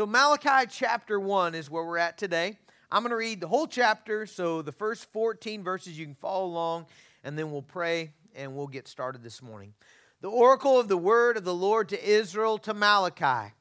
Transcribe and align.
So, 0.00 0.06
Malachi 0.06 0.66
chapter 0.70 1.20
1 1.20 1.54
is 1.54 1.68
where 1.68 1.84
we're 1.84 1.98
at 1.98 2.16
today. 2.16 2.56
I'm 2.90 3.02
going 3.02 3.10
to 3.10 3.16
read 3.16 3.38
the 3.38 3.48
whole 3.48 3.66
chapter, 3.66 4.24
so 4.24 4.62
the 4.62 4.72
first 4.72 5.12
14 5.12 5.62
verses 5.62 5.98
you 5.98 6.06
can 6.06 6.14
follow 6.14 6.46
along, 6.46 6.86
and 7.22 7.38
then 7.38 7.52
we'll 7.52 7.60
pray 7.60 8.14
and 8.34 8.56
we'll 8.56 8.66
get 8.66 8.88
started 8.88 9.22
this 9.22 9.42
morning. 9.42 9.74
The 10.22 10.30
oracle 10.30 10.80
of 10.80 10.88
the 10.88 10.96
word 10.96 11.36
of 11.36 11.44
the 11.44 11.52
Lord 11.52 11.90
to 11.90 12.02
Israel 12.02 12.56
to 12.60 12.72
Malachi. 12.72 13.52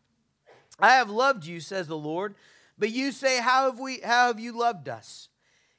I 0.79 0.91
have 0.91 1.09
loved 1.09 1.45
you, 1.45 1.59
says 1.59 1.87
the 1.87 1.97
Lord, 1.97 2.35
but 2.77 2.89
you 2.89 3.11
say, 3.11 3.41
How 3.41 3.65
have 3.65 3.77
we 3.77 3.99
how 3.99 4.27
have 4.27 4.39
you 4.39 4.57
loved 4.57 4.87
us? 4.87 5.27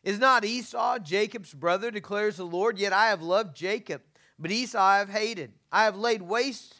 Is 0.05 0.19
not 0.19 0.45
Esau 0.45 0.99
Jacob's 0.99 1.55
brother, 1.55 1.91
declares 1.91 2.37
the 2.37 2.45
Lord, 2.45 2.79
yet 2.79 2.93
I 2.93 3.07
have 3.07 3.23
loved 3.23 3.57
Jacob, 3.57 4.03
but 4.39 4.51
Esau 4.51 4.79
I 4.79 4.99
have 4.99 5.09
hated. 5.09 5.55
I 5.73 5.85
have 5.85 5.97
laid 5.97 6.21
waste 6.21 6.80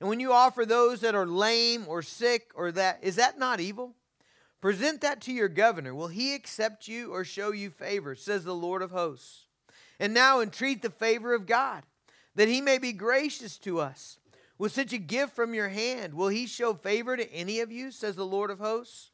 And 0.00 0.08
when 0.08 0.20
you 0.20 0.32
offer 0.32 0.64
those 0.64 1.00
that 1.00 1.14
are 1.14 1.26
lame 1.26 1.86
or 1.88 2.02
sick 2.02 2.50
or 2.54 2.70
that, 2.72 3.00
is 3.02 3.16
that 3.16 3.38
not 3.38 3.60
evil? 3.60 3.94
Present 4.60 5.00
that 5.00 5.20
to 5.22 5.32
your 5.32 5.48
governor. 5.48 5.94
Will 5.94 6.08
he 6.08 6.34
accept 6.34 6.88
you 6.88 7.12
or 7.12 7.24
show 7.24 7.52
you 7.52 7.70
favor, 7.70 8.14
says 8.14 8.44
the 8.44 8.54
Lord 8.54 8.82
of 8.82 8.90
hosts? 8.90 9.46
And 10.00 10.14
now 10.14 10.40
entreat 10.40 10.82
the 10.82 10.90
favor 10.90 11.34
of 11.34 11.46
God, 11.46 11.82
that 12.34 12.48
he 12.48 12.60
may 12.60 12.78
be 12.78 12.92
gracious 12.92 13.58
to 13.58 13.80
us. 13.80 14.18
With 14.56 14.72
such 14.72 14.92
a 14.92 14.98
gift 14.98 15.36
from 15.36 15.54
your 15.54 15.68
hand, 15.68 16.14
will 16.14 16.28
he 16.28 16.46
show 16.46 16.74
favor 16.74 17.16
to 17.16 17.32
any 17.32 17.60
of 17.60 17.70
you, 17.70 17.92
says 17.92 18.16
the 18.16 18.26
Lord 18.26 18.50
of 18.50 18.58
hosts? 18.58 19.10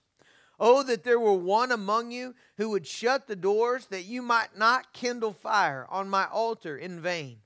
Oh, 0.59 0.83
that 0.85 1.05
there 1.05 1.21
were 1.21 1.35
one 1.35 1.73
among 1.73 2.13
you 2.13 2.35
who 2.57 2.71
would 2.71 2.87
shut 2.87 3.27
the 3.27 3.37
doors, 3.37 3.87
that 3.87 4.05
you 4.05 4.23
might 4.23 4.57
not 4.57 4.93
kindle 4.93 5.33
fire 5.33 5.87
on 5.91 6.09
my 6.09 6.27
altar 6.27 6.77
in 6.77 7.01
vain. 7.01 7.39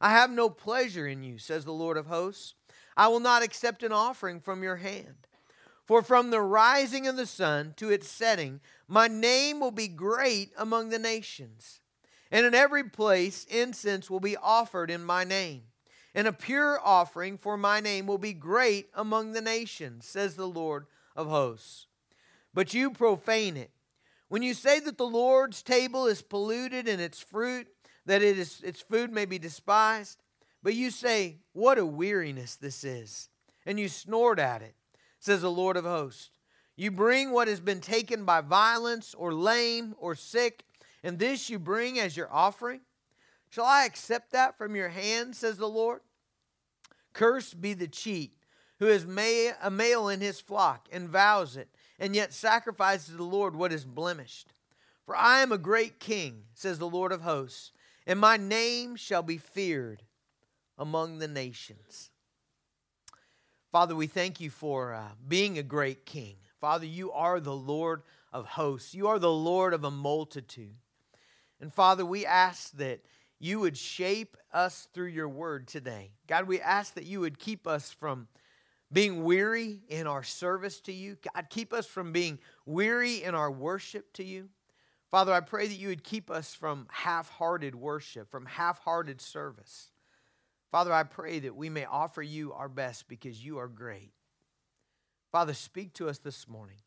I 0.00 0.10
have 0.10 0.30
no 0.30 0.48
pleasure 0.48 1.06
in 1.06 1.22
you, 1.22 1.38
says 1.38 1.64
the 1.64 1.72
Lord 1.72 1.96
of 1.96 2.06
hosts. 2.06 2.54
I 2.96 3.08
will 3.08 3.20
not 3.20 3.42
accept 3.42 3.82
an 3.82 3.92
offering 3.92 4.40
from 4.40 4.62
your 4.62 4.76
hand. 4.76 5.26
For 5.84 6.02
from 6.02 6.30
the 6.30 6.40
rising 6.40 7.06
of 7.06 7.16
the 7.16 7.26
sun 7.26 7.74
to 7.76 7.90
its 7.90 8.08
setting, 8.08 8.60
my 8.88 9.06
name 9.06 9.60
will 9.60 9.70
be 9.70 9.88
great 9.88 10.52
among 10.56 10.88
the 10.88 10.98
nations. 10.98 11.80
And 12.30 12.46
in 12.46 12.54
every 12.54 12.84
place, 12.84 13.44
incense 13.44 14.08
will 14.08 14.20
be 14.20 14.36
offered 14.36 14.90
in 14.90 15.04
my 15.04 15.24
name. 15.24 15.64
And 16.14 16.26
a 16.26 16.32
pure 16.32 16.80
offering 16.82 17.36
for 17.36 17.56
my 17.56 17.80
name 17.80 18.06
will 18.06 18.18
be 18.18 18.32
great 18.32 18.88
among 18.94 19.32
the 19.32 19.42
nations, 19.42 20.06
says 20.06 20.36
the 20.36 20.48
Lord 20.48 20.86
of 21.14 21.28
hosts. 21.28 21.86
But 22.54 22.72
you 22.72 22.90
profane 22.90 23.56
it. 23.56 23.70
When 24.28 24.42
you 24.42 24.54
say 24.54 24.80
that 24.80 24.96
the 24.96 25.06
Lord's 25.06 25.62
table 25.62 26.06
is 26.06 26.22
polluted 26.22 26.88
and 26.88 27.00
its 27.00 27.20
fruit, 27.20 27.66
that 28.06 28.22
it 28.22 28.38
is, 28.38 28.60
its 28.62 28.80
food 28.80 29.12
may 29.12 29.26
be 29.26 29.38
despised, 29.38 30.22
but 30.64 30.74
you 30.74 30.90
say, 30.90 31.36
What 31.52 31.78
a 31.78 31.86
weariness 31.86 32.56
this 32.56 32.82
is. 32.82 33.28
And 33.66 33.78
you 33.78 33.88
snort 33.88 34.40
at 34.40 34.62
it, 34.62 34.74
says 35.20 35.42
the 35.42 35.50
Lord 35.50 35.76
of 35.76 35.84
hosts. 35.84 36.30
You 36.74 36.90
bring 36.90 37.30
what 37.30 37.46
has 37.46 37.60
been 37.60 37.80
taken 37.80 38.24
by 38.24 38.40
violence, 38.40 39.14
or 39.14 39.32
lame, 39.32 39.94
or 39.98 40.16
sick, 40.16 40.64
and 41.04 41.18
this 41.18 41.48
you 41.48 41.58
bring 41.60 42.00
as 42.00 42.16
your 42.16 42.32
offering? 42.32 42.80
Shall 43.50 43.64
I 43.64 43.84
accept 43.84 44.32
that 44.32 44.58
from 44.58 44.74
your 44.74 44.88
hand, 44.88 45.36
says 45.36 45.58
the 45.58 45.68
Lord? 45.68 46.00
Cursed 47.12 47.60
be 47.60 47.74
the 47.74 47.86
cheat 47.86 48.34
who 48.80 48.86
has 48.86 49.04
a 49.04 49.70
male 49.70 50.08
in 50.08 50.20
his 50.20 50.40
flock 50.40 50.88
and 50.90 51.08
vows 51.08 51.56
it, 51.56 51.68
and 51.98 52.16
yet 52.16 52.32
sacrifices 52.32 53.10
to 53.10 53.16
the 53.16 53.22
Lord 53.22 53.54
what 53.54 53.72
is 53.72 53.84
blemished. 53.84 54.52
For 55.06 55.14
I 55.14 55.40
am 55.42 55.52
a 55.52 55.58
great 55.58 56.00
king, 56.00 56.44
says 56.54 56.78
the 56.78 56.88
Lord 56.88 57.12
of 57.12 57.20
hosts, 57.20 57.70
and 58.06 58.18
my 58.18 58.36
name 58.36 58.96
shall 58.96 59.22
be 59.22 59.38
feared 59.38 60.02
among 60.78 61.18
the 61.18 61.28
nations. 61.28 62.10
Father, 63.72 63.96
we 63.96 64.06
thank 64.06 64.40
you 64.40 64.50
for 64.50 64.94
uh, 64.94 65.08
being 65.26 65.58
a 65.58 65.62
great 65.62 66.06
king. 66.06 66.36
Father, 66.60 66.86
you 66.86 67.10
are 67.12 67.40
the 67.40 67.54
Lord 67.54 68.02
of 68.32 68.46
hosts, 68.46 68.94
you 68.94 69.08
are 69.08 69.18
the 69.18 69.32
Lord 69.32 69.74
of 69.74 69.84
a 69.84 69.90
multitude. 69.90 70.76
And 71.60 71.72
Father, 71.72 72.04
we 72.04 72.26
ask 72.26 72.72
that 72.72 73.00
you 73.38 73.60
would 73.60 73.76
shape 73.76 74.36
us 74.52 74.88
through 74.94 75.08
your 75.08 75.28
word 75.28 75.66
today. 75.68 76.12
God, 76.26 76.46
we 76.46 76.60
ask 76.60 76.94
that 76.94 77.04
you 77.04 77.20
would 77.20 77.38
keep 77.38 77.66
us 77.66 77.92
from 77.92 78.28
being 78.92 79.24
weary 79.24 79.80
in 79.88 80.06
our 80.06 80.22
service 80.22 80.80
to 80.82 80.92
you. 80.92 81.16
God, 81.34 81.46
keep 81.50 81.72
us 81.72 81.86
from 81.86 82.12
being 82.12 82.38
weary 82.64 83.22
in 83.22 83.34
our 83.34 83.50
worship 83.50 84.12
to 84.14 84.24
you. 84.24 84.48
Father, 85.10 85.32
I 85.32 85.40
pray 85.40 85.66
that 85.66 85.74
you 85.74 85.88
would 85.88 86.04
keep 86.04 86.30
us 86.30 86.54
from 86.54 86.86
half 86.90 87.28
hearted 87.28 87.74
worship, 87.74 88.30
from 88.30 88.46
half 88.46 88.78
hearted 88.80 89.20
service. 89.20 89.90
Father, 90.74 90.92
I 90.92 91.04
pray 91.04 91.38
that 91.38 91.54
we 91.54 91.70
may 91.70 91.84
offer 91.84 92.20
you 92.20 92.52
our 92.52 92.68
best 92.68 93.06
because 93.06 93.44
you 93.44 93.58
are 93.58 93.68
great. 93.68 94.10
Father, 95.30 95.54
speak 95.54 95.92
to 95.92 96.08
us 96.08 96.18
this 96.18 96.48
morning. 96.48 96.78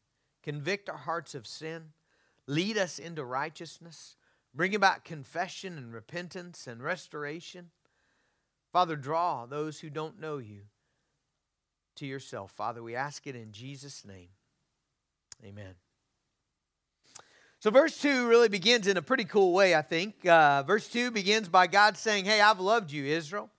Convict 0.44 0.90
our 0.90 0.98
hearts 0.98 1.34
of 1.34 1.48
sin. 1.48 1.94
Lead 2.48 2.78
us 2.78 3.00
into 3.00 3.24
righteousness. 3.24 4.18
Bring 4.54 4.76
about 4.76 5.06
confession 5.06 5.78
and 5.78 5.94
repentance 5.94 6.68
and 6.68 6.84
restoration. 6.84 7.70
Father, 8.74 8.98
draw 8.98 9.46
those 9.46 9.80
who 9.80 9.90
don't 9.90 10.20
know 10.20 10.38
you 10.38 10.64
to 11.96 12.06
yourself. 12.06 12.52
Father, 12.52 12.84
we 12.84 12.94
ask 12.94 13.26
it 13.26 13.38
in 13.38 13.54
Jesus' 13.54 14.04
name. 14.04 14.32
Amen. 15.46 15.76
So, 17.60 17.72
verse 17.72 17.98
2 18.02 18.28
really 18.28 18.50
begins 18.50 18.86
in 18.86 18.98
a 18.98 19.02
pretty 19.02 19.24
cool 19.24 19.54
way, 19.54 19.76
I 19.76 19.82
think. 19.82 20.26
Uh, 20.26 20.64
verse 20.64 20.90
2 20.90 21.10
begins 21.10 21.48
by 21.48 21.68
God 21.68 21.96
saying, 21.96 22.26
Hey, 22.26 22.42
I've 22.42 22.60
loved 22.60 22.92
you, 22.92 23.06
Israel. 23.06 23.50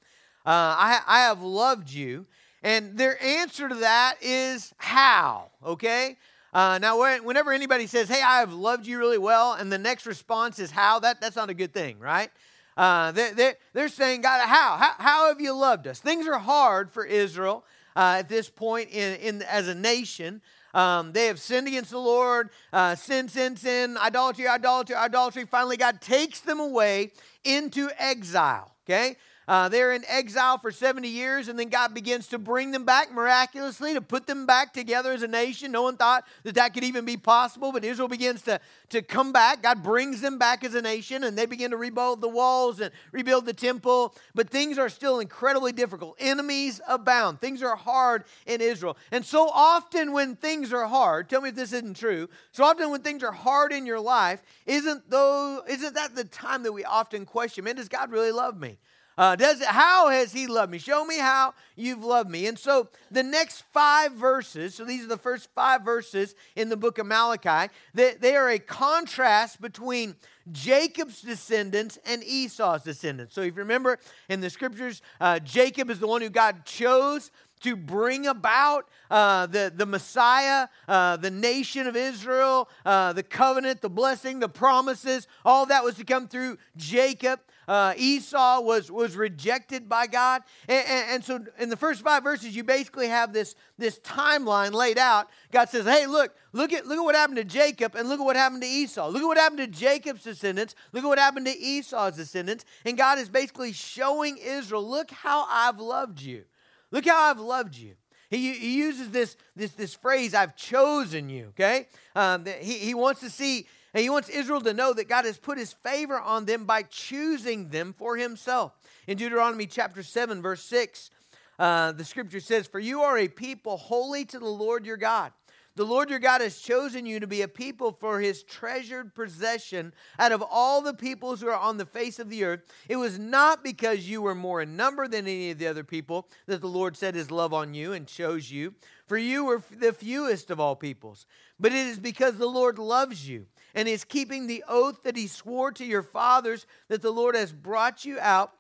Uh, 0.49 0.75
I, 0.79 1.01
I 1.07 1.21
have 1.25 1.43
loved 1.43 1.91
you. 1.91 2.25
And 2.63 2.97
their 2.97 3.23
answer 3.23 3.69
to 3.69 3.75
that 3.75 4.15
is 4.23 4.73
how, 4.79 5.51
okay? 5.63 6.17
Uh, 6.55 6.79
now, 6.81 6.99
whenever 7.21 7.53
anybody 7.53 7.87
says, 7.87 8.09
hey, 8.09 8.23
I 8.23 8.39
have 8.39 8.55
loved 8.55 8.87
you 8.87 8.99
really 8.99 9.19
well, 9.19 9.53
and 9.53 9.71
the 9.71 9.77
next 9.77 10.07
response 10.07 10.59
is 10.59 10.71
how, 10.71 11.01
that, 11.01 11.21
that's 11.21 11.37
not 11.37 11.51
a 11.51 11.55
good 11.55 11.75
thing, 11.75 11.99
right? 11.99 12.31
Uh, 12.79 13.13
they, 13.13 13.33
they, 13.33 13.53
they're 13.75 13.91
saying, 13.91 14.23
God, 14.23 14.41
how? 14.49 14.79
how? 14.79 14.95
How 14.97 15.29
have 15.29 15.39
you 15.39 15.55
loved 15.55 15.87
us? 15.87 16.01
Things 16.01 16.27
are 16.27 16.39
hard 16.39 16.91
for 16.91 17.05
Israel 17.05 17.63
uh, 17.95 18.17
at 18.21 18.31
this 18.31 18.49
point 18.49 18.89
in, 18.89 19.17
in, 19.17 19.43
as 19.43 19.69
a 19.69 19.75
nation. 19.75 20.41
Um, 20.73 21.13
they 21.13 21.27
have 21.27 21.39
sinned 21.39 21.69
against 21.69 21.91
the 21.91 21.99
Lord, 21.99 22.49
uh, 22.73 22.95
sin, 22.95 23.29
sin, 23.29 23.55
sin, 23.55 23.99
idolatry, 23.99 24.49
idolatry, 24.49 24.95
idolatry. 24.95 25.45
Finally, 25.45 25.77
God 25.77 26.01
takes 26.01 26.41
them 26.41 26.59
away 26.59 27.12
into 27.44 27.91
exile. 27.99 28.73
Okay? 28.87 29.17
Uh, 29.49 29.67
they're 29.67 29.95
in 29.95 30.05
exile 30.06 30.59
for 30.59 30.71
70 30.71 31.09
years, 31.09 31.49
and 31.49 31.59
then 31.59 31.71
God 31.71 31.95
begins 31.95 32.27
to 32.29 32.39
bring 32.39 32.71
them 32.71 32.85
back 32.85 33.11
miraculously 33.11 33.95
to 33.95 34.03
put 34.03 34.27
them 34.27 34.45
back 34.45 34.75
together 34.75 35.11
as 35.11 35.23
a 35.23 35.29
nation. 35.29 35.73
No 35.73 35.83
one 35.83 35.97
thought 35.97 36.27
that 36.43 36.56
that 36.56 36.75
could 36.75 36.85
even 36.85 37.06
be 37.06 37.17
possible, 37.17 37.73
but 37.73 37.83
Israel 37.83 38.09
begins 38.09 38.43
to, 38.43 38.61
to 38.91 39.00
come 39.00 39.33
back. 39.33 39.62
God 39.62 39.83
brings 39.83 40.21
them 40.21 40.37
back 40.37 40.65
as 40.65 40.75
a 40.75 40.83
nation, 40.83 41.25
and 41.25 41.37
they 41.37 41.47
begin 41.47 41.71
to 41.71 41.79
rebuild 41.79 42.21
the 42.21 42.29
walls 42.29 42.79
and 42.79 42.93
rebuild 43.11 43.47
the 43.47 43.55
temple. 43.55 44.15
But 44.35 44.50
things 44.50 44.77
are 44.77 44.91
still 44.91 45.19
incredibly 45.19 45.73
difficult. 45.73 46.17
Enemies 46.19 46.83
abound. 46.87 47.41
Things 47.41 47.62
are 47.62 47.75
hard 47.75 48.25
in 48.44 48.61
Israel. 48.61 48.99
And 49.11 49.25
so 49.25 49.49
often, 49.49 50.12
when 50.12 50.37
things 50.37 50.75
are 50.75 50.87
hard, 50.87 51.31
tell 51.31 51.41
me 51.41 51.49
if 51.49 51.55
this 51.55 51.73
isn't 51.73 51.97
true. 51.97 52.29
So 52.53 52.65
often, 52.65 52.91
when 52.91 53.01
things 53.01 53.23
are 53.23 53.33
hard 53.33 53.73
in 53.73 53.87
your 53.87 54.01
life, 54.01 54.43
isn't, 54.67 55.09
though, 55.09 55.62
isn't 55.67 55.94
that 55.94 56.15
the 56.15 56.25
time 56.25 56.65
that 56.65 56.73
we 56.73 56.85
often 56.85 57.25
question, 57.25 57.65
man, 57.65 57.77
does 57.77 57.89
God 57.89 58.12
really 58.12 58.33
love 58.33 58.61
me? 58.61 58.77
Uh, 59.19 59.35
does 59.35 59.61
it, 59.61 59.67
how 59.67 60.09
has 60.09 60.32
he 60.32 60.47
loved 60.47 60.70
me? 60.70 60.79
Show 60.79 61.05
me 61.05 61.19
how 61.19 61.53
you've 61.75 62.05
loved 62.05 62.31
me. 62.31 62.47
And 62.47 62.56
so 62.56 62.88
the 63.11 63.25
next 63.25 63.65
five 63.73 64.12
verses, 64.12 64.76
so 64.76 64.85
these 64.85 65.05
are 65.05 65.09
the 65.09 65.19
first 65.19 65.49
five 65.56 65.82
verses 65.82 66.37
in 66.55 66.69
the 66.69 66.76
book 66.76 66.99
of 66.99 67.06
Malachi, 67.06 67.73
they, 67.94 68.15
they 68.15 68.37
are 68.37 68.49
a 68.49 68.61
contrast 68.61 69.61
between 69.61 70.15
Jacob's 70.53 71.20
descendants 71.20 71.99
and 72.06 72.23
Esau's 72.23 72.85
descendants. 72.85 73.35
So 73.35 73.41
if 73.41 73.49
you 73.49 73.53
remember 73.55 73.99
in 74.29 74.41
the 74.41 74.50
scriptures, 74.50 75.03
uh, 75.20 75.41
Jacob 75.41 75.91
is 75.91 75.99
the 75.99 76.06
one 76.06 76.23
who 76.23 76.31
God 76.31 76.65
chose 76.65 77.32
to 77.62 77.75
bring 77.75 78.29
about 78.29 78.88
uh, 79.11 79.47
the, 79.47 79.73
the 79.75 79.85
Messiah, 79.85 80.69
uh, 80.87 81.17
the 81.17 81.31
nation 81.31 81.88
of 81.88 81.97
Israel, 81.97 82.69
uh, 82.87 83.12
the 83.12 83.25
covenant, 83.25 83.81
the 83.81 83.91
blessing, 83.91 84.38
the 84.38 84.49
promises, 84.49 85.26
all 85.44 85.67
that 85.67 85.82
was 85.82 85.97
to 85.97 86.05
come 86.05 86.29
through 86.29 86.56
Jacob. 86.76 87.41
Uh, 87.69 87.93
Esau 87.99 88.62
was, 88.62 88.91
was 88.91 89.15
rejected 89.15 89.91
by 89.91 90.06
God. 90.06 90.43
And, 90.67 90.87
and, 90.88 91.11
and, 91.11 91.25
so 91.25 91.44
in 91.59 91.69
the 91.69 91.76
first 91.76 92.03
five 92.03 92.25
verses, 92.25 92.56
you 92.56 92.65
basically 92.65 93.09
have 93.09 93.35
this, 93.35 93.55
this 93.76 93.99
timeline 93.99 94.73
laid 94.73 94.97
out. 94.97 95.29
God 95.53 95.69
says, 95.69 95.85
hey, 95.85 96.06
look, 96.06 96.35
look 96.55 96.73
at, 96.73 96.87
look 96.87 96.99
at 96.99 97.05
what 97.05 97.15
happened 97.15 97.37
to 97.37 97.44
Jacob 97.44 97.94
and 97.94 98.09
look 98.09 98.20
at 98.20 98.25
what 98.25 98.37
happened 98.37 98.62
to 98.62 98.69
Esau. 98.69 99.09
Look 99.09 99.23
at 99.23 99.26
what 99.26 99.37
happened 99.37 99.61
to 99.61 99.67
Jacob's 99.67 100.25
descendants. 100.25 100.75
Look 100.93 101.05
at 101.05 101.09
what 101.09 101.19
happened 101.19 101.44
to 101.44 101.59
Esau's 101.59 102.17
descendants. 102.17 102.65
And 102.87 102.97
God 102.97 103.19
is 103.19 103.29
basically 103.29 103.73
showing 103.73 104.38
Israel, 104.38 104.88
look 104.88 105.11
how 105.11 105.47
I've 105.50 105.79
loved 105.79 106.23
you. 106.23 106.44
Look 106.91 107.06
how 107.06 107.31
I've 107.31 107.41
loved 107.41 107.76
you. 107.76 107.97
He, 108.31 108.53
he 108.53 108.76
uses 108.76 109.11
this, 109.11 109.37
this, 109.56 109.73
this 109.73 109.94
phrase, 109.94 110.35
I've 110.35 110.55
chosen 110.55 111.31
you, 111.31 111.47
okay? 111.49 111.88
Um, 112.15 112.44
he, 112.61 112.75
he 112.75 112.94
wants 112.94 113.20
to 113.20 113.31
see, 113.31 113.67
he 113.94 114.11
wants 114.11 114.29
Israel 114.29 114.61
to 114.61 114.75
know 114.75 114.93
that 114.93 115.08
God 115.08 115.25
has 115.25 115.38
put 115.38 115.58
his 115.58 115.73
favor 115.73 116.20
on 116.20 116.44
them 116.44 116.64
by 116.64 116.82
choosing 116.82 117.70
them 117.70 117.94
for 117.96 118.17
himself. 118.17 118.73
In 119.06 119.17
Deuteronomy 119.17 119.67
chapter 119.67 120.02
7, 120.02 120.43
verse 120.43 120.62
6, 120.64 121.11
uh, 121.58 121.93
the 121.93 122.05
scripture 122.05 122.40
says, 122.40 122.67
For 122.67 122.79
you 122.79 123.02
are 123.02 123.19
a 123.19 123.29
people 123.29 123.76
holy 123.76 124.25
to 124.26 124.38
the 124.38 124.46
Lord 124.46 124.85
your 124.85 124.96
God. 124.96 125.32
The 125.79 125.87
Lord 125.87 126.11
your 126.11 126.19
God 126.19 126.40
has 126.40 126.58
chosen 126.58 127.06
you 127.06 127.20
to 127.20 127.29
be 127.29 127.43
a 127.43 127.46
people 127.46 127.96
for 128.00 128.19
his 128.19 128.43
treasured 128.43 129.14
possession 129.14 129.93
out 130.19 130.32
of 130.32 130.43
all 130.50 130.82
the 130.82 130.93
peoples 130.93 131.41
who 131.41 131.46
are 131.46 131.56
on 131.56 131.76
the 131.76 131.87
face 131.87 132.19
of 132.19 132.29
the 132.29 132.43
earth. 132.43 132.62
It 132.88 132.96
was 132.96 133.17
not 133.17 133.62
because 133.62 134.08
you 134.08 134.20
were 134.20 134.34
more 134.34 134.61
in 134.61 134.76
number 134.76 135.06
than 135.06 135.29
any 135.29 135.52
of 135.52 135.58
the 135.58 135.69
other 135.69 135.84
people 135.84 136.26
that 136.46 136.61
the 136.61 136.67
Lord 136.67 136.96
set 136.96 137.14
his 137.14 137.31
love 137.31 137.55
on 137.55 137.75
you 137.75 137.93
and 137.93 138.08
chose 138.08 138.50
you, 138.50 138.75
for 139.06 139.17
you 139.17 139.44
were 139.44 139.62
the 139.70 139.93
fewest 139.93 140.50
of 140.50 140.58
all 140.58 140.75
peoples. 140.75 141.26
But 141.61 141.70
it 141.70 141.87
is 141.87 142.00
because 142.00 142.38
the 142.38 142.46
Lord 142.46 142.81
loves 142.81 143.29
you 143.29 143.46
and 143.79 143.87
is 143.87 144.03
keeping 144.03 144.49
the 144.49 144.65
oath 144.67 145.05
that 145.05 145.17
he 145.17 145.29
swore 145.29 145.71
to 145.71 145.85
your 145.85 146.03
fathers 146.03 146.67
that 146.89 147.01
the 147.01 147.13
Lord 147.13 147.37
has 147.37 147.53
brought 147.53 148.05
you 148.05 148.19
out 148.19 148.51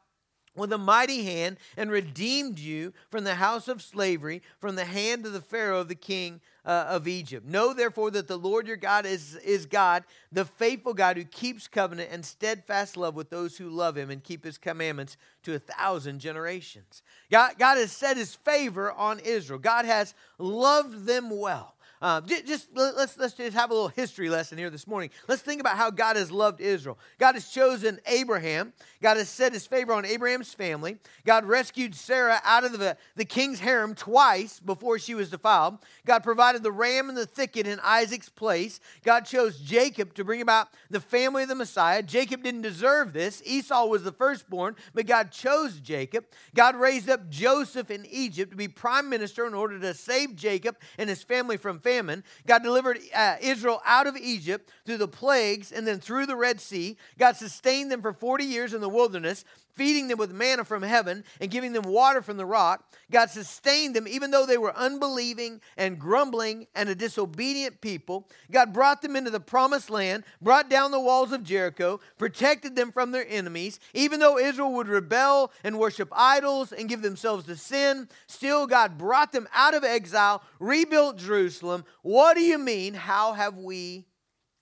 with 0.54 0.72
a 0.72 0.78
mighty 0.78 1.24
hand 1.24 1.56
and 1.76 1.90
redeemed 1.90 2.56
you 2.56 2.92
from 3.10 3.24
the 3.24 3.34
house 3.34 3.66
of 3.66 3.82
slavery, 3.82 4.42
from 4.60 4.76
the 4.76 4.84
hand 4.84 5.26
of 5.26 5.32
the 5.32 5.40
Pharaoh, 5.40 5.82
the 5.82 5.96
king 5.96 6.40
uh, 6.64 6.86
of 6.88 7.08
Egypt. 7.08 7.44
Know 7.44 7.74
therefore 7.74 8.12
that 8.12 8.28
the 8.28 8.38
Lord 8.38 8.68
your 8.68 8.76
God 8.76 9.06
is, 9.06 9.34
is 9.36 9.66
God, 9.66 10.04
the 10.30 10.44
faithful 10.44 10.94
God 10.94 11.16
who 11.16 11.24
keeps 11.24 11.66
covenant 11.66 12.10
and 12.12 12.24
steadfast 12.24 12.96
love 12.96 13.16
with 13.16 13.28
those 13.28 13.58
who 13.58 13.70
love 13.70 13.98
him 13.98 14.10
and 14.10 14.22
keep 14.22 14.44
his 14.44 14.56
commandments 14.56 15.16
to 15.42 15.52
a 15.52 15.58
thousand 15.58 16.20
generations. 16.20 17.02
God, 17.28 17.54
God 17.58 17.76
has 17.76 17.90
set 17.90 18.16
his 18.16 18.36
favor 18.36 18.92
on 18.92 19.18
Israel, 19.18 19.58
God 19.58 19.84
has 19.84 20.14
loved 20.38 21.06
them 21.06 21.36
well. 21.36 21.74
Uh, 22.00 22.20
just 22.20 22.68
let's 22.74 23.18
let's 23.18 23.34
just 23.34 23.56
have 23.56 23.70
a 23.70 23.74
little 23.74 23.88
history 23.88 24.30
lesson 24.30 24.56
here 24.56 24.70
this 24.70 24.86
morning. 24.86 25.10
Let's 25.26 25.42
think 25.42 25.60
about 25.60 25.76
how 25.76 25.90
God 25.90 26.16
has 26.16 26.30
loved 26.30 26.60
Israel. 26.60 26.96
God 27.18 27.34
has 27.34 27.48
chosen 27.48 27.98
Abraham. 28.06 28.72
God 29.02 29.16
has 29.16 29.28
set 29.28 29.52
His 29.52 29.66
favor 29.66 29.92
on 29.92 30.04
Abraham's 30.04 30.54
family. 30.54 30.98
God 31.26 31.44
rescued 31.44 31.94
Sarah 31.94 32.40
out 32.44 32.64
of 32.64 32.78
the, 32.78 32.96
the 33.16 33.24
king's 33.24 33.58
harem 33.58 33.94
twice 33.94 34.60
before 34.60 34.98
she 34.98 35.14
was 35.14 35.30
defiled. 35.30 35.78
God 36.06 36.22
provided 36.22 36.62
the 36.62 36.70
ram 36.70 37.08
in 37.08 37.16
the 37.16 37.26
thicket 37.26 37.66
in 37.66 37.80
Isaac's 37.80 38.28
place. 38.28 38.78
God 39.04 39.24
chose 39.24 39.58
Jacob 39.58 40.14
to 40.14 40.24
bring 40.24 40.40
about 40.40 40.68
the 40.90 41.00
family 41.00 41.42
of 41.42 41.48
the 41.48 41.54
Messiah. 41.54 42.02
Jacob 42.02 42.44
didn't 42.44 42.62
deserve 42.62 43.12
this. 43.12 43.42
Esau 43.44 43.86
was 43.86 44.04
the 44.04 44.12
firstborn, 44.12 44.76
but 44.94 45.06
God 45.06 45.32
chose 45.32 45.80
Jacob. 45.80 46.26
God 46.54 46.76
raised 46.76 47.10
up 47.10 47.28
Joseph 47.28 47.90
in 47.90 48.06
Egypt 48.06 48.52
to 48.52 48.56
be 48.56 48.68
prime 48.68 49.08
minister 49.08 49.46
in 49.46 49.54
order 49.54 49.80
to 49.80 49.94
save 49.94 50.36
Jacob 50.36 50.76
and 50.96 51.08
his 51.08 51.24
family 51.24 51.56
from 51.56 51.80
famine. 51.88 52.22
God 52.46 52.62
delivered 52.62 52.98
uh, 53.14 53.36
Israel 53.40 53.80
out 53.86 54.06
of 54.06 54.16
Egypt 54.16 54.70
through 54.84 54.98
the 54.98 55.08
plagues 55.08 55.72
and 55.72 55.86
then 55.86 56.00
through 56.00 56.26
the 56.26 56.36
Red 56.36 56.60
Sea. 56.60 56.96
God 57.18 57.36
sustained 57.36 57.90
them 57.90 58.02
for 58.02 58.12
40 58.12 58.44
years 58.44 58.74
in 58.74 58.80
the 58.80 58.88
wilderness 58.88 59.44
feeding 59.78 60.08
them 60.08 60.18
with 60.18 60.32
manna 60.32 60.64
from 60.64 60.82
heaven 60.82 61.24
and 61.40 61.52
giving 61.52 61.72
them 61.72 61.84
water 61.84 62.20
from 62.20 62.36
the 62.36 62.44
rock. 62.44 62.84
God 63.10 63.30
sustained 63.30 63.94
them 63.94 64.08
even 64.08 64.32
though 64.32 64.44
they 64.44 64.58
were 64.58 64.76
unbelieving 64.76 65.60
and 65.76 65.98
grumbling 65.98 66.66
and 66.74 66.88
a 66.88 66.94
disobedient 66.96 67.80
people. 67.80 68.28
God 68.50 68.72
brought 68.72 69.00
them 69.00 69.14
into 69.14 69.30
the 69.30 69.40
promised 69.40 69.88
land, 69.88 70.24
brought 70.42 70.68
down 70.68 70.90
the 70.90 71.00
walls 71.00 71.30
of 71.30 71.44
Jericho, 71.44 72.00
protected 72.18 72.74
them 72.74 72.90
from 72.90 73.12
their 73.12 73.26
enemies. 73.28 73.78
Even 73.94 74.18
though 74.18 74.36
Israel 74.36 74.72
would 74.72 74.88
rebel 74.88 75.52
and 75.62 75.78
worship 75.78 76.08
idols 76.12 76.72
and 76.72 76.88
give 76.88 77.02
themselves 77.02 77.46
to 77.46 77.54
sin, 77.54 78.08
still 78.26 78.66
God 78.66 78.98
brought 78.98 79.30
them 79.30 79.48
out 79.54 79.74
of 79.74 79.84
exile, 79.84 80.42
rebuilt 80.58 81.18
Jerusalem. 81.18 81.84
What 82.02 82.34
do 82.34 82.42
you 82.42 82.58
mean? 82.58 82.94
How 82.94 83.32
have 83.34 83.56
we, 83.56 84.06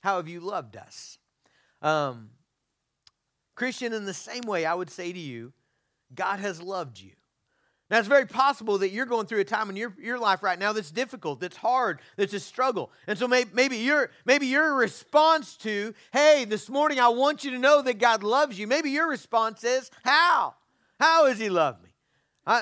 how 0.00 0.18
have 0.18 0.28
you 0.28 0.40
loved 0.40 0.76
us? 0.76 1.18
Um, 1.80 2.30
Christian, 3.56 3.92
in 3.92 4.04
the 4.04 4.14
same 4.14 4.42
way, 4.42 4.64
I 4.64 4.74
would 4.74 4.90
say 4.90 5.12
to 5.12 5.18
you, 5.18 5.52
God 6.14 6.38
has 6.38 6.62
loved 6.62 7.00
you. 7.00 7.12
Now, 7.90 7.98
it's 7.98 8.08
very 8.08 8.26
possible 8.26 8.78
that 8.78 8.90
you're 8.90 9.06
going 9.06 9.26
through 9.26 9.40
a 9.40 9.44
time 9.44 9.70
in 9.70 9.76
your, 9.76 9.94
your 10.00 10.18
life 10.18 10.42
right 10.42 10.58
now 10.58 10.72
that's 10.72 10.90
difficult, 10.90 11.38
that's 11.38 11.56
hard, 11.56 12.00
that's 12.16 12.34
a 12.34 12.40
struggle. 12.40 12.90
And 13.06 13.16
so 13.16 13.28
maybe, 13.28 13.50
maybe, 13.52 13.76
your, 13.76 14.10
maybe 14.24 14.46
your 14.46 14.74
response 14.74 15.56
to, 15.58 15.94
hey, 16.12 16.44
this 16.44 16.68
morning 16.68 16.98
I 16.98 17.08
want 17.08 17.44
you 17.44 17.52
to 17.52 17.58
know 17.58 17.82
that 17.82 17.98
God 17.98 18.24
loves 18.24 18.58
you, 18.58 18.66
maybe 18.66 18.90
your 18.90 19.08
response 19.08 19.62
is, 19.62 19.90
how? 20.04 20.54
How 20.98 21.26
has 21.26 21.38
He 21.38 21.48
loved 21.48 21.82
me? 21.82 21.90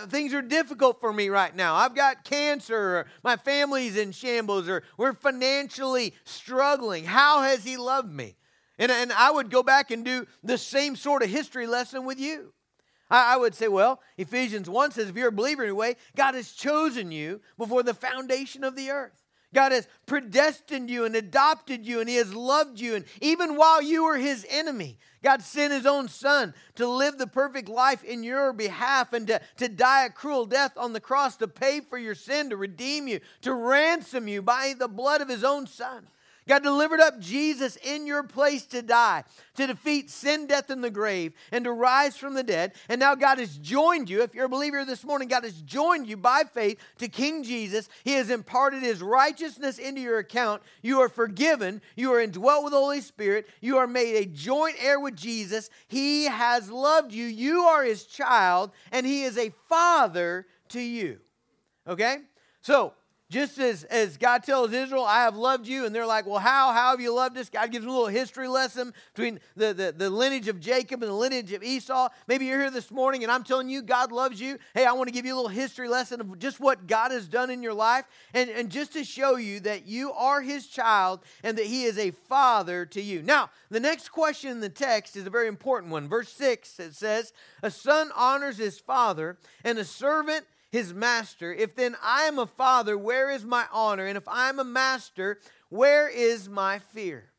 Things 0.08 0.32
are 0.32 0.42
difficult 0.42 1.00
for 1.00 1.12
me 1.12 1.28
right 1.28 1.54
now. 1.54 1.74
I've 1.74 1.94
got 1.94 2.24
cancer, 2.24 2.76
or 2.76 3.06
my 3.22 3.36
family's 3.36 3.96
in 3.96 4.12
shambles, 4.12 4.68
or 4.68 4.82
we're 4.96 5.12
financially 5.12 6.14
struggling. 6.24 7.04
How 7.04 7.42
has 7.42 7.64
He 7.64 7.76
loved 7.76 8.12
me? 8.12 8.36
And, 8.78 8.90
and 8.90 9.12
I 9.12 9.30
would 9.30 9.50
go 9.50 9.62
back 9.62 9.90
and 9.90 10.04
do 10.04 10.26
the 10.42 10.58
same 10.58 10.96
sort 10.96 11.22
of 11.22 11.30
history 11.30 11.66
lesson 11.66 12.04
with 12.04 12.18
you. 12.18 12.52
I, 13.10 13.34
I 13.34 13.36
would 13.36 13.54
say, 13.54 13.68
well, 13.68 14.00
Ephesians 14.18 14.68
1 14.68 14.90
says, 14.92 15.08
if 15.08 15.16
you're 15.16 15.28
a 15.28 15.32
believer 15.32 15.62
anyway, 15.62 15.96
God 16.16 16.34
has 16.34 16.52
chosen 16.52 17.12
you 17.12 17.40
before 17.56 17.82
the 17.82 17.94
foundation 17.94 18.64
of 18.64 18.76
the 18.76 18.90
earth. 18.90 19.24
God 19.54 19.70
has 19.70 19.86
predestined 20.04 20.90
you 20.90 21.04
and 21.04 21.14
adopted 21.14 21.86
you, 21.86 22.00
and 22.00 22.08
He 22.08 22.16
has 22.16 22.34
loved 22.34 22.80
you. 22.80 22.96
And 22.96 23.04
even 23.22 23.56
while 23.56 23.80
you 23.80 24.04
were 24.04 24.18
His 24.18 24.44
enemy, 24.50 24.98
God 25.22 25.40
sent 25.40 25.72
His 25.72 25.86
own 25.86 26.08
Son 26.08 26.52
to 26.74 26.88
live 26.88 27.16
the 27.16 27.28
perfect 27.28 27.68
life 27.68 28.02
in 28.02 28.24
your 28.24 28.52
behalf 28.52 29.12
and 29.12 29.28
to, 29.28 29.40
to 29.58 29.68
die 29.68 30.06
a 30.06 30.10
cruel 30.10 30.44
death 30.44 30.72
on 30.76 30.92
the 30.92 31.00
cross 31.00 31.36
to 31.36 31.46
pay 31.48 31.80
for 31.80 31.96
your 31.96 32.16
sin, 32.16 32.50
to 32.50 32.56
redeem 32.56 33.06
you, 33.06 33.20
to 33.42 33.54
ransom 33.54 34.26
you 34.26 34.42
by 34.42 34.74
the 34.76 34.88
blood 34.88 35.20
of 35.20 35.28
His 35.28 35.44
own 35.44 35.68
Son. 35.68 36.08
God 36.46 36.62
delivered 36.62 37.00
up 37.00 37.18
Jesus 37.18 37.76
in 37.76 38.06
your 38.06 38.22
place 38.22 38.66
to 38.66 38.82
die, 38.82 39.24
to 39.56 39.66
defeat 39.66 40.10
sin, 40.10 40.46
death, 40.46 40.68
and 40.68 40.84
the 40.84 40.90
grave, 40.90 41.32
and 41.50 41.64
to 41.64 41.72
rise 41.72 42.16
from 42.16 42.34
the 42.34 42.42
dead. 42.42 42.72
And 42.88 43.00
now 43.00 43.14
God 43.14 43.38
has 43.38 43.56
joined 43.56 44.10
you. 44.10 44.22
If 44.22 44.34
you're 44.34 44.44
a 44.44 44.48
believer 44.48 44.84
this 44.84 45.04
morning, 45.04 45.28
God 45.28 45.44
has 45.44 45.62
joined 45.62 46.06
you 46.06 46.18
by 46.18 46.42
faith 46.52 46.78
to 46.98 47.08
King 47.08 47.42
Jesus. 47.42 47.88
He 48.04 48.12
has 48.12 48.28
imparted 48.28 48.82
his 48.82 49.00
righteousness 49.00 49.78
into 49.78 50.02
your 50.02 50.18
account. 50.18 50.62
You 50.82 51.00
are 51.00 51.08
forgiven. 51.08 51.80
You 51.96 52.12
are 52.12 52.20
indwelt 52.20 52.64
with 52.64 52.72
the 52.72 52.78
Holy 52.78 53.00
Spirit. 53.00 53.48
You 53.60 53.78
are 53.78 53.86
made 53.86 54.16
a 54.16 54.26
joint 54.26 54.76
heir 54.80 55.00
with 55.00 55.16
Jesus. 55.16 55.70
He 55.88 56.24
has 56.24 56.70
loved 56.70 57.12
you. 57.12 57.24
You 57.24 57.60
are 57.62 57.84
his 57.84 58.04
child, 58.04 58.70
and 58.92 59.06
he 59.06 59.24
is 59.24 59.38
a 59.38 59.52
father 59.68 60.46
to 60.68 60.80
you. 60.80 61.20
Okay? 61.86 62.18
So, 62.60 62.94
just 63.34 63.58
as, 63.58 63.82
as 63.84 64.16
God 64.16 64.44
tells 64.44 64.72
Israel, 64.72 65.04
I 65.04 65.24
have 65.24 65.34
loved 65.34 65.66
you, 65.66 65.84
and 65.84 65.92
they're 65.92 66.06
like, 66.06 66.24
well, 66.24 66.38
how? 66.38 66.72
How 66.72 66.92
have 66.92 67.00
you 67.00 67.12
loved 67.12 67.36
us? 67.36 67.50
God 67.50 67.72
gives 67.72 67.84
them 67.84 67.92
a 67.92 67.92
little 67.92 68.06
history 68.06 68.46
lesson 68.46 68.94
between 69.12 69.40
the, 69.56 69.74
the, 69.74 69.92
the 69.96 70.08
lineage 70.08 70.46
of 70.46 70.60
Jacob 70.60 71.02
and 71.02 71.10
the 71.10 71.16
lineage 71.16 71.52
of 71.52 71.64
Esau. 71.64 72.10
Maybe 72.28 72.46
you're 72.46 72.60
here 72.60 72.70
this 72.70 72.92
morning 72.92 73.24
and 73.24 73.32
I'm 73.32 73.42
telling 73.42 73.68
you 73.68 73.82
God 73.82 74.12
loves 74.12 74.40
you. 74.40 74.56
Hey, 74.72 74.86
I 74.86 74.92
want 74.92 75.08
to 75.08 75.12
give 75.12 75.26
you 75.26 75.34
a 75.34 75.36
little 75.36 75.48
history 75.48 75.88
lesson 75.88 76.20
of 76.20 76.38
just 76.38 76.60
what 76.60 76.86
God 76.86 77.10
has 77.10 77.26
done 77.26 77.50
in 77.50 77.60
your 77.60 77.74
life, 77.74 78.04
and, 78.34 78.48
and 78.50 78.70
just 78.70 78.92
to 78.92 79.02
show 79.02 79.34
you 79.34 79.58
that 79.60 79.84
you 79.84 80.12
are 80.12 80.40
his 80.40 80.68
child 80.68 81.18
and 81.42 81.58
that 81.58 81.66
he 81.66 81.82
is 81.82 81.98
a 81.98 82.12
father 82.12 82.86
to 82.86 83.02
you. 83.02 83.20
Now, 83.20 83.50
the 83.68 83.80
next 83.80 84.10
question 84.10 84.52
in 84.52 84.60
the 84.60 84.68
text 84.68 85.16
is 85.16 85.26
a 85.26 85.30
very 85.30 85.48
important 85.48 85.90
one. 85.90 86.08
Verse 86.08 86.32
6, 86.34 86.78
it 86.78 86.94
says, 86.94 87.32
A 87.64 87.70
son 87.72 88.12
honors 88.14 88.58
his 88.58 88.78
father, 88.78 89.38
and 89.64 89.76
a 89.76 89.84
servant 89.84 90.46
his 90.74 90.92
master. 90.92 91.54
If 91.54 91.76
then 91.76 91.94
I 92.02 92.24
am 92.24 92.40
a 92.40 92.48
father, 92.48 92.98
where 92.98 93.30
is 93.30 93.44
my 93.44 93.64
honor? 93.72 94.06
And 94.06 94.16
if 94.16 94.26
I 94.26 94.48
am 94.48 94.58
a 94.58 94.64
master, 94.64 95.38
where 95.68 96.08
is 96.08 96.48
my 96.48 96.80
fear? 96.80 97.30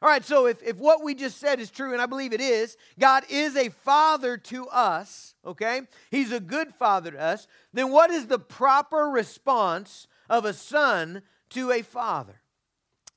All 0.00 0.08
right, 0.08 0.24
so 0.24 0.46
if, 0.46 0.62
if 0.62 0.76
what 0.76 1.02
we 1.02 1.16
just 1.16 1.38
said 1.38 1.58
is 1.58 1.68
true, 1.68 1.92
and 1.92 2.00
I 2.00 2.06
believe 2.06 2.32
it 2.32 2.40
is, 2.40 2.76
God 2.96 3.24
is 3.28 3.56
a 3.56 3.70
father 3.70 4.36
to 4.36 4.68
us, 4.68 5.34
okay? 5.44 5.80
He's 6.12 6.30
a 6.30 6.38
good 6.38 6.74
father 6.74 7.10
to 7.10 7.20
us, 7.20 7.48
then 7.72 7.90
what 7.90 8.10
is 8.10 8.28
the 8.28 8.38
proper 8.38 9.06
response 9.06 10.06
of 10.30 10.44
a 10.44 10.52
son 10.52 11.22
to 11.50 11.72
a 11.72 11.82
father? 11.82 12.40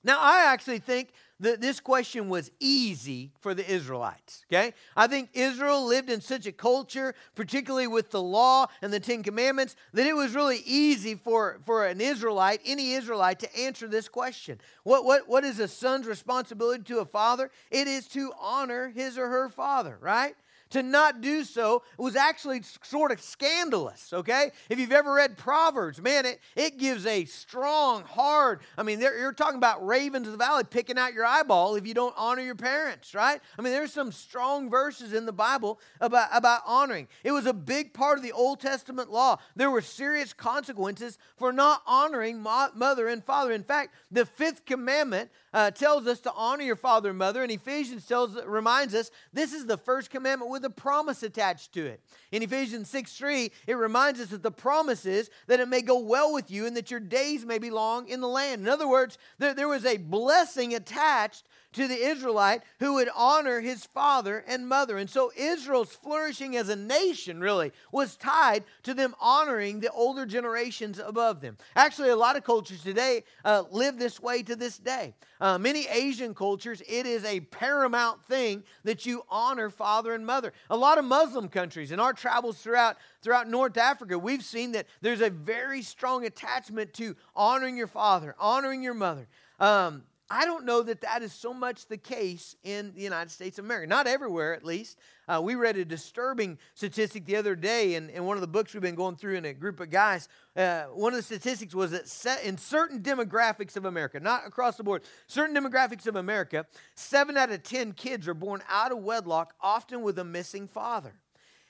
Now, 0.03 0.19
I 0.19 0.45
actually 0.47 0.79
think 0.79 1.09
this 1.39 1.79
question 1.79 2.27
was 2.27 2.51
easy 2.59 3.31
for 3.39 3.53
the 3.53 3.69
Israelites. 3.69 4.45
Okay? 4.51 4.73
I 4.95 5.07
think 5.07 5.29
Israel 5.33 5.85
lived 5.85 6.09
in 6.09 6.19
such 6.19 6.45
a 6.45 6.51
culture, 6.51 7.15
particularly 7.35 7.87
with 7.87 8.11
the 8.11 8.21
law 8.21 8.67
and 8.81 8.91
the 8.91 8.99
Ten 8.99 9.23
Commandments, 9.23 9.75
that 9.93 10.05
it 10.05 10.15
was 10.15 10.35
really 10.35 10.61
easy 10.65 11.15
for, 11.15 11.59
for 11.65 11.85
an 11.85 12.01
Israelite, 12.01 12.61
any 12.65 12.93
Israelite, 12.93 13.39
to 13.39 13.57
answer 13.57 13.87
this 13.87 14.09
question. 14.09 14.59
What, 14.83 15.05
what, 15.05 15.29
what 15.29 15.43
is 15.45 15.59
a 15.59 15.67
son's 15.67 16.07
responsibility 16.07 16.83
to 16.83 16.99
a 16.99 17.05
father? 17.05 17.51
It 17.71 17.87
is 17.87 18.07
to 18.09 18.33
honor 18.39 18.89
his 18.89 19.17
or 19.17 19.29
her 19.29 19.49
father, 19.49 19.97
right? 20.01 20.35
To 20.71 20.83
not 20.83 21.21
do 21.21 21.43
so 21.43 21.83
was 21.97 22.15
actually 22.15 22.61
sort 22.83 23.11
of 23.11 23.21
scandalous, 23.21 24.13
okay? 24.13 24.51
If 24.69 24.79
you've 24.79 24.91
ever 24.91 25.13
read 25.13 25.37
Proverbs, 25.37 26.01
man, 26.01 26.25
it, 26.25 26.39
it 26.55 26.77
gives 26.77 27.05
a 27.05 27.25
strong, 27.25 28.03
hard, 28.03 28.61
I 28.77 28.83
mean, 28.83 28.99
you're 28.99 29.33
talking 29.33 29.57
about 29.57 29.85
ravens 29.85 30.27
of 30.27 30.31
the 30.31 30.37
valley 30.37 30.63
picking 30.63 30.97
out 30.97 31.13
your 31.13 31.25
eyeball 31.25 31.75
if 31.75 31.87
you 31.87 31.93
don't 31.93 32.13
honor 32.17 32.41
your 32.41 32.55
parents, 32.55 33.15
right? 33.15 33.41
I 33.57 33.61
mean, 33.61 33.73
there's 33.73 33.93
some 33.93 34.11
strong 34.11 34.69
verses 34.69 35.13
in 35.13 35.25
the 35.25 35.33
Bible 35.33 35.79
about, 35.99 36.29
about 36.33 36.61
honoring. 36.65 37.07
It 37.23 37.31
was 37.31 37.45
a 37.45 37.53
big 37.53 37.93
part 37.93 38.17
of 38.17 38.23
the 38.23 38.31
Old 38.31 38.59
Testament 38.59 39.11
law. 39.11 39.37
There 39.55 39.71
were 39.71 39.81
serious 39.81 40.33
consequences 40.33 41.17
for 41.37 41.51
not 41.51 41.81
honoring 41.87 42.41
mother 42.41 43.07
and 43.07 43.23
father. 43.23 43.51
In 43.51 43.63
fact, 43.63 43.93
the 44.11 44.25
fifth 44.25 44.65
commandment 44.65 45.31
uh, 45.53 45.71
tells 45.71 46.07
us 46.07 46.19
to 46.21 46.31
honor 46.33 46.63
your 46.63 46.75
father 46.75 47.09
and 47.09 47.17
mother, 47.17 47.41
and 47.41 47.51
Ephesians 47.51 48.05
tells, 48.05 48.37
reminds 48.45 48.93
us 48.93 49.09
this 49.33 49.53
is 49.53 49.65
the 49.65 49.77
first 49.77 50.09
commandment 50.09 50.51
with 50.51 50.58
a 50.63 50.69
promise 50.69 51.23
attached 51.23 51.73
to 51.73 51.85
it. 51.85 52.01
In 52.31 52.43
Ephesians 52.43 52.89
6 52.89 53.13
3, 53.13 53.51
it 53.67 53.73
reminds 53.73 54.19
us 54.19 54.27
that 54.27 54.43
the 54.43 54.51
promise 54.51 55.05
is 55.05 55.29
that 55.47 55.59
it 55.59 55.67
may 55.67 55.81
go 55.81 55.99
well 55.99 56.33
with 56.33 56.51
you 56.51 56.65
and 56.65 56.75
that 56.77 56.91
your 56.91 56.99
days 56.99 57.45
may 57.45 57.57
be 57.57 57.69
long 57.69 58.07
in 58.07 58.21
the 58.21 58.27
land. 58.27 58.61
In 58.61 58.67
other 58.67 58.87
words, 58.87 59.17
there, 59.37 59.53
there 59.53 59.67
was 59.67 59.85
a 59.85 59.97
blessing 59.97 60.75
attached 60.75 61.47
to 61.73 61.87
the 61.87 61.95
Israelite 61.95 62.63
who 62.79 62.95
would 62.95 63.09
honor 63.15 63.61
his 63.61 63.85
father 63.85 64.43
and 64.47 64.67
mother. 64.67 64.97
And 64.97 65.09
so 65.09 65.31
Israel's 65.35 65.91
flourishing 65.91 66.55
as 66.55 66.69
a 66.69 66.75
nation 66.75 67.39
really 67.39 67.71
was 67.91 68.15
tied 68.15 68.63
to 68.83 68.93
them 68.93 69.15
honoring 69.19 69.79
the 69.79 69.91
older 69.91 70.25
generations 70.25 70.99
above 70.99 71.41
them. 71.41 71.57
Actually, 71.75 72.09
a 72.09 72.15
lot 72.15 72.35
of 72.35 72.43
cultures 72.43 72.81
today 72.81 73.23
uh, 73.45 73.63
live 73.71 73.99
this 73.99 74.19
way 74.19 74.41
to 74.43 74.55
this 74.55 74.77
day. 74.77 75.13
Uh, 75.39 75.57
many 75.57 75.87
Asian 75.87 76.33
cultures, 76.33 76.81
it 76.87 77.05
is 77.05 77.23
a 77.23 77.39
paramount 77.39 78.23
thing 78.25 78.63
that 78.83 79.05
you 79.05 79.23
honor 79.29 79.69
father 79.69 80.13
and 80.13 80.25
mother. 80.25 80.53
A 80.69 80.75
lot 80.75 80.97
of 80.97 81.05
Muslim 81.05 81.49
countries, 81.49 81.91
in 81.91 81.99
our 81.99 82.13
travels 82.13 82.57
throughout, 82.59 82.97
throughout 83.21 83.47
North 83.47 83.77
Africa, 83.77 84.17
we've 84.17 84.43
seen 84.43 84.71
that 84.73 84.87
there's 85.01 85.21
a 85.21 85.29
very 85.29 85.81
strong 85.81 86.25
attachment 86.25 86.93
to 86.95 87.15
honoring 87.35 87.77
your 87.77 87.87
father, 87.87 88.35
honoring 88.39 88.83
your 88.83 88.93
mother. 88.93 89.27
Um, 89.59 90.03
I 90.31 90.45
don't 90.45 90.65
know 90.65 90.83
that 90.83 91.01
that 91.01 91.23
is 91.23 91.33
so 91.33 91.55
much 91.55 91.87
the 91.87 91.97
case 91.97 92.55
in 92.63 92.93
the 92.93 93.01
United 93.01 93.31
States 93.31 93.57
of 93.57 93.65
America. 93.65 93.87
Not 93.87 94.05
everywhere, 94.05 94.53
at 94.53 94.63
least. 94.63 94.99
Uh, 95.27 95.41
we 95.43 95.55
read 95.55 95.75
a 95.77 95.83
disturbing 95.83 96.59
statistic 96.75 97.25
the 97.25 97.35
other 97.35 97.55
day 97.55 97.95
in, 97.95 98.11
in 98.11 98.25
one 98.25 98.37
of 98.37 98.41
the 98.41 98.47
books 98.47 98.73
we've 98.73 98.83
been 98.83 98.93
going 98.93 99.15
through 99.15 99.35
in 99.35 99.45
a 99.45 99.53
group 99.53 99.79
of 99.79 99.89
guys. 99.89 100.29
Uh, 100.55 100.83
one 100.93 101.13
of 101.13 101.17
the 101.17 101.23
statistics 101.23 101.73
was 101.73 101.91
that 101.91 102.43
in 102.43 102.59
certain 102.59 102.99
demographics 103.01 103.75
of 103.75 103.85
America, 103.85 104.19
not 104.19 104.45
across 104.45 104.77
the 104.77 104.83
board, 104.83 105.01
certain 105.25 105.55
demographics 105.55 106.05
of 106.05 106.15
America, 106.15 106.65
seven 106.93 107.35
out 107.35 107.49
of 107.49 107.63
10 107.63 107.93
kids 107.93 108.27
are 108.27 108.35
born 108.35 108.61
out 108.69 108.91
of 108.91 108.99
wedlock, 108.99 109.55
often 109.61 110.03
with 110.03 110.19
a 110.19 110.23
missing 110.23 110.67
father. 110.67 111.13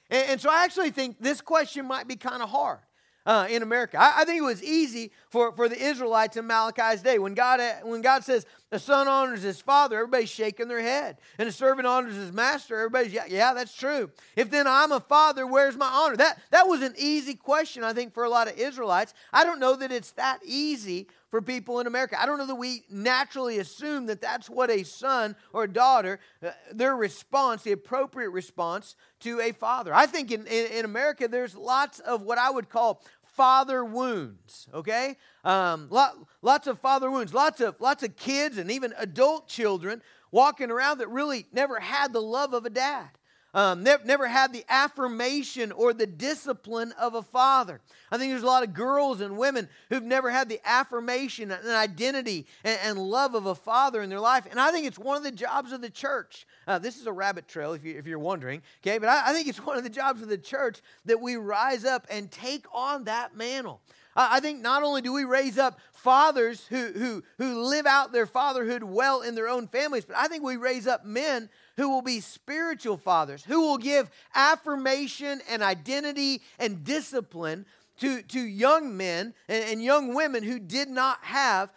And, 0.09 0.31
and 0.31 0.41
so 0.41 0.49
I 0.49 0.65
actually 0.65 0.91
think 0.91 1.17
this 1.21 1.39
question 1.39 1.85
might 1.85 2.09
be 2.09 2.17
kind 2.17 2.43
of 2.43 2.49
hard 2.49 2.79
uh, 3.25 3.47
in 3.49 3.61
America. 3.61 3.97
I, 3.99 4.21
I, 4.21 4.25
think 4.25 4.39
it 4.39 4.45
was 4.45 4.63
easy 4.63 5.11
for, 5.29 5.51
for 5.51 5.69
the 5.69 5.81
Israelites 5.81 6.37
in 6.37 6.47
Malachi's 6.47 7.01
day. 7.01 7.19
When 7.19 7.33
God, 7.33 7.59
when 7.83 8.01
God 8.01 8.23
says 8.23 8.45
the 8.69 8.79
son 8.79 9.07
honors 9.07 9.41
his 9.41 9.59
father, 9.61 9.97
everybody's 9.97 10.29
shaking 10.29 10.67
their 10.67 10.81
head. 10.81 11.17
And 11.37 11.47
the 11.47 11.51
servant 11.51 11.87
honors 11.87 12.15
his 12.15 12.31
master, 12.31 12.77
everybody's, 12.77 13.13
yeah, 13.13 13.25
yeah, 13.27 13.53
that's 13.53 13.75
true. 13.75 14.11
If 14.35 14.51
then 14.51 14.67
I'm 14.67 14.91
a 14.91 14.99
father, 14.99 15.47
where's 15.47 15.75
my 15.75 15.87
honor? 15.87 16.17
That, 16.17 16.39
that 16.51 16.67
was 16.67 16.81
an 16.81 16.93
easy 16.97 17.33
question, 17.33 17.83
I 17.83 17.93
think, 17.93 18.13
for 18.13 18.23
a 18.23 18.29
lot 18.29 18.47
of 18.47 18.57
Israelites. 18.57 19.13
I 19.33 19.43
don't 19.43 19.59
know 19.59 19.75
that 19.75 19.91
it's 19.91 20.11
that 20.11 20.39
easy 20.45 21.07
for 21.29 21.41
people 21.41 21.79
in 21.79 21.87
America. 21.87 22.19
I 22.19 22.25
don't 22.25 22.37
know 22.37 22.47
that 22.47 22.55
we 22.55 22.83
naturally 22.89 23.59
assume 23.59 24.07
that 24.07 24.21
that's 24.21 24.49
what 24.49 24.69
a 24.69 24.83
son 24.83 25.35
or 25.53 25.63
a 25.63 25.67
daughter, 25.67 26.19
uh, 26.43 26.51
their 26.71 26.95
response, 26.95 27.63
the 27.63 27.71
appropriate 27.71 28.29
response 28.29 28.95
to 29.21 29.39
a 29.39 29.51
father. 29.51 29.93
I 29.93 30.05
think 30.05 30.31
in, 30.31 30.47
in, 30.47 30.71
in 30.71 30.85
America, 30.85 31.27
there's 31.27 31.55
lots 31.55 31.99
of 31.99 32.23
what 32.23 32.37
I 32.37 32.49
would 32.49 32.69
call 32.69 33.03
father 33.33 33.83
wounds, 33.85 34.67
okay? 34.73 35.15
Um, 35.43 35.87
lot, 35.89 36.15
lots 36.41 36.67
of 36.67 36.79
father 36.79 37.09
wounds, 37.09 37.33
lots 37.33 37.61
of, 37.61 37.79
lots 37.79 38.03
of 38.03 38.15
kids 38.15 38.57
and 38.57 38.71
even 38.71 38.93
adult 38.97 39.47
children 39.47 40.01
walking 40.31 40.71
around 40.71 40.99
that 40.99 41.09
really 41.09 41.45
never 41.51 41.79
had 41.79 42.13
the 42.13 42.21
love 42.21 42.53
of 42.53 42.65
a 42.65 42.69
dad 42.69 43.09
um, 43.53 43.83
never, 43.83 44.03
never 44.05 44.27
had 44.27 44.53
the 44.53 44.63
affirmation 44.69 45.71
or 45.71 45.93
the 45.93 46.05
discipline 46.05 46.93
of 46.99 47.15
a 47.15 47.21
father. 47.21 47.81
I 48.11 48.17
think 48.17 48.31
there's 48.31 48.43
a 48.43 48.47
lot 48.47 48.63
of 48.63 48.73
girls 48.73 49.21
and 49.21 49.37
women 49.37 49.69
who've 49.89 50.03
never 50.03 50.29
had 50.29 50.49
the 50.49 50.59
affirmation 50.63 51.51
and 51.51 51.67
identity 51.67 52.45
and, 52.63 52.79
and 52.83 52.99
love 52.99 53.35
of 53.35 53.45
a 53.45 53.55
father 53.55 54.01
in 54.01 54.09
their 54.09 54.19
life. 54.19 54.47
And 54.49 54.59
I 54.59 54.71
think 54.71 54.85
it's 54.85 54.99
one 54.99 55.17
of 55.17 55.23
the 55.23 55.31
jobs 55.31 55.71
of 55.71 55.81
the 55.81 55.89
church. 55.89 56.45
Uh, 56.67 56.79
this 56.79 56.97
is 56.97 57.07
a 57.07 57.11
rabbit 57.11 57.47
trail, 57.47 57.73
if, 57.73 57.83
you, 57.83 58.01
you're 58.05 58.19
wondering, 58.19 58.61
okay? 58.83 58.97
But 58.97 59.09
I, 59.09 59.29
I 59.29 59.33
think 59.33 59.47
it's 59.47 59.65
one 59.65 59.77
of 59.77 59.83
the 59.83 59.89
jobs 59.89 60.21
of 60.21 60.29
the 60.29 60.37
church 60.37 60.81
that 61.05 61.19
we 61.19 61.35
rise 61.35 61.85
up 61.85 62.05
and 62.09 62.29
take 62.29 62.65
on 62.73 63.05
that 63.05 63.35
mantle. 63.35 63.81
I 64.21 64.41
think 64.41 64.61
not 64.61 64.83
only 64.83 65.01
do 65.01 65.13
we 65.13 65.23
raise 65.23 65.57
up 65.57 65.79
fathers 65.93 66.65
who, 66.67 66.91
who, 66.91 67.23
who 67.37 67.63
live 67.63 67.85
out 67.85 68.11
their 68.11 68.25
fatherhood 68.25 68.83
well 68.83 69.21
in 69.21 69.33
their 69.33 69.47
own 69.47 69.67
families, 69.67 70.03
but 70.03 70.17
I 70.17 70.27
think 70.27 70.43
we 70.43 70.57
raise 70.57 70.87
up 70.87 71.05
men 71.05 71.49
who 71.77 71.89
will 71.89 72.01
be 72.01 72.19
spiritual 72.19 72.97
fathers, 72.97 73.45
who 73.45 73.61
will 73.61 73.77
give 73.77 74.09
affirmation 74.35 75.41
and 75.49 75.63
identity 75.63 76.41
and 76.57 76.83
discipline 76.83 77.65
to, 77.99 78.21
to 78.23 78.39
young 78.41 78.97
men 78.97 79.33
and, 79.47 79.63
and 79.63 79.81
young 79.81 80.13
women 80.13 80.43
who 80.43 80.59
did 80.59 80.89
not 80.89 81.19
have 81.21 81.71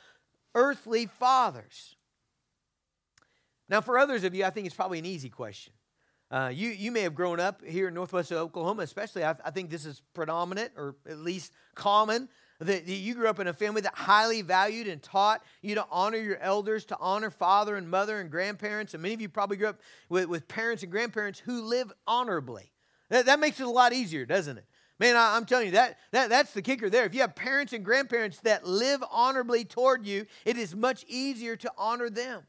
earthly 0.55 1.07
fathers. 1.07 1.95
Now, 3.69 3.81
for 3.81 3.99
others 3.99 4.25
of 4.25 4.35
you, 4.35 4.45
I 4.45 4.51
think 4.51 4.67
it's 4.67 4.75
probably 4.75 4.99
an 4.99 5.07
easy 5.07 5.29
question. 5.29 5.73
Uh, 6.33 6.49
you, 6.49 6.71
you 6.71 6.91
may 6.91 7.03
have 7.03 7.15
grown 7.15 7.39
up 7.39 7.63
here 7.63 7.89
in 7.89 7.95
northwest 7.95 8.33
Oklahoma, 8.33 8.83
especially. 8.83 9.23
I, 9.23 9.35
I 9.45 9.51
think 9.51 9.69
this 9.69 9.85
is 9.85 10.01
predominant 10.15 10.73
or 10.79 10.97
at 11.07 11.19
least 11.19 11.53
common 11.75 12.31
that 12.59 12.87
you 12.87 13.15
grew 13.15 13.29
up 13.29 13.39
in 13.39 13.49
a 13.49 13.53
family 13.53 13.83
that 13.83 13.95
highly 13.95 14.41
valued 14.41 14.87
and 14.87 15.03
taught 15.03 15.45
you 15.61 15.75
to 15.75 15.85
honor 15.91 16.17
your 16.17 16.39
elders, 16.39 16.87
to 16.87 16.97
honor 16.99 17.29
father 17.29 17.77
and 17.77 17.91
mother 17.91 18.19
and 18.19 18.31
grandparents. 18.31 18.95
And 18.95 19.03
many 19.03 19.13
of 19.13 19.21
you 19.21 19.29
probably 19.29 19.59
grew 19.59 19.69
up 19.69 19.81
with, 20.09 20.27
with 20.27 20.49
parents 20.49 20.83
and 20.83 20.91
grandparents 20.91 21.39
who 21.39 21.63
live 21.63 21.93
honorably. 22.07 22.73
That, 23.11 23.27
that 23.27 23.39
makes 23.39 23.61
it 23.61 23.67
a 23.67 23.71
lot 23.71 23.93
easier, 23.93 24.25
doesn't 24.25 24.57
it? 24.57 24.65
Man, 24.99 25.17
I, 25.17 25.37
am 25.37 25.45
telling 25.45 25.67
you, 25.67 25.73
that, 25.73 25.99
that, 26.13 26.31
that's 26.31 26.53
the 26.53 26.63
kicker 26.63 26.89
there. 26.89 27.05
If 27.05 27.15
you 27.15 27.21
have 27.23 27.35
parents 27.35 27.75
and 27.75 27.85
grandparents 27.85 28.39
that 28.41 28.67
live 28.67 29.03
honorably 29.11 29.65
toward 29.65 30.07
you, 30.07 30.25
it 30.47 30.57
is 30.57 30.75
much 30.75 31.05
easier 31.09 31.57
to 31.57 31.73
honor 31.77 32.09
them. 32.09 32.43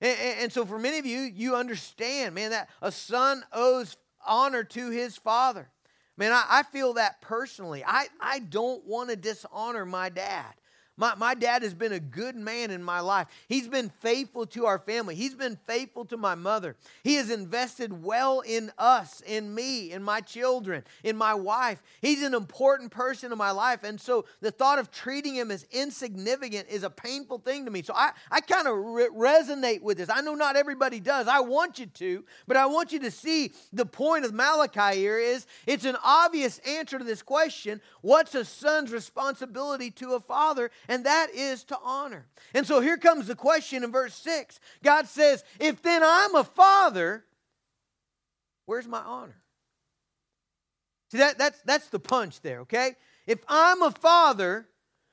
And, 0.00 0.18
and, 0.40 0.52
so 0.52 0.66
for 0.66 0.78
many 0.78 0.98
of 0.98 1.06
you, 1.06 1.20
you 1.20 1.56
understand, 1.56 2.34
man, 2.34 2.50
that 2.50 2.68
a 2.82 2.92
son 2.92 3.44
owes 3.52 3.96
honor 4.26 4.64
to 4.64 4.90
his 4.90 5.16
father. 5.16 5.68
Man, 6.16 6.32
I, 6.32 6.44
I 6.48 6.62
feel 6.64 6.94
that 6.94 7.20
personally. 7.20 7.84
I, 7.86 8.06
I 8.20 8.38
don't 8.40 8.84
want 8.86 9.10
to 9.10 9.16
dishonor 9.16 9.84
my 9.86 10.08
dad. 10.08 10.52
My, 10.96 11.14
my 11.16 11.34
dad 11.34 11.62
has 11.62 11.74
been 11.74 11.92
a 11.92 11.98
good 11.98 12.36
man 12.36 12.70
in 12.70 12.82
my 12.82 13.00
life. 13.00 13.26
He's 13.48 13.66
been 13.66 13.90
faithful 14.00 14.46
to 14.46 14.66
our 14.66 14.78
family. 14.78 15.16
He's 15.16 15.34
been 15.34 15.58
faithful 15.66 16.04
to 16.06 16.16
my 16.16 16.36
mother. 16.36 16.76
He 17.02 17.16
has 17.16 17.30
invested 17.30 18.04
well 18.04 18.40
in 18.40 18.70
us, 18.78 19.20
in 19.26 19.52
me, 19.52 19.90
in 19.90 20.04
my 20.04 20.20
children, 20.20 20.84
in 21.02 21.16
my 21.16 21.34
wife. 21.34 21.82
He's 22.00 22.22
an 22.22 22.32
important 22.32 22.92
person 22.92 23.32
in 23.32 23.38
my 23.38 23.50
life. 23.50 23.82
And 23.82 24.00
so 24.00 24.24
the 24.40 24.52
thought 24.52 24.78
of 24.78 24.92
treating 24.92 25.34
him 25.34 25.50
as 25.50 25.66
insignificant 25.72 26.68
is 26.68 26.84
a 26.84 26.90
painful 26.90 27.38
thing 27.38 27.64
to 27.64 27.72
me. 27.72 27.82
So 27.82 27.92
I, 27.94 28.12
I 28.30 28.40
kind 28.40 28.68
of 28.68 28.76
re- 28.76 29.08
resonate 29.08 29.82
with 29.82 29.98
this. 29.98 30.08
I 30.08 30.20
know 30.20 30.34
not 30.36 30.54
everybody 30.54 31.00
does. 31.00 31.26
I 31.26 31.40
want 31.40 31.80
you 31.80 31.86
to, 31.86 32.24
but 32.46 32.56
I 32.56 32.66
want 32.66 32.92
you 32.92 33.00
to 33.00 33.10
see 33.10 33.52
the 33.72 33.86
point 33.86 34.24
of 34.24 34.32
Malachi 34.32 34.96
here 34.96 35.18
is 35.18 35.46
it's 35.66 35.84
an 35.84 35.96
obvious 36.04 36.58
answer 36.60 36.98
to 36.98 37.04
this 37.04 37.22
question 37.22 37.80
what's 38.00 38.34
a 38.34 38.44
son's 38.44 38.92
responsibility 38.92 39.90
to 39.90 40.12
a 40.12 40.20
father? 40.20 40.70
And 40.88 41.04
that 41.06 41.28
is 41.34 41.64
to 41.64 41.78
honor. 41.82 42.26
And 42.52 42.66
so 42.66 42.80
here 42.80 42.96
comes 42.96 43.26
the 43.26 43.34
question 43.34 43.84
in 43.84 43.92
verse 43.92 44.14
6. 44.14 44.60
God 44.82 45.06
says, 45.06 45.44
If 45.60 45.82
then 45.82 46.02
I'm 46.04 46.34
a 46.34 46.44
father, 46.44 47.24
where's 48.66 48.86
my 48.86 49.00
honor? 49.00 49.36
See, 51.10 51.18
that, 51.18 51.38
that's, 51.38 51.60
that's 51.62 51.88
the 51.88 52.00
punch 52.00 52.40
there, 52.40 52.60
okay? 52.60 52.96
If 53.26 53.38
I'm 53.48 53.82
a 53.82 53.90
father, 53.90 54.68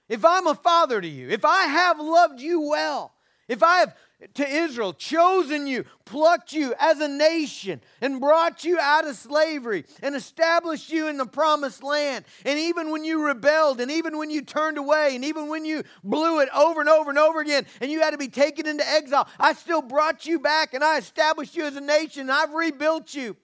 if 0.10 0.26
I'm 0.26 0.48
a 0.48 0.56
father 0.56 1.00
to 1.00 1.08
you, 1.08 1.30
if 1.30 1.46
I 1.46 1.64
have 1.64 2.00
loved 2.00 2.42
you 2.42 2.62
well, 2.62 3.14
if 3.48 3.64
I 3.64 3.80
have 3.80 3.96
to 4.36 4.48
Israel, 4.48 4.94
chosen 4.94 5.66
you, 5.66 5.86
plucked 6.06 6.54
you 6.54 6.74
as 6.80 7.00
a 7.00 7.08
nation, 7.08 7.82
and 8.02 8.20
brought 8.20 8.64
you 8.64 8.80
out 8.80 9.08
of 9.08 9.16
slavery, 9.16 9.86
and 10.02 10.16
established 10.16 10.92
you 10.92 11.08
in 11.08 11.18
the 11.18 11.26
promised 11.26 11.84
land. 11.84 12.26
And 12.46 12.60
even 12.60 12.92
when 12.92 13.04
you 13.04 13.26
rebelled, 13.26 13.82
and 13.82 13.92
even 13.92 14.18
when 14.18 14.30
you 14.30 14.42
turned 14.42 14.78
away, 14.78 15.16
and 15.16 15.26
even 15.26 15.48
when 15.48 15.66
you 15.66 15.84
blew 16.04 16.40
it 16.40 16.50
over 16.56 16.80
and 16.80 16.90
over 16.90 17.10
and 17.10 17.20
over 17.20 17.40
again, 17.40 17.66
and 17.80 17.92
you 17.92 18.02
had 18.02 18.12
to 18.12 18.18
be 18.18 18.28
taken 18.28 18.68
into 18.68 18.88
exile, 18.88 19.28
I 19.40 19.54
still 19.54 19.82
brought 19.82 20.26
you 20.26 20.40
back, 20.40 20.74
and 20.74 20.84
I 20.84 20.98
established 20.98 21.56
you 21.56 21.66
as 21.66 21.76
a 21.76 21.82
nation, 21.82 22.22
and 22.22 22.32
I've 22.32 22.54
rebuilt 22.54 23.14
you. 23.14 23.36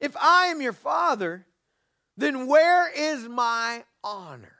If 0.00 0.16
I 0.16 0.46
am 0.46 0.60
your 0.60 0.72
father, 0.72 1.46
then 2.16 2.46
where 2.46 2.90
is 2.90 3.28
my 3.28 3.84
honor? 4.02 4.56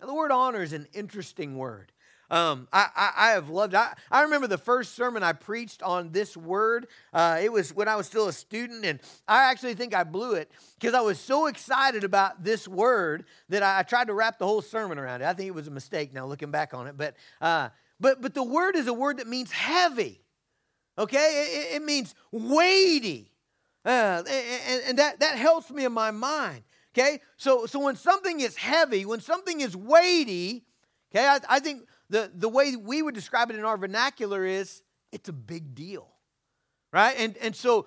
Now, 0.00 0.06
the 0.06 0.14
word 0.14 0.32
honor 0.32 0.62
is 0.62 0.72
an 0.72 0.88
interesting 0.92 1.56
word. 1.56 1.91
Um, 2.32 2.66
I, 2.72 2.88
I, 2.96 3.12
I, 3.16 3.30
have 3.32 3.50
loved 3.50 3.74
I, 3.74 3.92
I 4.10 4.22
remember 4.22 4.46
the 4.46 4.56
first 4.56 4.94
sermon 4.94 5.22
I 5.22 5.34
preached 5.34 5.82
on 5.82 6.12
this 6.12 6.34
word. 6.34 6.86
Uh, 7.12 7.38
it 7.42 7.52
was 7.52 7.74
when 7.74 7.88
I 7.88 7.96
was 7.96 8.06
still 8.06 8.26
a 8.26 8.32
student, 8.32 8.86
and 8.86 9.00
I 9.28 9.50
actually 9.50 9.74
think 9.74 9.94
I 9.94 10.02
blew 10.02 10.32
it 10.32 10.50
because 10.80 10.94
I 10.94 11.02
was 11.02 11.20
so 11.20 11.46
excited 11.46 12.04
about 12.04 12.42
this 12.42 12.66
word 12.66 13.26
that 13.50 13.62
I, 13.62 13.80
I, 13.80 13.82
tried 13.82 14.06
to 14.06 14.14
wrap 14.14 14.38
the 14.38 14.46
whole 14.46 14.62
sermon 14.62 14.98
around 14.98 15.20
it. 15.20 15.26
I 15.26 15.34
think 15.34 15.48
it 15.48 15.54
was 15.54 15.68
a 15.68 15.70
mistake 15.70 16.14
now 16.14 16.24
looking 16.24 16.50
back 16.50 16.72
on 16.72 16.86
it. 16.86 16.96
But, 16.96 17.16
uh, 17.42 17.68
but, 18.00 18.22
but 18.22 18.32
the 18.32 18.42
word 18.42 18.76
is 18.76 18.86
a 18.86 18.94
word 18.94 19.18
that 19.18 19.26
means 19.26 19.52
heavy, 19.52 20.22
okay? 20.98 21.68
It, 21.70 21.76
it 21.76 21.82
means 21.84 22.14
weighty. 22.30 23.30
Uh, 23.84 24.22
and, 24.26 24.82
and 24.88 24.98
that, 24.98 25.20
that 25.20 25.36
helps 25.36 25.70
me 25.70 25.84
in 25.84 25.92
my 25.92 26.10
mind. 26.10 26.62
Okay, 26.94 27.20
so 27.38 27.64
so 27.64 27.78
when 27.78 27.96
something 27.96 28.40
is 28.40 28.54
heavy, 28.54 29.06
when 29.06 29.20
something 29.20 29.62
is 29.62 29.74
weighty, 29.74 30.66
okay, 31.10 31.26
I, 31.26 31.38
I 31.48 31.58
think 31.58 31.88
the, 32.12 32.30
the 32.34 32.48
way 32.48 32.76
we 32.76 33.00
would 33.00 33.14
describe 33.14 33.50
it 33.50 33.56
in 33.56 33.64
our 33.64 33.78
vernacular 33.78 34.44
is 34.44 34.82
it's 35.12 35.30
a 35.30 35.32
big 35.32 35.74
deal, 35.74 36.06
right? 36.92 37.16
And, 37.18 37.38
and 37.38 37.56
so 37.56 37.86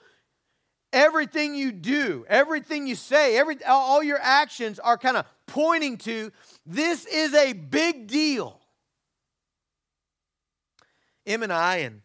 everything 0.92 1.54
you 1.54 1.72
do, 1.72 2.26
everything 2.28 2.88
you 2.88 2.96
say, 2.96 3.38
every, 3.38 3.64
all 3.64 4.02
your 4.02 4.18
actions 4.20 4.80
are 4.80 4.98
kind 4.98 5.16
of 5.16 5.28
pointing 5.46 5.98
to 6.00 6.32
this 6.66 7.06
is 7.06 7.36
a 7.36 7.54
big 7.54 8.08
deal. 8.08 8.60
Em 11.28 11.44
and 11.44 11.54
I, 11.54 11.78
and 11.78 12.02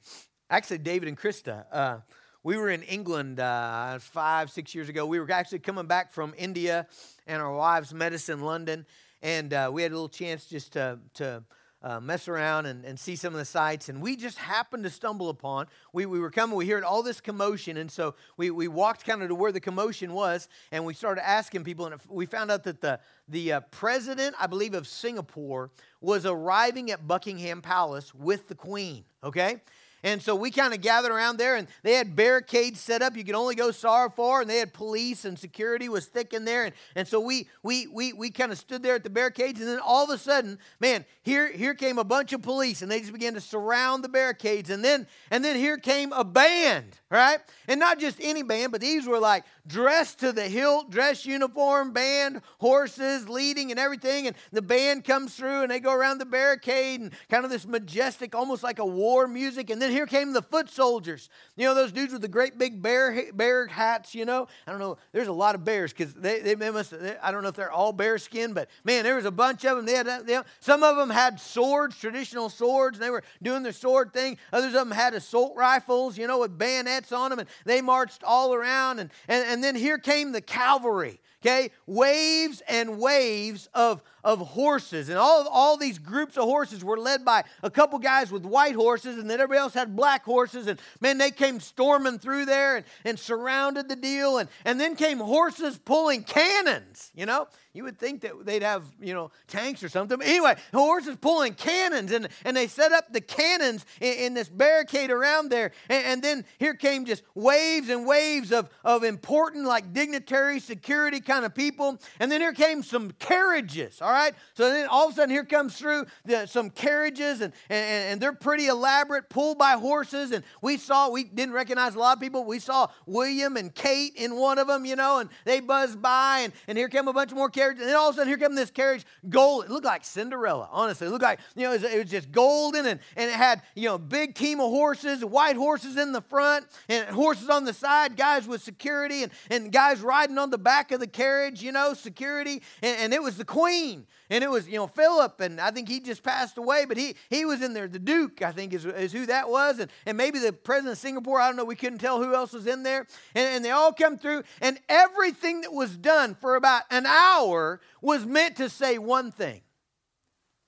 actually 0.51 0.79
David 0.79 1.09
and 1.09 1.19
Krista, 1.19 1.65
uh, 1.73 1.99
we 2.43 2.59
were 2.59 2.69
in 2.69 2.83
England 2.83 3.41
uh, 3.41 3.99
five, 3.99 4.51
six 4.51 4.75
years 4.75 4.91
ago. 4.91 5.07
We 5.07 5.21
were 5.21 5.31
actually 5.31 5.61
coming 5.61 5.87
back 5.87 6.13
from 6.13 6.35
India, 6.37 6.87
and 7.27 7.41
our 7.41 7.55
wives 7.55 7.95
met 7.95 8.13
us 8.13 8.29
in 8.29 8.43
London, 8.43 8.85
and 9.23 9.55
uh, 9.55 9.71
we 9.73 9.83
had 9.83 9.93
a 9.93 9.95
little 9.95 10.09
chance 10.11 10.45
just 10.45 10.75
to, 10.75 10.99
to 11.15 11.43
uh, 11.83 11.99
mess 12.01 12.29
around 12.29 12.67
and, 12.67 12.85
and 12.85 12.99
see 12.99 13.17
some 13.17 13.33
of 13.33 13.39
the 13.39 13.45
sights. 13.45 13.89
And 13.89 14.03
we 14.03 14.17
just 14.17 14.39
happened 14.39 14.85
to 14.85 14.91
stumble 14.91 15.31
upon, 15.31 15.67
we, 15.93 16.07
we 16.07 16.21
were 16.21 16.31
coming, 16.31 16.57
we 16.57 16.69
heard 16.69 16.85
all 16.85 17.03
this 17.03 17.21
commotion. 17.21 17.77
And 17.77 17.91
so 17.91 18.15
we, 18.37 18.51
we 18.51 18.69
walked 18.69 19.07
kind 19.07 19.23
of 19.23 19.29
to 19.29 19.35
where 19.35 19.53
the 19.53 19.61
commotion 19.61 20.13
was 20.13 20.49
and 20.73 20.85
we 20.85 20.95
started 20.95 21.27
asking 21.27 21.65
people. 21.65 21.87
And 21.87 22.01
we 22.09 22.27
found 22.27 22.51
out 22.51 22.65
that 22.65 22.81
the, 22.81 23.01
the 23.29 23.53
uh, 23.55 23.61
president, 23.71 24.37
I 24.39 24.47
believe, 24.47 24.75
of 24.75 24.87
Singapore 24.87 25.71
was 26.01 26.27
arriving 26.27 26.91
at 26.91 27.07
Buckingham 27.07 27.63
Palace 27.63 28.15
with 28.15 28.49
the 28.49 28.55
queen, 28.55 29.05
okay? 29.25 29.61
And 30.03 30.23
so 30.23 30.35
we 30.35 30.51
kind 30.51 30.73
of 30.73 30.81
gathered 30.81 31.13
around 31.13 31.37
there, 31.37 31.57
and 31.57 31.69
they 31.83 31.95
had 31.95 32.17
barricades 32.17 32.81
set 32.81 33.03
up. 33.03 33.17
You 33.17 33.25
could 33.25 33.35
only 33.35 33.55
go 33.55 33.71
so 33.71 34.09
far, 34.09 34.41
and 34.41 34.49
they 34.49 34.59
had 34.59 34.73
police 34.73 35.25
and 35.25 35.39
security 35.39 35.89
was 35.89 36.07
thick 36.07 36.33
in 36.33 36.45
there. 36.45 36.65
And, 36.65 36.75
and 36.95 37.09
so 37.09 37.21
we 37.21 37.49
we 37.63 37.87
we 37.87 38.13
we 38.13 38.31
kind 38.31 38.53
of 38.53 38.59
stood 38.59 38.83
there 38.83 38.95
at 38.95 39.05
the 39.05 39.11
barricades, 39.11 39.61
and 39.61 39.69
then 39.69 39.81
all 39.85 40.05
of 40.05 40.11
a 40.11 40.19
sudden, 40.19 40.59
man, 40.79 41.05
here 41.23 41.53
here 41.53 41.75
came 41.75 41.99
a 41.99 42.05
bunch 42.05 42.33
of 42.33 42.43
police, 42.43 42.83
and 42.83 42.91
they 42.91 43.01
just 43.01 43.13
began 43.13 43.35
to 43.35 43.41
surround 43.41 44.05
the 44.05 44.09
barricades. 44.09 44.71
And 44.71 44.85
then 44.85 45.07
and 45.31 45.45
then 45.45 45.57
here 45.57 45.77
came 45.77 46.13
a 46.13 46.25
band, 46.25 47.00
right? 47.11 47.41
And 47.67 47.81
not 47.81 47.99
just 47.99 48.19
any 48.21 48.43
band, 48.43 48.71
but 48.71 48.81
these 48.81 49.07
were 49.07 49.19
like 49.19 49.45
dressed 49.67 50.21
to 50.21 50.33
the 50.33 50.45
hilt, 50.45 50.91
dress 50.91 51.27
uniform, 51.27 51.93
band, 51.93 52.41
horses 52.59 53.29
leading, 53.29 53.71
and 53.71 53.81
everything. 53.81 54.29
And 54.29 54.37
the 54.53 54.63
band 54.63 55.05
comes 55.05 55.35
through, 55.35 55.63
and 55.63 55.71
they 55.71 55.81
go 55.81 55.93
around 55.93 56.19
the 56.19 56.25
barricade, 56.25 57.01
and 57.01 57.11
kind 57.29 57.45
of 57.45 57.51
this 57.51 57.67
majestic, 57.67 58.35
almost 58.35 58.63
like 58.63 58.79
a 58.79 58.87
war 58.87 59.27
music. 59.27 59.71
And 59.71 59.83
then 59.83 59.91
here 59.91 60.07
came 60.07 60.33
the 60.33 60.43
foot 60.43 60.71
soldiers. 60.71 61.29
You 61.57 61.67
know, 61.67 61.75
those 61.75 61.91
dudes 61.91 62.13
with 62.13 62.23
the 62.23 62.29
great 62.29 62.59
big 62.59 62.81
bear, 62.81 63.33
bear 63.35 63.67
hats, 63.67 64.15
you 64.15 64.25
know? 64.25 64.47
I 64.67 64.71
don't 64.71 64.81
know. 64.81 64.97
There's 65.13 65.29
a 65.29 65.33
lot 65.33 65.57
of 65.57 65.65
bears 65.65 65.93
because 65.93 66.15
they, 66.15 66.41
they, 66.41 66.55
they, 66.55 66.71
must, 66.71 66.91
they, 66.99 67.17
I 67.19 67.33
don't 67.33 67.43
know 67.43 67.49
if 67.49 67.57
they're 67.57 67.73
all 67.73 67.93
bear 67.93 68.19
skin, 68.19 68.53
but 68.53 68.69
man, 68.85 69.03
there 69.03 69.17
was 69.17 69.25
a 69.25 69.33
bunch 69.33 69.65
of 69.65 69.77
them. 69.77 69.87
They 69.87 69.95
had, 69.95 70.07
uh, 70.07 70.23
they, 70.23 70.39
some 70.61 70.85
of 70.85 70.97
them 70.97 71.11
had 71.11 71.41
swords, 71.41 71.99
traditional 71.99 72.49
swords, 72.49 72.99
and 72.99 73.05
they 73.05 73.11
were 73.11 73.25
doing 73.43 73.65
their 73.65 73.73
sword 73.73 74.13
thing. 74.13 74.39
Others 74.53 74.75
of 74.75 74.89
them 74.89 74.93
had 74.93 75.15
assault 75.15 75.55
rifles, 75.57 76.17
you 76.17 76.27
know, 76.27 76.39
with 76.39 76.57
bayonets 76.57 77.00
on 77.13 77.31
them, 77.31 77.39
and 77.39 77.49
they 77.65 77.81
marched 77.81 78.23
all 78.25 78.55
around. 78.55 78.99
And, 78.99 79.11
and, 79.29 79.47
and 79.47 79.65
then 79.65 79.75
here 79.75 79.99
came 79.99 80.33
the 80.33 80.41
cavalry 80.41 81.21
okay 81.43 81.71
waves 81.87 82.63
and 82.69 82.99
waves 82.99 83.69
of, 83.75 84.03
of 84.23 84.41
horses 84.41 85.09
and 85.09 85.19
all, 85.19 85.49
all 85.49 85.77
these 85.77 85.99
groups 85.99 86.37
of 86.37 86.45
horses 86.45 86.85
were 86.85 86.99
led 86.99 87.25
by 87.25 87.43
a 87.63 87.71
couple 87.71 87.99
guys 87.99 88.31
with 88.31 88.45
white 88.45 88.75
horses 88.75 89.17
and 89.17 89.29
then 89.29 89.41
everybody 89.41 89.59
else 89.59 89.75
had 89.75 89.97
black 89.97 90.25
horses 90.25 90.67
and 90.67 90.79
man 91.01 91.19
they 91.19 91.31
came 91.31 91.59
storming 91.59 92.19
through 92.19 92.45
there 92.45 92.77
and, 92.77 92.85
and 93.05 93.19
surrounded 93.19 93.89
the 93.89 93.97
deal 93.97 94.39
and, 94.39 94.49
and 94.65 94.79
then 94.79 94.95
came 94.95 95.19
horses 95.19 95.79
pulling 95.79 96.23
cannons 96.23 97.11
you 97.15 97.25
know 97.25 97.47
you 97.73 97.85
would 97.85 97.99
think 97.99 98.23
that 98.23 98.33
they'd 98.45 98.63
have, 98.63 98.85
you 99.01 99.15
know, 99.15 99.31
tanks 99.47 99.85
or 99.85 99.89
something. 99.89 100.19
But 100.19 100.27
anyway, 100.27 100.57
horses 100.75 101.17
pulling 101.21 101.55
cannons, 101.55 102.11
and, 102.11 102.29
and 102.45 102.57
they 102.57 102.67
set 102.67 102.91
up 102.91 103.13
the 103.13 103.21
cannons 103.21 103.87
in, 104.01 104.15
in 104.15 104.35
this 104.35 104.49
barricade 104.49 105.11
around 105.11 105.51
there. 105.51 105.71
And, 105.89 106.05
and, 106.05 106.21
then 106.21 106.45
here 106.59 106.75
came 106.75 107.05
just 107.05 107.23
waves 107.35 107.89
and 107.89 108.07
waves 108.07 108.53
of, 108.53 108.69
of 108.85 109.05
important, 109.05 109.67
like 109.67 109.93
dignitary, 109.93 110.59
security 110.59 111.21
kind 111.21 111.45
of 111.45 111.55
people. 111.55 111.99
And 112.19 112.31
then 112.31 112.41
here 112.41 112.53
came 112.53 112.83
some 112.83 113.13
carriages, 113.13 114.03
all 114.03 114.11
right? 114.11 114.35
So 114.55 114.69
then 114.69 114.89
all 114.89 115.07
of 115.07 115.13
a 115.13 115.15
sudden 115.15 115.31
here 115.31 115.45
comes 115.45 115.77
through 115.77 116.07
the, 116.25 116.47
some 116.47 116.71
carriages, 116.71 117.41
and, 117.41 117.53
and, 117.69 118.13
and 118.13 118.21
they're 118.21 118.33
pretty 118.33 118.67
elaborate, 118.67 119.29
pulled 119.29 119.59
by 119.59 119.73
horses. 119.73 120.33
And 120.33 120.43
we 120.61 120.77
saw, 120.77 121.09
we 121.09 121.23
didn't 121.25 121.55
recognize 121.55 121.95
a 121.95 122.01
lot 122.01 122.17
of 122.17 122.21
people. 122.21 122.45
We 122.45 122.59
saw 122.59 122.89
William 123.07 123.57
and 123.57 123.73
Kate 123.73 124.15
in 124.17 124.35
one 124.35 124.59
of 124.59 124.67
them, 124.67 124.85
you 124.85 124.97
know, 124.97 125.21
and 125.21 125.31
they 125.45 125.61
buzzed 125.61 126.03
by, 126.03 126.41
and, 126.41 126.53
and 126.67 126.77
here 126.77 126.89
came 126.89 127.07
a 127.07 127.13
bunch 127.13 127.33
more 127.33 127.49
carriage. 127.61 127.79
And 127.79 127.89
then 127.89 127.97
all 127.97 128.09
of 128.09 128.15
a 128.15 128.19
sudden, 128.19 128.29
here 128.29 128.39
comes 128.39 128.57
this 128.57 128.71
carriage, 128.71 129.05
gold. 129.29 129.65
It 129.65 129.71
looked 129.71 129.85
like 129.85 130.05
Cinderella, 130.05 130.69
honestly. 130.73 131.07
It 131.07 131.11
looked 131.11 131.23
like, 131.23 131.41
you 131.55 131.65
know, 131.65 131.73
it 131.73 131.83
was, 131.83 131.93
it 131.93 131.99
was 131.99 132.11
just 132.11 132.33
golden 132.33 132.87
and, 132.87 133.01
and 133.17 133.31
it 133.31 133.37
had, 133.37 133.63
you 133.75 133.89
know, 133.89 133.99
big 133.99 134.35
team 134.35 134.61
of 134.61 134.71
horses, 134.71 135.25
white 135.25 135.57
horses 135.57 135.97
in 135.97 136.13
the 136.13 136.23
front 136.23 136.67
and 136.89 137.07
horses 137.09 137.49
on 137.49 137.65
the 137.65 137.73
side, 137.73 138.17
guys 138.17 138.47
with 138.47 138.63
security 138.63 139.23
and, 139.23 139.33
and 139.51 139.73
guys 139.73 140.01
riding 140.01 140.39
on 140.39 140.51
the 140.51 140.59
back 140.59 140.91
of 140.93 141.01
the 141.01 141.07
carriage, 141.07 141.63
you 141.63 141.73
know, 141.73 141.95
security. 141.95 142.63
And, 142.83 142.97
and 142.99 143.15
it 143.15 143.23
was 143.23 143.37
the 143.37 143.45
queen. 143.45 144.07
And 144.31 144.45
it 144.45 144.51
was, 144.51 144.69
you 144.69 144.77
know, 144.77 144.87
Philip, 144.87 145.41
and 145.41 145.61
I 145.61 145.73
think 145.73 145.89
he 145.89 145.99
just 145.99 146.23
passed 146.23 146.57
away, 146.57 146.85
but 146.85 146.97
he, 146.97 147.17
he 147.29 147.45
was 147.45 147.63
in 147.63 147.75
there. 147.75 147.89
The 147.89 147.99
Duke, 147.99 148.43
I 148.43 148.53
think, 148.53 148.73
is, 148.73 148.87
is 148.87 149.13
who 149.13 149.27
that 149.27 149.51
was. 149.51 149.81
And, 149.81 149.91
and 150.07 150.17
maybe 150.17 150.39
the 150.39 150.53
president 150.53 150.93
of 150.93 150.99
Singapore, 150.99 151.41
I 151.41 151.49
don't 151.49 151.57
know, 151.57 151.65
we 151.65 151.75
couldn't 151.75 151.99
tell 151.99 152.23
who 152.23 152.33
else 152.33 152.53
was 152.53 152.69
in 152.69 152.85
there. 152.85 153.09
And, 153.35 153.57
and 153.57 153.65
they 153.65 153.73
all 153.73 153.93
come 153.93 154.17
through, 154.17 154.45
and 154.61 154.79
everything 154.89 155.63
that 155.63 155.73
was 155.73 155.97
done 155.97 156.37
for 156.37 156.55
about 156.55 156.85
an 156.93 157.07
hour 157.07 157.81
was 158.01 158.25
meant 158.25 158.57
to 158.59 158.69
say 158.69 158.99
one 158.99 159.33
thing 159.33 159.63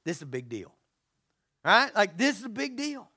this 0.04 0.16
is 0.16 0.22
a 0.22 0.26
big 0.26 0.48
deal. 0.48 0.74
Right? 1.64 1.94
Like, 1.94 2.18
this 2.18 2.40
is 2.40 2.44
a 2.44 2.48
big 2.48 2.76
deal. 2.76 3.08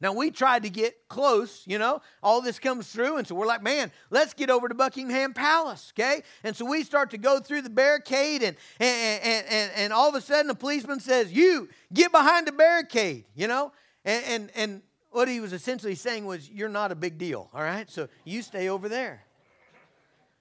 Now, 0.00 0.12
we 0.12 0.30
tried 0.30 0.64
to 0.64 0.70
get 0.70 1.08
close, 1.08 1.62
you 1.66 1.78
know, 1.78 2.02
all 2.22 2.42
this 2.42 2.58
comes 2.58 2.88
through, 2.88 3.16
and 3.16 3.26
so 3.26 3.34
we're 3.34 3.46
like, 3.46 3.62
man, 3.62 3.92
let's 4.10 4.34
get 4.34 4.50
over 4.50 4.68
to 4.68 4.74
Buckingham 4.74 5.32
Palace, 5.32 5.92
okay? 5.96 6.22
And 6.42 6.54
so 6.54 6.64
we 6.64 6.82
start 6.82 7.10
to 7.12 7.18
go 7.18 7.38
through 7.38 7.62
the 7.62 7.70
barricade, 7.70 8.42
and, 8.42 8.56
and, 8.80 9.22
and, 9.22 9.46
and, 9.48 9.72
and 9.76 9.92
all 9.92 10.08
of 10.08 10.14
a 10.14 10.20
sudden 10.20 10.48
the 10.48 10.54
policeman 10.54 11.00
says, 11.00 11.32
You 11.32 11.68
get 11.92 12.10
behind 12.12 12.46
the 12.46 12.52
barricade, 12.52 13.24
you 13.34 13.46
know? 13.46 13.72
And, 14.04 14.24
and, 14.24 14.50
and 14.56 14.82
what 15.10 15.28
he 15.28 15.40
was 15.40 15.52
essentially 15.52 15.94
saying 15.94 16.26
was, 16.26 16.50
You're 16.50 16.68
not 16.68 16.90
a 16.90 16.96
big 16.96 17.16
deal, 17.16 17.48
all 17.54 17.62
right? 17.62 17.88
So 17.88 18.08
you 18.24 18.42
stay 18.42 18.68
over 18.68 18.88
there. 18.88 19.22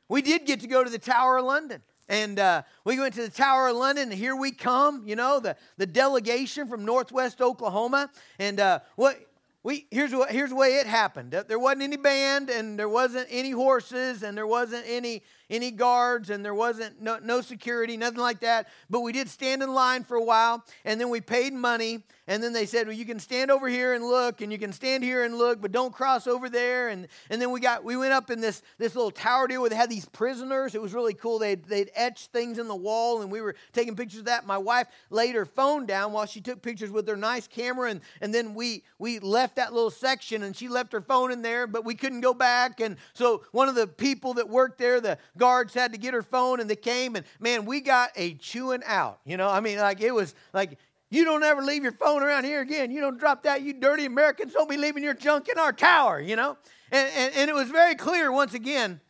We 0.10 0.22
did 0.22 0.46
get 0.46 0.60
to 0.62 0.68
go 0.68 0.84
to 0.84 0.90
the 0.90 1.00
Tower 1.00 1.38
of 1.38 1.46
London. 1.46 1.82
And 2.10 2.38
uh, 2.38 2.64
we 2.84 3.00
went 3.00 3.14
to 3.16 3.22
the 3.22 3.30
Tower 3.30 3.70
of 3.70 3.78
London, 3.78 4.12
and 4.12 4.14
here 4.14 4.36
we 4.36 4.52
come, 4.52 5.04
you 5.08 5.16
know, 5.16 5.40
the, 5.40 5.56
the 5.78 5.86
delegation 5.86 6.68
from 6.68 6.84
Northwest 6.84 7.42
Oklahoma. 7.42 8.10
And 8.40 8.60
uh, 8.60 8.80
what 8.96 9.18
we 9.64 9.88
here's 9.92 10.12
what 10.14 10.30
here's 10.30 10.50
the 10.50 10.56
way 10.56 10.76
it 10.76 10.88
happened. 10.88 11.32
There 11.32 11.60
wasn't 11.60 11.84
any 11.84 11.98
band, 11.98 12.50
and 12.50 12.78
there 12.78 12.90
wasn't 12.90 13.28
any 13.32 13.52
horses, 13.52 14.22
and 14.22 14.38
there 14.38 14.48
wasn't 14.48 14.84
any 14.88 15.24
any 15.54 15.72
guards 15.72 16.30
and 16.30 16.44
there 16.44 16.56
wasn't 16.56 17.02
no, 17.02 17.20
no 17.22 17.42
security, 17.42 17.96
nothing 17.96 18.20
like 18.20 18.40
that. 18.42 18.68
But 18.90 19.02
we 19.02 19.12
did 19.12 19.30
stand 19.30 19.62
in 19.62 19.74
line 19.74 20.04
for 20.04 20.18
a 20.18 20.24
while 20.24 20.66
and 20.84 21.00
then 21.00 21.10
we 21.10 21.22
paid 21.22 21.54
money. 21.54 22.04
And 22.26 22.42
then 22.42 22.54
they 22.54 22.66
said, 22.66 22.88
well, 22.88 22.96
you 22.96 23.06
can 23.06 23.20
stand 23.20 23.52
over 23.52 23.68
here 23.68 23.94
and 23.94 24.06
look 24.06 24.40
and 24.40 24.50
you 24.50 24.58
can 24.58 24.72
stand 24.72 25.04
here 25.04 25.26
and 25.26 25.38
look, 25.38 25.60
but 25.60 25.74
don't 25.74 25.94
cross 25.94 26.26
over 26.26 26.50
there. 26.50 26.88
And, 26.88 27.10
and 27.30 27.42
then 27.42 27.52
we 27.52 27.60
got, 27.60 27.84
we 27.84 27.98
went 27.98 28.14
up 28.14 28.32
in 28.32 28.40
this, 28.40 28.62
this 28.78 28.96
little 28.96 29.12
tower 29.12 29.46
deal 29.46 29.60
where 29.60 29.70
they 29.70 29.76
had 29.76 29.90
these 29.90 30.06
prisoners. 30.06 30.74
It 30.74 30.82
was 30.82 30.94
really 30.94 31.14
cool. 31.14 31.38
They'd, 31.38 31.66
they'd 31.66 31.92
etched 31.96 32.32
things 32.32 32.60
in 32.60 32.70
the 32.70 32.76
wall 32.76 33.22
and 33.22 33.30
we 33.30 33.42
were 33.42 33.56
taking 33.74 33.98
pictures 33.98 34.20
of 34.20 34.26
that. 34.26 34.46
My 34.46 34.58
wife 34.58 34.88
laid 35.10 35.36
her 35.36 35.46
phone 35.46 35.86
down 35.86 36.14
while 36.14 36.26
she 36.26 36.40
took 36.40 36.62
pictures 36.62 36.92
with 36.92 37.06
her 37.10 37.18
nice 37.18 37.46
camera. 37.46 37.90
And, 37.90 38.00
and 38.22 38.34
then 38.34 38.54
we, 38.54 38.84
we 39.00 39.20
left 39.20 39.58
that 39.58 39.74
little 39.74 39.92
section 39.92 40.44
and 40.44 40.56
she 40.56 40.70
left 40.70 40.94
her 40.94 41.02
phone 41.02 41.30
in 41.30 41.42
there, 41.42 41.68
but 41.68 41.84
we 41.84 41.94
couldn't 41.94 42.22
go 42.22 42.34
back. 42.34 42.80
And 42.80 42.96
so 43.14 43.44
one 43.52 43.68
of 43.68 43.76
the 43.76 43.88
people 43.88 44.36
that 44.36 44.48
worked 44.48 44.78
there, 44.78 45.02
the 45.02 45.18
guards 45.38 45.74
had 45.74 45.92
to 45.92 45.98
get 45.98 46.14
her 46.14 46.24
phone 46.24 46.62
and 46.62 46.70
they 46.70 46.78
came 46.78 47.18
and 47.18 47.26
man, 47.42 47.66
we 47.66 47.82
got 47.82 48.12
a 48.16 48.36
chewing 48.36 48.82
out. 48.86 49.20
You 49.26 49.36
know, 49.36 49.50
I 49.50 49.60
mean, 49.60 49.78
like 49.78 50.00
it 50.00 50.14
was 50.14 50.34
like, 50.54 50.78
you 51.14 51.26
don't 51.26 51.44
ever 51.44 51.62
leave 51.62 51.84
your 51.84 51.92
phone 51.92 52.24
around 52.24 52.46
here 52.46 52.62
again. 52.62 52.92
You 52.92 53.02
don't 53.02 53.20
drop 53.20 53.44
that. 53.44 53.62
You 53.62 53.74
dirty 53.74 54.06
Americans 54.06 54.54
don't 54.54 54.70
be 54.70 54.78
leaving 54.78 55.04
your 55.04 55.14
junk 55.14 55.48
in 55.50 55.60
our 55.60 55.74
tower, 55.74 56.20
you 56.20 56.36
know? 56.36 56.58
And, 56.92 57.12
and, 57.16 57.36
and 57.36 57.50
it 57.50 57.54
was 57.54 57.70
very 57.70 57.96
clear 57.96 58.32
once 58.32 58.54
again, 58.54 59.02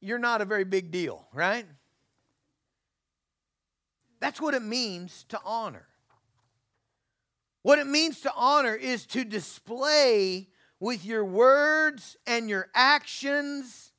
you're 0.00 0.18
not 0.18 0.40
a 0.40 0.44
very 0.44 0.64
big 0.64 0.90
deal, 0.90 1.26
right? 1.32 1.64
That's 4.20 4.40
what 4.40 4.54
it 4.54 4.62
means 4.62 5.24
to 5.28 5.40
honor. 5.44 5.86
What 7.62 7.78
it 7.78 7.86
means 7.86 8.20
to 8.20 8.32
honor 8.36 8.74
is 8.74 9.06
to 9.06 9.24
display 9.24 10.48
with 10.80 11.04
your 11.04 11.24
words 11.24 12.16
and 12.26 12.50
your 12.50 12.68
actions. 12.74 13.91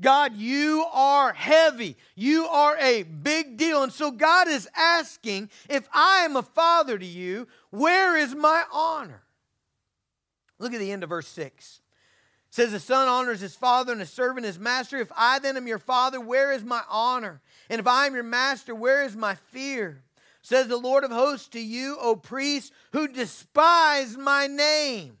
God, 0.00 0.36
you 0.36 0.84
are 0.92 1.32
heavy. 1.32 1.96
You 2.14 2.46
are 2.46 2.76
a 2.78 3.02
big 3.02 3.56
deal. 3.56 3.82
And 3.82 3.92
so 3.92 4.10
God 4.10 4.48
is 4.48 4.68
asking 4.76 5.50
if 5.68 5.88
I 5.92 6.24
am 6.24 6.36
a 6.36 6.42
father 6.42 6.98
to 6.98 7.06
you, 7.06 7.48
where 7.70 8.16
is 8.16 8.34
my 8.34 8.64
honor? 8.72 9.22
Look 10.58 10.72
at 10.74 10.80
the 10.80 10.92
end 10.92 11.02
of 11.02 11.08
verse 11.08 11.28
6. 11.28 11.80
It 12.50 12.54
says, 12.54 12.72
The 12.72 12.80
son 12.80 13.08
honors 13.08 13.40
his 13.40 13.54
father 13.54 13.92
and 13.92 14.00
the 14.00 14.06
servant 14.06 14.46
his 14.46 14.58
master. 14.58 14.98
If 14.98 15.12
I 15.16 15.38
then 15.38 15.56
am 15.56 15.66
your 15.66 15.78
father, 15.78 16.20
where 16.20 16.52
is 16.52 16.64
my 16.64 16.82
honor? 16.90 17.40
And 17.68 17.80
if 17.80 17.86
I 17.86 18.06
am 18.06 18.14
your 18.14 18.24
master, 18.24 18.74
where 18.74 19.04
is 19.04 19.16
my 19.16 19.34
fear? 19.34 20.02
Says 20.42 20.68
the 20.68 20.76
Lord 20.76 21.04
of 21.04 21.10
hosts 21.10 21.48
to 21.48 21.60
you, 21.60 21.96
O 22.00 22.16
priests, 22.16 22.72
who 22.92 23.08
despise 23.08 24.16
my 24.16 24.46
name. 24.46 25.18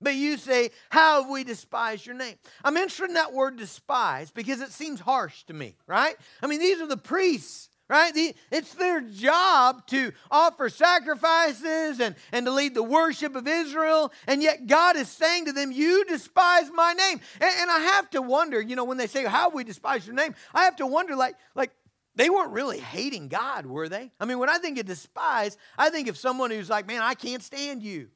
But 0.00 0.14
you 0.14 0.36
say, 0.36 0.70
How 0.90 1.22
have 1.22 1.30
we 1.30 1.44
despised 1.44 2.06
your 2.06 2.14
name? 2.14 2.36
I'm 2.62 2.76
interested 2.76 3.08
in 3.08 3.14
that 3.14 3.32
word 3.32 3.56
despise 3.56 4.30
because 4.30 4.60
it 4.60 4.72
seems 4.72 5.00
harsh 5.00 5.44
to 5.44 5.54
me, 5.54 5.76
right? 5.86 6.16
I 6.42 6.46
mean, 6.46 6.60
these 6.60 6.80
are 6.80 6.86
the 6.86 6.96
priests, 6.96 7.70
right? 7.88 8.12
it's 8.50 8.74
their 8.74 9.00
job 9.00 9.86
to 9.86 10.12
offer 10.30 10.68
sacrifices 10.68 12.00
and, 12.00 12.14
and 12.32 12.44
to 12.44 12.52
lead 12.52 12.74
the 12.74 12.82
worship 12.82 13.36
of 13.36 13.48
Israel. 13.48 14.12
And 14.26 14.42
yet 14.42 14.66
God 14.66 14.96
is 14.96 15.08
saying 15.08 15.46
to 15.46 15.52
them, 15.52 15.72
You 15.72 16.04
despise 16.04 16.70
my 16.74 16.92
name. 16.92 17.20
And, 17.40 17.54
and 17.60 17.70
I 17.70 17.78
have 17.94 18.10
to 18.10 18.20
wonder, 18.20 18.60
you 18.60 18.76
know, 18.76 18.84
when 18.84 18.98
they 18.98 19.06
say, 19.06 19.24
How 19.24 19.48
we 19.48 19.64
despise 19.64 20.06
your 20.06 20.16
name? 20.16 20.34
I 20.54 20.64
have 20.64 20.76
to 20.76 20.86
wonder, 20.86 21.16
like, 21.16 21.36
like, 21.54 21.70
they 22.16 22.30
weren't 22.30 22.52
really 22.52 22.80
hating 22.80 23.28
God, 23.28 23.66
were 23.66 23.88
they? 23.88 24.10
I 24.18 24.24
mean, 24.24 24.38
when 24.38 24.48
I 24.48 24.56
think 24.56 24.78
of 24.78 24.86
despise, 24.86 25.56
I 25.76 25.90
think 25.90 26.08
of 26.08 26.16
someone 26.16 26.50
who's 26.50 26.70
like, 26.70 26.86
man, 26.86 27.02
I 27.02 27.12
can't 27.14 27.42
stand 27.42 27.82
you. 27.82 28.08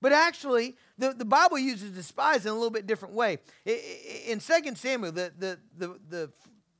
But 0.00 0.12
actually, 0.12 0.76
the, 0.98 1.12
the 1.12 1.24
Bible 1.24 1.58
uses 1.58 1.90
despise 1.90 2.46
in 2.46 2.52
a 2.52 2.54
little 2.54 2.70
bit 2.70 2.86
different 2.86 3.14
way. 3.14 3.38
In 3.66 4.40
2 4.40 4.74
Samuel, 4.74 5.12
the, 5.12 5.32
the, 5.38 5.58
the, 5.76 6.00
the 6.08 6.30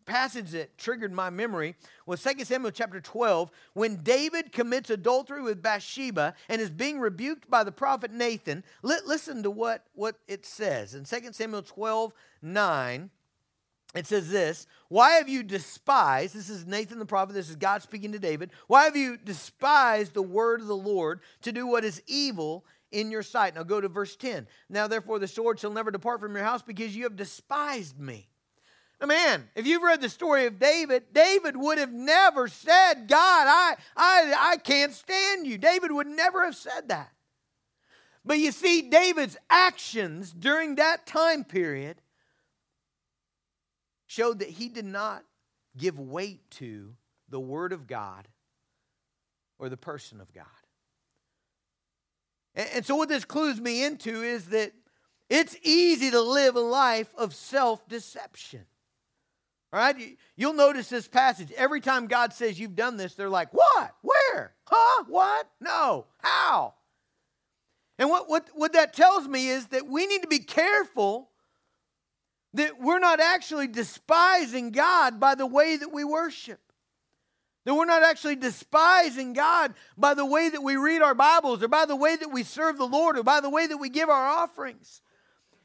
passage 0.06 0.50
that 0.50 0.76
triggered 0.76 1.12
my 1.12 1.30
memory 1.30 1.76
was 2.06 2.22
2 2.22 2.44
Samuel 2.44 2.72
chapter 2.72 3.00
12, 3.00 3.50
when 3.74 3.96
David 4.02 4.52
commits 4.52 4.90
adultery 4.90 5.42
with 5.42 5.62
Bathsheba 5.62 6.34
and 6.48 6.60
is 6.60 6.70
being 6.70 6.98
rebuked 6.98 7.48
by 7.50 7.62
the 7.62 7.72
prophet 7.72 8.10
Nathan. 8.10 8.64
listen 8.82 9.42
to 9.42 9.50
what, 9.50 9.86
what 9.94 10.16
it 10.26 10.44
says. 10.44 10.94
In 10.94 11.04
2 11.04 11.32
Samuel 11.32 11.62
12, 11.62 12.12
9, 12.42 13.10
it 13.94 14.06
says 14.06 14.30
this 14.30 14.66
Why 14.88 15.12
have 15.12 15.28
you 15.28 15.42
despised? 15.42 16.34
This 16.34 16.48
is 16.48 16.66
Nathan 16.66 16.98
the 16.98 17.06
prophet, 17.06 17.34
this 17.34 17.50
is 17.50 17.56
God 17.56 17.82
speaking 17.82 18.12
to 18.12 18.18
David. 18.18 18.50
Why 18.66 18.84
have 18.84 18.96
you 18.96 19.16
despised 19.16 20.14
the 20.14 20.22
word 20.22 20.60
of 20.60 20.66
the 20.66 20.76
Lord 20.76 21.20
to 21.42 21.52
do 21.52 21.66
what 21.66 21.84
is 21.84 22.02
evil 22.06 22.64
in 22.92 23.10
your 23.10 23.22
sight? 23.22 23.54
Now 23.54 23.62
go 23.62 23.80
to 23.80 23.88
verse 23.88 24.16
10. 24.16 24.46
Now 24.68 24.86
therefore 24.86 25.18
the 25.18 25.28
sword 25.28 25.58
shall 25.58 25.70
never 25.70 25.90
depart 25.90 26.20
from 26.20 26.34
your 26.34 26.44
house 26.44 26.62
because 26.62 26.96
you 26.96 27.04
have 27.04 27.16
despised 27.16 27.98
me. 27.98 28.28
Now, 29.00 29.06
man, 29.06 29.48
if 29.54 29.66
you've 29.66 29.82
read 29.82 30.02
the 30.02 30.10
story 30.10 30.44
of 30.44 30.58
David, 30.58 31.04
David 31.12 31.56
would 31.56 31.78
have 31.78 31.92
never 31.92 32.48
said, 32.48 33.08
God, 33.08 33.46
I, 33.48 33.76
I, 33.96 34.34
I 34.38 34.56
can't 34.58 34.92
stand 34.92 35.46
you. 35.46 35.56
David 35.56 35.90
would 35.90 36.06
never 36.06 36.44
have 36.44 36.54
said 36.54 36.88
that. 36.88 37.10
But 38.24 38.38
you 38.38 38.52
see, 38.52 38.82
David's 38.82 39.38
actions 39.48 40.30
during 40.32 40.74
that 40.74 41.06
time 41.06 41.44
period 41.44 42.02
showed 44.06 44.40
that 44.40 44.50
he 44.50 44.68
did 44.68 44.84
not 44.84 45.24
give 45.78 45.98
weight 45.98 46.50
to 46.50 46.94
the 47.30 47.40
Word 47.40 47.72
of 47.72 47.86
God 47.86 48.28
or 49.58 49.70
the 49.70 49.78
person 49.78 50.20
of 50.20 50.32
God. 50.34 50.44
And, 52.74 52.84
so, 52.84 52.96
what 52.96 53.08
this 53.08 53.24
clues 53.24 53.60
me 53.60 53.84
into 53.84 54.22
is 54.22 54.46
that 54.46 54.72
it's 55.28 55.56
easy 55.62 56.10
to 56.10 56.20
live 56.20 56.56
a 56.56 56.60
life 56.60 57.12
of 57.16 57.34
self 57.34 57.88
deception. 57.88 58.66
All 59.72 59.80
right? 59.80 60.18
You'll 60.36 60.52
notice 60.52 60.88
this 60.88 61.06
passage. 61.06 61.52
Every 61.52 61.80
time 61.80 62.06
God 62.06 62.32
says 62.32 62.58
you've 62.58 62.74
done 62.74 62.96
this, 62.96 63.14
they're 63.14 63.28
like, 63.28 63.52
What? 63.52 63.94
Where? 64.02 64.54
Huh? 64.64 65.04
What? 65.08 65.48
No. 65.60 66.06
How? 66.18 66.74
And 67.98 68.08
what, 68.08 68.30
what, 68.30 68.48
what 68.54 68.72
that 68.72 68.94
tells 68.94 69.28
me 69.28 69.48
is 69.48 69.66
that 69.66 69.86
we 69.86 70.06
need 70.06 70.22
to 70.22 70.28
be 70.28 70.38
careful 70.38 71.28
that 72.54 72.80
we're 72.80 72.98
not 72.98 73.20
actually 73.20 73.66
despising 73.66 74.70
God 74.70 75.20
by 75.20 75.34
the 75.34 75.46
way 75.46 75.76
that 75.76 75.92
we 75.92 76.02
worship. 76.02 76.60
That 77.64 77.74
we're 77.74 77.84
not 77.84 78.02
actually 78.02 78.36
despising 78.36 79.34
God 79.34 79.74
by 79.96 80.14
the 80.14 80.24
way 80.24 80.48
that 80.48 80.62
we 80.62 80.76
read 80.76 81.02
our 81.02 81.14
Bibles 81.14 81.62
or 81.62 81.68
by 81.68 81.84
the 81.84 81.96
way 81.96 82.16
that 82.16 82.32
we 82.32 82.42
serve 82.42 82.78
the 82.78 82.86
Lord 82.86 83.18
or 83.18 83.22
by 83.22 83.40
the 83.40 83.50
way 83.50 83.66
that 83.66 83.76
we 83.76 83.90
give 83.90 84.08
our 84.08 84.26
offerings. 84.28 85.02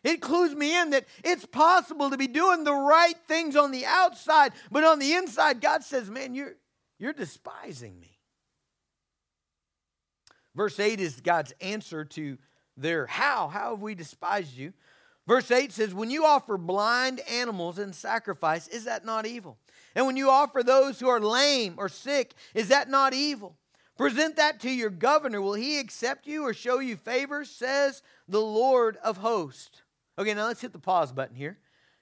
It 0.03 0.21
clues 0.21 0.53
me 0.53 0.79
in 0.79 0.91
that 0.91 1.05
it's 1.23 1.45
possible 1.45 2.11
to 2.11 2.17
be 2.17 2.27
doing 2.27 2.63
the 2.63 2.73
right 2.73 3.15
things 3.27 3.55
on 3.55 3.71
the 3.71 3.85
outside, 3.85 4.51
but 4.69 4.83
on 4.83 4.99
the 4.99 5.13
inside, 5.13 5.61
God 5.61 5.83
says, 5.83 6.09
Man, 6.09 6.35
you're, 6.35 6.55
you're 6.99 7.13
despising 7.13 7.99
me. 7.99 8.19
Verse 10.53 10.79
8 10.79 10.99
is 10.99 11.21
God's 11.21 11.53
answer 11.59 12.05
to 12.05 12.37
their 12.77 13.07
how. 13.07 13.47
How 13.47 13.71
have 13.71 13.81
we 13.81 13.95
despised 13.95 14.55
you? 14.55 14.73
Verse 15.27 15.49
8 15.49 15.71
says, 15.71 15.93
When 15.93 16.11
you 16.11 16.25
offer 16.25 16.57
blind 16.57 17.21
animals 17.29 17.79
in 17.79 17.93
sacrifice, 17.93 18.67
is 18.67 18.85
that 18.85 19.05
not 19.05 19.25
evil? 19.25 19.57
And 19.95 20.05
when 20.05 20.17
you 20.17 20.29
offer 20.29 20.61
those 20.61 20.99
who 20.99 21.07
are 21.07 21.19
lame 21.19 21.75
or 21.77 21.89
sick, 21.89 22.33
is 22.53 22.67
that 22.67 22.89
not 22.89 23.13
evil? 23.13 23.55
Present 23.97 24.35
that 24.35 24.59
to 24.61 24.69
your 24.69 24.89
governor. 24.89 25.41
Will 25.41 25.53
he 25.53 25.79
accept 25.79 26.27
you 26.27 26.43
or 26.43 26.53
show 26.53 26.79
you 26.79 26.97
favor? 26.97 27.45
Says 27.45 28.03
the 28.27 28.41
Lord 28.41 28.97
of 28.97 29.17
hosts. 29.17 29.81
Okay, 30.19 30.33
now 30.33 30.47
let's 30.47 30.61
hit 30.61 30.73
the 30.73 30.79
pause 30.79 31.11
button 31.11 31.35
here. 31.35 31.57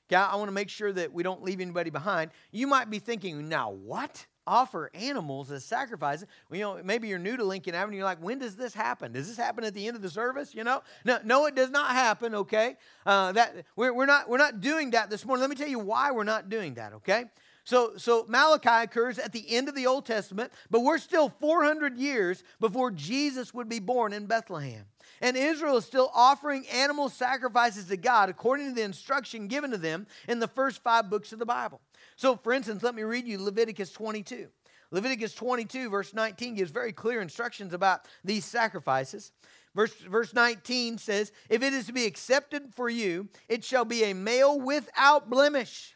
Okay, 0.10 0.16
I 0.16 0.36
want 0.36 0.48
to 0.48 0.54
make 0.54 0.70
sure 0.70 0.92
that 0.92 1.14
we 1.14 1.24
don't 1.24 1.44
leave 1.44 1.62
anybody 1.62 1.92
behind. 1.92 2.32
You 2.52 2.68
might 2.68 2.90
be 2.90 3.00
thinking, 3.00 3.48
now 3.48 3.72
what? 3.72 4.26
Offer 4.46 4.90
animals 4.94 5.52
as 5.52 5.64
sacrifices. 5.64 6.28
You 6.52 6.60
know, 6.60 6.82
maybe 6.84 7.08
you're 7.08 7.20
new 7.20 7.38
to 7.38 7.44
Lincoln 7.44 7.76
Avenue. 7.76 7.98
You're 7.98 8.06
like, 8.06 8.22
when 8.22 8.40
does 8.40 8.56
this 8.56 8.74
happen? 8.74 9.12
Does 9.14 9.28
this 9.28 9.38
happen 9.38 9.64
at 9.64 9.74
the 9.74 9.88
end 9.88 9.96
of 9.96 10.02
the 10.02 10.10
service? 10.10 10.54
You 10.54 10.64
know, 10.64 10.82
no, 11.06 11.20
no, 11.24 11.46
it 11.46 11.56
does 11.56 11.70
not 11.70 11.92
happen. 11.92 12.36
Okay, 12.36 12.78
uh, 13.06 13.32
that 13.34 13.66
we're, 13.76 13.94
we're 13.94 14.06
not 14.06 14.30
we're 14.30 14.38
not 14.38 14.62
doing 14.62 14.92
that 14.92 15.10
this 15.10 15.26
morning. 15.26 15.42
Let 15.42 15.50
me 15.50 15.56
tell 15.56 15.68
you 15.68 15.80
why 15.80 16.12
we're 16.12 16.24
not 16.24 16.50
doing 16.50 16.76
that. 16.76 16.94
Okay. 16.94 17.26
So, 17.66 17.94
so 17.96 18.26
Malachi 18.28 18.84
occurs 18.84 19.18
at 19.18 19.32
the 19.32 19.56
end 19.56 19.70
of 19.70 19.76
the 19.76 19.88
Old 19.88 20.06
Testament, 20.06 20.52
but 20.70 20.82
we're 20.82 20.98
still 20.98 21.30
400 21.30 21.98
years 21.98 22.44
before 22.60 22.92
Jesus 22.92 23.54
would 23.54 23.70
be 23.70 23.80
born 23.80 24.12
in 24.12 24.26
Bethlehem. 24.26 24.84
And 25.22 25.38
Israel 25.38 25.78
is 25.78 25.86
still 25.86 26.12
offering 26.14 26.68
animal 26.68 27.08
sacrifices 27.08 27.86
to 27.86 27.96
God 27.96 28.28
according 28.28 28.68
to 28.68 28.76
the 28.76 28.82
instruction 28.82 29.48
given 29.48 29.72
to 29.72 29.78
them 29.78 30.08
in 30.28 30.40
the 30.40 30.48
first 30.50 30.84
five 30.84 31.10
books 31.10 31.32
of 31.32 31.40
the 31.40 31.46
Bible. 31.46 31.80
So, 32.16 32.36
for 32.36 32.54
instance, 32.54 32.84
let 32.84 32.96
me 32.96 33.04
read 33.04 33.28
you 33.28 33.42
Leviticus 33.42 33.92
22. 33.92 34.48
Leviticus 34.92 35.34
22, 35.34 35.90
verse 35.90 36.14
19, 36.14 36.56
gives 36.56 36.70
very 36.70 36.94
clear 36.94 37.22
instructions 37.22 37.74
about 37.74 38.08
these 38.24 38.46
sacrifices. 38.46 39.32
Verse, 39.74 39.94
verse 39.96 40.34
19 40.34 41.00
says, 41.00 41.32
If 41.50 41.64
it 41.64 41.74
is 41.74 41.88
to 41.88 41.94
be 41.94 42.06
accepted 42.06 42.76
for 42.76 42.90
you, 42.90 43.28
it 43.50 43.64
shall 43.64 43.86
be 43.86 44.04
a 44.04 44.14
male 44.14 44.60
without 44.60 45.32
blemish 45.32 45.96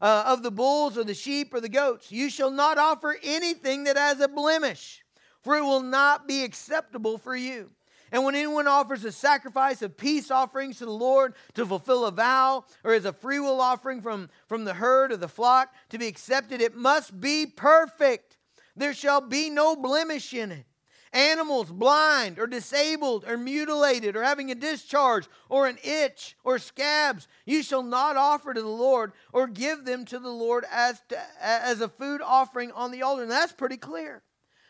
uh, 0.00 0.24
of 0.26 0.42
the 0.42 0.50
bulls 0.50 0.98
or 0.98 1.04
the 1.04 1.14
sheep 1.14 1.54
or 1.54 1.60
the 1.60 1.68
goats. 1.68 2.10
You 2.10 2.28
shall 2.28 2.50
not 2.50 2.76
offer 2.76 3.16
anything 3.22 3.84
that 3.84 3.96
has 3.96 4.20
a 4.20 4.28
blemish, 4.28 5.04
for 5.42 5.56
it 5.56 5.62
will 5.62 5.82
not 5.82 6.26
be 6.26 6.42
acceptable 6.42 7.18
for 7.18 7.36
you. 7.36 7.70
And 8.14 8.24
when 8.24 8.36
anyone 8.36 8.68
offers 8.68 9.04
a 9.04 9.10
sacrifice 9.10 9.82
of 9.82 9.96
peace 9.96 10.30
offerings 10.30 10.78
to 10.78 10.84
the 10.84 10.92
Lord 10.92 11.34
to 11.54 11.66
fulfill 11.66 12.06
a 12.06 12.12
vow, 12.12 12.64
or 12.84 12.94
as 12.94 13.06
a 13.06 13.12
freewill 13.12 13.60
offering 13.60 14.02
from, 14.02 14.30
from 14.46 14.62
the 14.62 14.74
herd 14.74 15.10
or 15.10 15.16
the 15.16 15.26
flock 15.26 15.74
to 15.88 15.98
be 15.98 16.06
accepted, 16.06 16.60
it 16.60 16.76
must 16.76 17.20
be 17.20 17.44
perfect. 17.44 18.36
There 18.76 18.94
shall 18.94 19.20
be 19.20 19.50
no 19.50 19.74
blemish 19.74 20.32
in 20.32 20.52
it 20.52 20.64
animals 21.12 21.72
blind 21.72 22.38
or 22.38 22.46
disabled 22.46 23.24
or 23.24 23.36
mutilated 23.36 24.16
or 24.16 24.22
having 24.22 24.50
a 24.50 24.54
discharge 24.54 25.26
or 25.48 25.66
an 25.66 25.78
itch 25.82 26.36
or 26.44 26.58
scabs, 26.58 27.28
you 27.46 27.62
shall 27.62 27.84
not 27.84 28.16
offer 28.16 28.52
to 28.52 28.60
the 28.60 28.68
Lord 28.68 29.12
or 29.32 29.46
give 29.46 29.84
them 29.84 30.04
to 30.06 30.18
the 30.18 30.28
Lord 30.30 30.64
as, 30.72 31.00
to, 31.08 31.18
as 31.40 31.80
a 31.80 31.88
food 31.88 32.20
offering 32.20 32.72
on 32.72 32.90
the 32.90 33.02
altar. 33.02 33.22
And 33.22 33.30
that's 33.30 33.52
pretty 33.52 33.76
clear. 33.76 34.22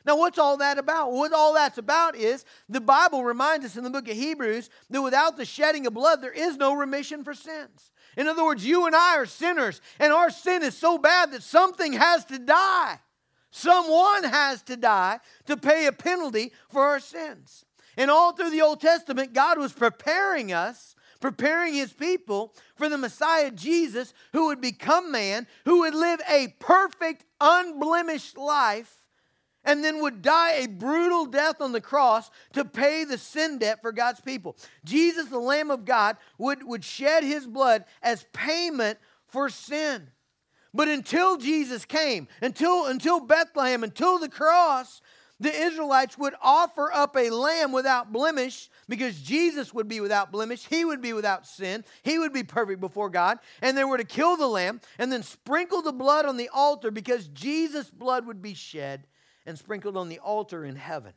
Now, 0.05 0.19
what's 0.19 0.38
all 0.38 0.59
that 0.59 0.77
about? 0.77 1.12
What 1.12 1.33
all 1.33 1.55
that's 1.55 1.79
about 1.79 2.14
is 2.14 2.45
the 2.69 2.81
Bible 2.81 3.25
reminds 3.25 3.64
us 3.64 3.77
in 3.77 3.85
the 3.85 3.90
book 3.90 4.09
of 4.09 4.17
Hebrews 4.17 4.69
that 4.90 5.03
without 5.03 5.37
the 5.37 5.47
shedding 5.47 5.87
of 5.87 5.95
blood, 5.95 6.21
there 6.21 6.31
is 6.31 6.57
no 6.57 6.75
remission 6.75 7.25
for 7.25 7.33
sins. 7.33 7.90
In 8.17 8.29
other 8.29 8.45
words, 8.45 8.67
you 8.67 8.87
and 8.87 8.95
I 8.95 9.17
are 9.17 9.27
sinners, 9.27 9.81
and 9.99 10.12
our 10.12 10.31
sin 10.31 10.62
is 10.62 10.77
so 10.77 10.99
bad 10.99 11.33
that 11.33 11.43
something 11.43 11.95
has 11.95 12.25
to 12.27 12.38
die. 12.38 13.01
Someone 13.51 14.25
has 14.25 14.62
to 14.62 14.77
die 14.77 15.21
to 15.47 15.57
pay 15.57 15.87
a 15.87 15.93
penalty 15.93 16.53
for 16.71 16.83
our 16.83 17.01
sins. 17.01 17.64
And 17.97 18.11
all 18.11 18.33
through 18.33 18.51
the 18.51 18.62
Old 18.62 18.81
Testament, 18.81 19.33
God 19.33 19.59
was 19.59 19.73
preparing 19.73 20.53
us, 20.53 20.97
preparing 21.21 21.75
his 21.75 21.93
people 21.93 22.53
for 22.75 22.88
the 22.88 22.99
Messiah 22.99 23.51
Jesus, 23.51 24.12
who 24.33 24.47
would 24.47 24.61
become 24.61 25.11
man, 25.11 25.47
who 25.64 25.81
would 25.81 25.95
live 25.95 26.21
a 26.29 26.49
perfect, 26.59 27.25
unblemished 27.40 28.37
life, 28.37 29.04
and 29.64 29.83
then 29.83 30.03
would 30.03 30.22
die 30.22 30.53
a 30.53 30.68
brutal 30.68 31.27
death 31.27 31.61
on 31.61 31.72
the 31.72 31.81
cross 31.81 32.31
to 32.53 32.64
pay 32.64 33.05
the 33.05 33.18
sin 33.18 33.59
debt 33.59 33.81
for 33.81 33.92
God's 33.92 34.20
people. 34.20 34.57
Jesus, 34.85 35.27
the 35.27 35.38
Lamb 35.38 35.70
of 35.70 35.85
God, 35.85 36.16
would, 36.38 36.62
would 36.62 36.85
shed 36.85 37.24
his 37.24 37.46
blood 37.46 37.85
as 38.03 38.27
payment 38.33 38.98
for 39.29 39.48
sin. 39.48 40.09
But 40.72 40.88
until 40.88 41.37
Jesus 41.37 41.85
came, 41.85 42.27
until, 42.42 42.87
until 42.87 43.20
Bethlehem, 43.20 43.85
until 43.85 44.18
the 44.18 44.29
cross, 44.29 45.00
the 45.40 45.53
Israelites 45.53 46.16
would 46.16 46.35
offer 46.42 46.92
up 46.92 47.16
a 47.16 47.31
lamb 47.31 47.72
without 47.72 48.12
blemish 48.12 48.70
because 48.88 49.20
Jesus 49.20 49.74
would 49.74 49.88
be 49.88 50.00
without 50.00 50.31
blemish. 50.31 50.66
He 50.66 50.85
would 50.85 51.00
be 51.00 51.12
without 51.12 51.46
sin. 51.46 51.85
He 52.03 52.18
would 52.18 52.33
be 52.33 52.44
perfect 52.44 52.81
before 52.81 53.11
God. 53.11 53.38
And 53.61 53.77
they 53.77 53.85
were 53.85 53.98
to 53.98 54.05
kill 54.05 54.37
the 54.37 54.46
lamb 54.46 54.81
and 54.98 55.12
then 55.12 55.22
sprinkle 55.22 55.83
the 55.83 55.92
blood 55.92 56.27
on 56.27 56.37
the 56.37 56.50
altar 56.50 56.90
because 56.90 57.29
Jesus' 57.29 57.90
blood 57.90 58.27
would 58.27 58.42
be 58.42 58.55
shed 58.55 59.07
and 59.46 59.59
sprinkled 59.59 59.96
on 59.96 60.09
the 60.09 60.18
altar 60.18 60.64
in 60.64 60.76
heaven. 60.76 61.12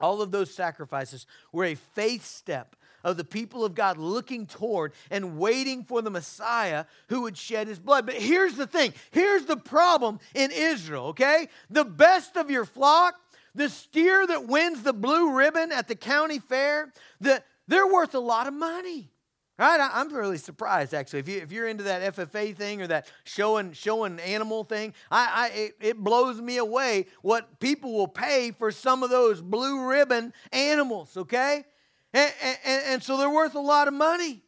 All 0.00 0.20
of 0.20 0.30
those 0.30 0.52
sacrifices 0.52 1.26
were 1.52 1.64
a 1.64 1.74
faith 1.74 2.24
step 2.24 2.76
of 3.04 3.16
the 3.16 3.24
people 3.24 3.64
of 3.64 3.74
God 3.74 3.98
looking 3.98 4.46
toward 4.46 4.92
and 5.10 5.38
waiting 5.38 5.84
for 5.84 6.02
the 6.02 6.10
Messiah 6.10 6.86
who 7.08 7.22
would 7.22 7.36
shed 7.36 7.68
his 7.68 7.78
blood. 7.78 8.06
But 8.06 8.16
here's 8.16 8.56
the 8.56 8.66
thing 8.66 8.94
here's 9.12 9.44
the 9.44 9.56
problem 9.56 10.18
in 10.34 10.50
Israel, 10.50 11.08
okay? 11.08 11.48
The 11.70 11.84
best 11.84 12.36
of 12.36 12.50
your 12.50 12.64
flock, 12.64 13.14
the 13.54 13.68
steer 13.68 14.26
that 14.26 14.48
wins 14.48 14.82
the 14.82 14.94
blue 14.94 15.36
ribbon 15.36 15.70
at 15.70 15.86
the 15.86 15.94
county 15.94 16.38
fair, 16.38 16.92
the, 17.20 17.42
they're 17.68 17.86
worth 17.86 18.14
a 18.14 18.20
lot 18.20 18.46
of 18.46 18.54
money. 18.54 19.10
Right? 19.56 19.78
I, 19.78 20.00
am 20.00 20.12
really 20.12 20.38
surprised 20.38 20.94
actually. 20.94 21.20
If, 21.20 21.28
you, 21.28 21.38
if 21.40 21.52
you're 21.52 21.68
into 21.68 21.84
that 21.84 22.16
FFA 22.16 22.56
thing 22.56 22.82
or 22.82 22.88
that 22.88 23.06
showing 23.22 23.72
showing 23.72 24.18
animal 24.18 24.64
thing, 24.64 24.94
I, 25.12 25.30
I 25.32 25.56
it, 25.56 25.76
it 25.80 25.96
blows 25.98 26.40
me 26.40 26.56
away 26.56 27.06
what 27.22 27.60
people 27.60 27.92
will 27.92 28.08
pay 28.08 28.50
for 28.50 28.72
some 28.72 29.04
of 29.04 29.10
those 29.10 29.40
blue 29.40 29.88
ribbon 29.88 30.32
animals. 30.52 31.16
Okay, 31.16 31.64
and, 32.12 32.32
and, 32.42 32.82
and 32.86 33.02
so 33.02 33.16
they're 33.16 33.30
worth 33.30 33.54
a 33.54 33.60
lot 33.60 33.86
of 33.86 33.94
money. 33.94 34.42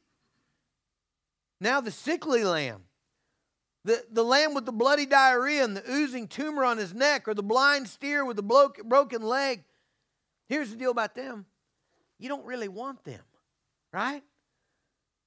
Now, 1.60 1.80
the 1.80 1.90
sickly 1.90 2.44
lamb, 2.44 2.82
the, 3.84 4.04
the 4.10 4.22
lamb 4.22 4.54
with 4.54 4.66
the 4.66 4.72
bloody 4.72 5.06
diarrhea 5.06 5.64
and 5.64 5.76
the 5.76 5.90
oozing 5.90 6.28
tumor 6.28 6.64
on 6.64 6.78
his 6.78 6.92
neck, 6.92 7.28
or 7.28 7.34
the 7.34 7.42
blind 7.42 7.88
steer 7.88 8.24
with 8.24 8.36
the 8.36 8.72
broken 8.84 9.22
leg. 9.22 9.64
Here's 10.48 10.70
the 10.70 10.76
deal 10.76 10.90
about 10.90 11.14
them 11.14 11.46
you 12.18 12.28
don't 12.28 12.44
really 12.44 12.68
want 12.68 13.04
them, 13.04 13.22
right? 13.92 14.22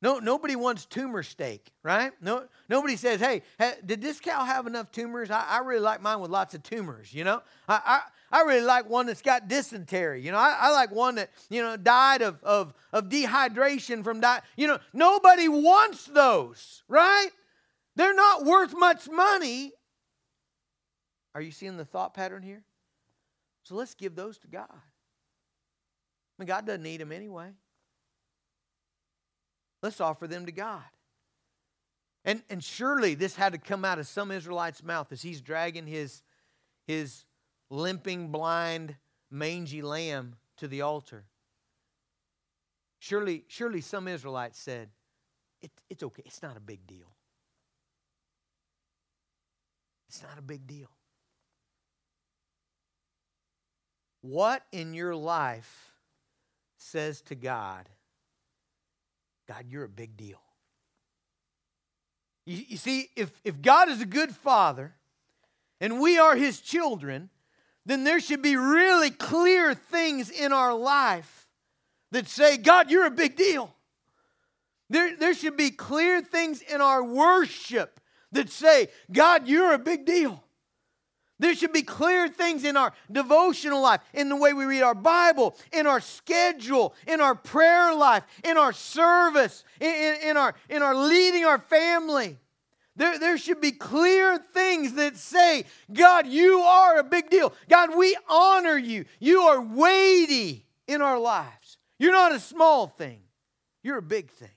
No, 0.01 0.19
nobody 0.19 0.55
wants 0.55 0.85
tumor 0.85 1.23
steak, 1.23 1.73
right? 1.83 2.13
No, 2.21 2.45
nobody 2.69 2.95
says, 2.95 3.19
"Hey, 3.19 3.41
did 3.85 4.01
this 4.01 4.21
cow 4.21 4.45
have 4.45 4.65
enough 4.65 4.91
tumors? 4.91 5.29
I, 5.29 5.45
I 5.45 5.59
really 5.59 5.81
like 5.81 6.01
mine 6.01 6.21
with 6.21 6.31
lots 6.31 6.53
of 6.53 6.63
tumors." 6.63 7.13
You 7.13 7.25
know, 7.25 7.41
I, 7.67 8.01
I, 8.31 8.39
I 8.39 8.43
really 8.43 8.65
like 8.65 8.89
one 8.89 9.07
that's 9.07 9.21
got 9.21 9.49
dysentery. 9.49 10.21
You 10.21 10.31
know, 10.31 10.37
I, 10.37 10.55
I 10.57 10.71
like 10.71 10.91
one 10.91 11.15
that 11.15 11.31
you 11.49 11.61
know 11.61 11.75
died 11.75 12.21
of 12.21 12.41
of 12.43 12.73
of 12.93 13.09
dehydration 13.09 14.03
from 14.03 14.21
diet. 14.21 14.43
You 14.55 14.67
know, 14.67 14.79
nobody 14.93 15.49
wants 15.49 16.05
those, 16.05 16.83
right? 16.87 17.29
They're 17.97 18.15
not 18.15 18.45
worth 18.45 18.73
much 18.77 19.09
money. 19.09 19.73
Are 21.35 21.41
you 21.41 21.51
seeing 21.51 21.75
the 21.75 21.85
thought 21.85 22.13
pattern 22.13 22.41
here? 22.41 22.63
So 23.63 23.75
let's 23.75 23.95
give 23.95 24.15
those 24.15 24.37
to 24.39 24.47
God. 24.47 24.67
I 24.71 24.77
mean, 26.37 26.47
God 26.47 26.65
doesn't 26.65 26.83
need 26.83 27.01
them 27.01 27.11
anyway. 27.11 27.51
Let's 29.81 30.01
offer 30.01 30.27
them 30.27 30.45
to 30.45 30.51
God. 30.51 30.83
And, 32.25 32.43
and 32.49 32.63
surely 32.63 33.15
this 33.15 33.35
had 33.35 33.53
to 33.53 33.57
come 33.57 33.85
out 33.85 33.99
of 33.99 34.07
some 34.07 34.31
Israelite's 34.31 34.83
mouth 34.83 35.11
as 35.11 35.21
he's 35.21 35.41
dragging 35.41 35.87
his, 35.87 36.21
his 36.85 37.23
limping, 37.69 38.29
blind, 38.29 38.95
mangy 39.31 39.81
lamb 39.81 40.35
to 40.57 40.67
the 40.67 40.81
altar. 40.81 41.25
Surely, 42.99 43.45
surely 43.47 43.79
some 43.79 44.07
Israelites 44.07 44.59
said, 44.59 44.89
it, 45.61 45.71
It's 45.89 46.03
okay, 46.03 46.23
it's 46.25 46.41
not 46.41 46.57
a 46.57 46.61
big 46.61 46.85
deal. 46.85 47.07
It's 50.09 50.21
not 50.23 50.37
a 50.37 50.41
big 50.41 50.67
deal. 50.67 50.89
What 54.21 54.63
in 54.71 54.93
your 54.93 55.15
life 55.15 55.93
says 56.77 57.21
to 57.21 57.35
God, 57.35 57.87
God, 59.49 59.65
you're 59.67 59.83
a 59.83 59.89
big 59.89 60.15
deal. 60.15 60.39
You, 62.45 62.63
you 62.67 62.77
see, 62.77 63.09
if, 63.15 63.31
if 63.43 63.63
God 63.63 63.89
is 63.89 63.99
a 63.99 64.05
good 64.05 64.29
father 64.29 64.93
and 65.81 65.99
we 65.99 66.19
are 66.19 66.35
his 66.35 66.61
children, 66.61 67.31
then 67.83 68.03
there 68.03 68.19
should 68.19 68.43
be 68.43 68.55
really 68.55 69.09
clear 69.09 69.73
things 69.73 70.29
in 70.29 70.53
our 70.53 70.75
life 70.75 71.47
that 72.11 72.27
say, 72.27 72.57
God, 72.57 72.91
you're 72.91 73.07
a 73.07 73.11
big 73.11 73.35
deal. 73.35 73.73
There, 74.91 75.17
there 75.17 75.33
should 75.33 75.57
be 75.57 75.71
clear 75.71 76.21
things 76.21 76.61
in 76.61 76.79
our 76.79 77.03
worship 77.03 77.99
that 78.31 78.49
say, 78.51 78.89
God, 79.11 79.47
you're 79.47 79.73
a 79.73 79.79
big 79.79 80.05
deal. 80.05 80.43
There 81.39 81.55
should 81.55 81.71
be 81.71 81.83
clear 81.83 82.27
things 82.27 82.65
in 82.65 82.75
our 82.75 82.93
devotional 83.09 83.81
life, 83.81 84.01
in 84.13 84.27
the 84.27 84.35
way 84.35 84.51
we 84.51 84.65
read 84.65 84.81
our 84.81 84.93
Bible, 84.93 85.55
in 85.71 85.87
our 85.87 86.01
schedule, 86.01 86.93
in 87.07 87.21
our 87.21 87.33
prayer 87.33 87.95
life, 87.95 88.23
in 88.43 88.57
our 88.57 88.73
service, 88.73 89.63
in, 89.79 89.89
in, 89.89 90.29
in 90.31 90.37
our, 90.37 90.53
in 90.69 90.81
our 90.81 90.93
leading 90.93 91.45
our 91.45 91.59
family. 91.59 92.37
There, 92.97 93.17
there 93.17 93.37
should 93.37 93.61
be 93.61 93.71
clear 93.71 94.37
things 94.37 94.95
that 94.95 95.15
say, 95.15 95.63
God, 95.91 96.27
you 96.27 96.59
are 96.59 96.99
a 96.99 97.03
big 97.03 97.29
deal. 97.29 97.53
God, 97.69 97.95
we 97.97 98.17
honor 98.27 98.77
you. 98.77 99.05
You 99.19 99.43
are 99.43 99.61
weighty 99.61 100.65
in 100.85 101.01
our 101.01 101.17
lives. 101.17 101.77
You're 101.97 102.11
not 102.11 102.33
a 102.33 102.39
small 102.39 102.87
thing, 102.87 103.21
you're 103.81 103.97
a 103.97 104.01
big 104.01 104.29
thing. 104.29 104.49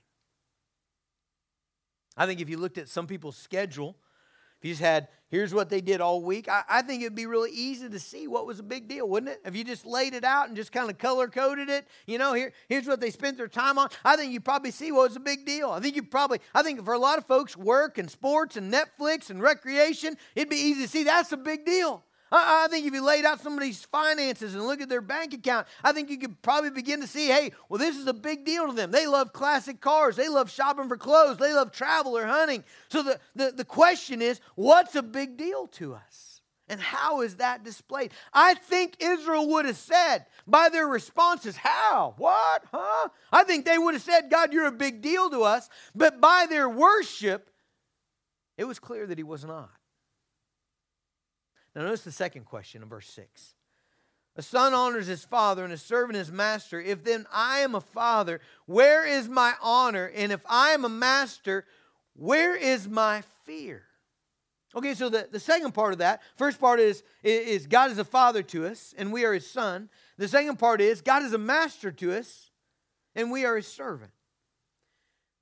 I 2.17 2.25
think 2.25 2.41
if 2.41 2.49
you 2.49 2.57
looked 2.57 2.77
at 2.77 2.89
some 2.89 3.07
people's 3.07 3.37
schedule, 3.37 3.95
if 4.59 4.65
you 4.65 4.71
just 4.71 4.81
had 4.81 5.07
here's 5.33 5.51
what 5.51 5.67
they 5.67 5.81
did 5.81 5.99
all 5.99 6.21
week. 6.21 6.47
I, 6.47 6.61
I, 6.69 6.81
think 6.83 7.01
it'd 7.01 7.15
be 7.15 7.25
really 7.25 7.49
easy 7.49 7.89
to 7.89 7.99
see 7.99 8.27
what 8.27 8.45
was 8.45 8.59
a 8.59 8.63
big 8.63 8.87
deal, 8.87 9.09
wouldn't 9.09 9.31
it? 9.31 9.41
If 9.43 9.55
you 9.55 9.63
just 9.63 9.83
laid 9.83 10.13
it 10.13 10.23
out 10.23 10.47
and 10.47 10.55
just 10.55 10.71
kind 10.71 10.91
of 10.91 10.99
color 10.99 11.27
coded 11.27 11.69
it, 11.69 11.87
you 12.05 12.19
know, 12.19 12.33
here, 12.33 12.53
here's 12.69 12.85
what 12.85 13.01
they 13.01 13.09
spent 13.09 13.37
their 13.37 13.47
time 13.47 13.79
on. 13.79 13.89
I 14.05 14.15
think 14.15 14.31
you 14.31 14.39
probably 14.39 14.69
see 14.69 14.91
what 14.91 15.07
was 15.07 15.15
a 15.15 15.19
big 15.19 15.43
deal. 15.43 15.71
I 15.71 15.79
think 15.79 15.95
you 15.95 16.03
probably, 16.03 16.39
I 16.53 16.61
think 16.61 16.85
for 16.85 16.93
a 16.93 16.99
lot 16.99 17.17
of 17.17 17.25
folks, 17.25 17.57
work 17.57 17.97
and 17.97 18.11
sports 18.11 18.57
and 18.57 18.71
Netflix 18.71 19.31
and 19.31 19.41
recreation, 19.41 20.17
it'd 20.35 20.51
be 20.51 20.55
easy 20.55 20.83
to 20.83 20.87
see 20.87 21.03
that's 21.03 21.31
a 21.31 21.37
big 21.37 21.65
deal. 21.65 22.03
I, 22.33 22.65
I 22.65 22.67
think 22.67 22.87
if 22.87 22.93
you 22.93 23.05
laid 23.05 23.25
out 23.25 23.41
somebody's 23.41 23.85
finances 23.85 24.55
and 24.55 24.65
look 24.65 24.81
at 24.81 24.89
their 24.89 25.01
bank 25.01 25.33
account, 25.33 25.67
I 25.83 25.93
think 25.93 26.09
you 26.09 26.17
could 26.17 26.41
probably 26.41 26.71
begin 26.71 26.99
to 27.01 27.07
see, 27.07 27.27
hey, 27.27 27.51
well, 27.69 27.77
this 27.77 27.95
is 27.95 28.07
a 28.07 28.13
big 28.13 28.43
deal 28.43 28.67
to 28.67 28.73
them. 28.73 28.91
They 28.91 29.05
love 29.05 29.31
classic 29.31 29.79
cars. 29.79 30.15
They 30.15 30.27
love 30.27 30.49
shopping 30.49 30.89
for 30.89 30.97
clothes. 30.97 31.37
They 31.37 31.53
love 31.53 31.71
travel 31.71 32.17
or 32.17 32.25
hunting. 32.25 32.63
So 32.89 33.03
the, 33.03 33.19
the, 33.35 33.51
the 33.51 33.65
question 33.65 34.21
is, 34.21 34.41
what's 34.55 34.95
a 34.95 35.03
big 35.03 35.37
deal 35.37 35.67
to 35.67 35.93
us? 35.93 36.41
And 36.69 36.81
how 36.81 37.21
is 37.21 37.35
that 37.35 37.63
displayed? 37.63 38.13
I 38.33 38.55
think 38.55 38.95
Israel 38.99 39.47
would 39.49 39.65
have 39.65 39.77
said 39.77 40.25
by 40.47 40.69
their 40.69 40.87
responses, 40.87 41.57
How? 41.57 42.15
What? 42.17 42.63
Huh? 42.71 43.09
I 43.31 43.43
think 43.43 43.65
they 43.65 43.77
would 43.77 43.93
have 43.93 44.01
said, 44.01 44.31
God, 44.31 44.53
you're 44.53 44.67
a 44.67 44.71
big 44.71 45.01
deal 45.01 45.29
to 45.29 45.43
us. 45.43 45.69
But 45.93 46.21
by 46.21 46.47
their 46.49 46.69
worship, 46.69 47.51
it 48.57 48.63
was 48.63 48.79
clear 48.79 49.05
that 49.05 49.17
he 49.17 49.25
was 49.25 49.43
not. 49.43 49.71
Now, 51.75 51.83
notice 51.83 52.01
the 52.01 52.11
second 52.11 52.45
question 52.45 52.83
in 52.83 52.89
verse 52.89 53.09
6. 53.09 53.55
A 54.35 54.41
son 54.41 54.73
honors 54.73 55.07
his 55.07 55.23
father 55.23 55.63
and 55.63 55.73
a 55.73 55.77
servant 55.77 56.17
his 56.17 56.31
master. 56.31 56.81
If 56.81 57.03
then 57.03 57.25
I 57.31 57.59
am 57.59 57.75
a 57.75 57.81
father, 57.81 58.41
where 58.65 59.05
is 59.05 59.29
my 59.29 59.53
honor? 59.61 60.11
And 60.15 60.31
if 60.31 60.41
I 60.47 60.71
am 60.71 60.85
a 60.85 60.89
master, 60.89 61.65
where 62.15 62.55
is 62.55 62.87
my 62.87 63.23
fear? 63.45 63.83
Okay, 64.75 64.95
so 64.95 65.09
the, 65.09 65.27
the 65.31 65.39
second 65.39 65.73
part 65.73 65.93
of 65.93 65.99
that, 65.99 66.23
first 66.35 66.59
part 66.59 66.79
is, 66.79 67.03
is 67.21 67.67
God 67.67 67.91
is 67.91 67.99
a 67.99 68.03
father 68.03 68.41
to 68.43 68.65
us 68.65 68.95
and 68.97 69.13
we 69.13 69.23
are 69.23 69.33
his 69.33 69.49
son. 69.49 69.89
The 70.17 70.27
second 70.27 70.57
part 70.57 70.81
is 70.81 71.01
God 71.01 71.21
is 71.21 71.33
a 71.33 71.37
master 71.37 71.91
to 71.91 72.17
us 72.17 72.49
and 73.15 73.29
we 73.29 73.45
are 73.45 73.55
his 73.55 73.67
servant. 73.67 74.11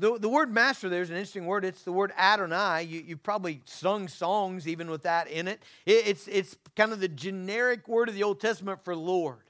The, 0.02 0.18
the 0.18 0.30
word 0.30 0.52
master 0.52 0.90
there 0.90 1.04
is 1.04 1.12
an 1.12 1.16
interesting 1.16 1.46
word. 1.46 1.64
It's 1.64 1.84
the 1.84 1.92
word 1.92 2.12
Adonai. 2.18 2.82
You, 2.82 3.04
you've 3.06 3.22
probably 3.22 3.62
sung 3.66 4.08
songs 4.08 4.68
even 4.68 4.90
with 4.90 5.04
that 5.04 5.28
in 5.28 5.48
it. 5.48 5.62
it. 5.86 6.08
It's, 6.08 6.28
it's 6.28 6.58
kind 6.76 6.92
of 6.92 7.00
the 7.00 7.08
generic 7.08 7.88
word 7.88 8.10
of 8.10 8.16
the 8.16 8.24
Old 8.24 8.40
Testament 8.40 8.84
for 8.84 8.96
Lord. 8.96 9.44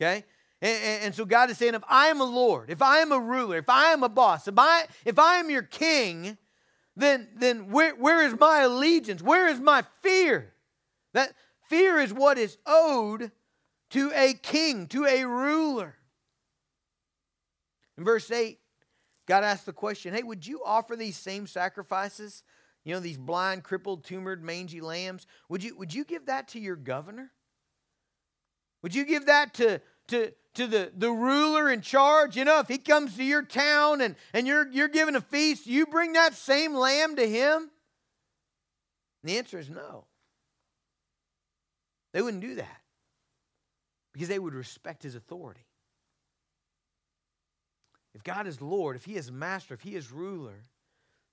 Okay? 0.00 0.24
And, 0.62 1.02
and, 1.02 1.14
so 1.14 1.26
God 1.26 1.50
is 1.50 1.58
saying, 1.58 1.74
if 1.74 1.82
I 1.86 2.06
am 2.06 2.22
a 2.22 2.24
Lord, 2.24 2.70
if 2.70 2.80
I 2.80 3.00
am 3.00 3.12
a 3.12 3.20
ruler, 3.20 3.58
if 3.58 3.68
I 3.68 3.92
am 3.92 4.02
a 4.02 4.08
boss, 4.08 4.48
if 4.48 4.54
I, 4.56 4.86
if 5.04 5.18
I 5.18 5.36
am 5.36 5.50
your 5.50 5.62
king, 5.62 6.38
then, 6.96 7.28
then 7.36 7.70
where, 7.70 7.94
where 7.94 8.26
is 8.26 8.34
my 8.40 8.60
allegiance? 8.60 9.20
Where 9.20 9.48
is 9.48 9.60
my 9.60 9.84
fear? 10.00 10.54
That 11.12 11.34
fear 11.68 11.98
is 11.98 12.10
what 12.10 12.38
is 12.38 12.56
owed 12.64 13.32
to 13.90 14.12
a 14.14 14.32
king, 14.32 14.86
to 14.86 15.04
a 15.04 15.26
ruler. 15.26 15.94
In 17.98 18.04
verse 18.04 18.30
8, 18.30 18.58
God 19.26 19.44
asked 19.44 19.66
the 19.66 19.72
question 19.72 20.14
Hey, 20.14 20.22
would 20.22 20.46
you 20.46 20.62
offer 20.64 20.96
these 20.96 21.16
same 21.16 21.46
sacrifices? 21.46 22.42
You 22.84 22.92
know, 22.94 23.00
these 23.00 23.16
blind, 23.16 23.64
crippled, 23.64 24.04
tumored, 24.04 24.42
mangy 24.42 24.80
lambs. 24.82 25.26
Would 25.48 25.64
you, 25.64 25.76
would 25.78 25.94
you 25.94 26.04
give 26.04 26.26
that 26.26 26.48
to 26.48 26.60
your 26.60 26.76
governor? 26.76 27.32
Would 28.82 28.94
you 28.94 29.06
give 29.06 29.26
that 29.26 29.54
to, 29.54 29.80
to, 30.08 30.32
to 30.54 30.66
the, 30.66 30.92
the 30.94 31.10
ruler 31.10 31.70
in 31.70 31.80
charge? 31.80 32.36
You 32.36 32.44
know, 32.44 32.58
if 32.58 32.68
he 32.68 32.76
comes 32.76 33.16
to 33.16 33.24
your 33.24 33.42
town 33.42 34.02
and, 34.02 34.16
and 34.34 34.46
you're, 34.46 34.70
you're 34.70 34.88
giving 34.88 35.16
a 35.16 35.22
feast, 35.22 35.66
you 35.66 35.86
bring 35.86 36.12
that 36.12 36.34
same 36.34 36.74
lamb 36.74 37.16
to 37.16 37.26
him? 37.26 37.70
And 39.22 39.30
the 39.32 39.38
answer 39.38 39.58
is 39.58 39.70
no. 39.70 40.04
They 42.12 42.20
wouldn't 42.20 42.42
do 42.42 42.56
that 42.56 42.82
because 44.12 44.28
they 44.28 44.38
would 44.38 44.54
respect 44.54 45.02
his 45.02 45.14
authority. 45.14 45.64
If 48.14 48.22
God 48.22 48.46
is 48.46 48.60
Lord, 48.60 48.96
if 48.96 49.04
He 49.04 49.16
is 49.16 49.30
Master, 49.30 49.74
if 49.74 49.82
He 49.82 49.94
is 49.94 50.12
ruler, 50.12 50.62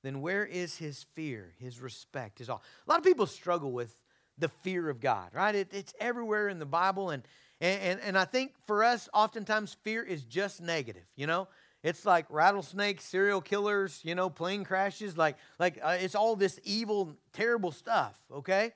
then 0.03 0.21
where 0.21 0.45
is 0.45 0.77
His 0.77 1.05
fear, 1.15 1.53
His 1.59 1.79
respect, 1.79 2.39
His 2.39 2.49
all? 2.49 2.63
A 2.87 2.89
lot 2.89 2.99
of 2.99 3.05
people 3.05 3.27
struggle 3.27 3.71
with 3.71 3.95
the 4.37 4.49
fear 4.49 4.89
of 4.89 4.99
God, 4.99 5.29
right? 5.33 5.53
It, 5.53 5.69
it's 5.71 5.93
everywhere 5.99 6.49
in 6.49 6.59
the 6.59 6.65
Bible. 6.65 7.11
And, 7.11 7.23
and, 7.59 7.99
and 8.01 8.17
I 8.17 8.25
think 8.25 8.53
for 8.65 8.83
us, 8.83 9.07
oftentimes 9.13 9.77
fear 9.83 10.03
is 10.03 10.23
just 10.23 10.61
negative, 10.61 11.05
you 11.15 11.27
know? 11.27 11.47
It's 11.83 12.05
like 12.05 12.27
rattlesnakes, 12.29 13.05
serial 13.05 13.41
killers, 13.41 14.01
you 14.03 14.13
know, 14.13 14.29
plane 14.29 14.63
crashes, 14.63 15.17
like, 15.17 15.37
like 15.59 15.79
uh, 15.81 15.97
it's 15.99 16.13
all 16.13 16.35
this 16.35 16.59
evil, 16.63 17.15
terrible 17.33 17.71
stuff, 17.71 18.15
okay? 18.31 18.73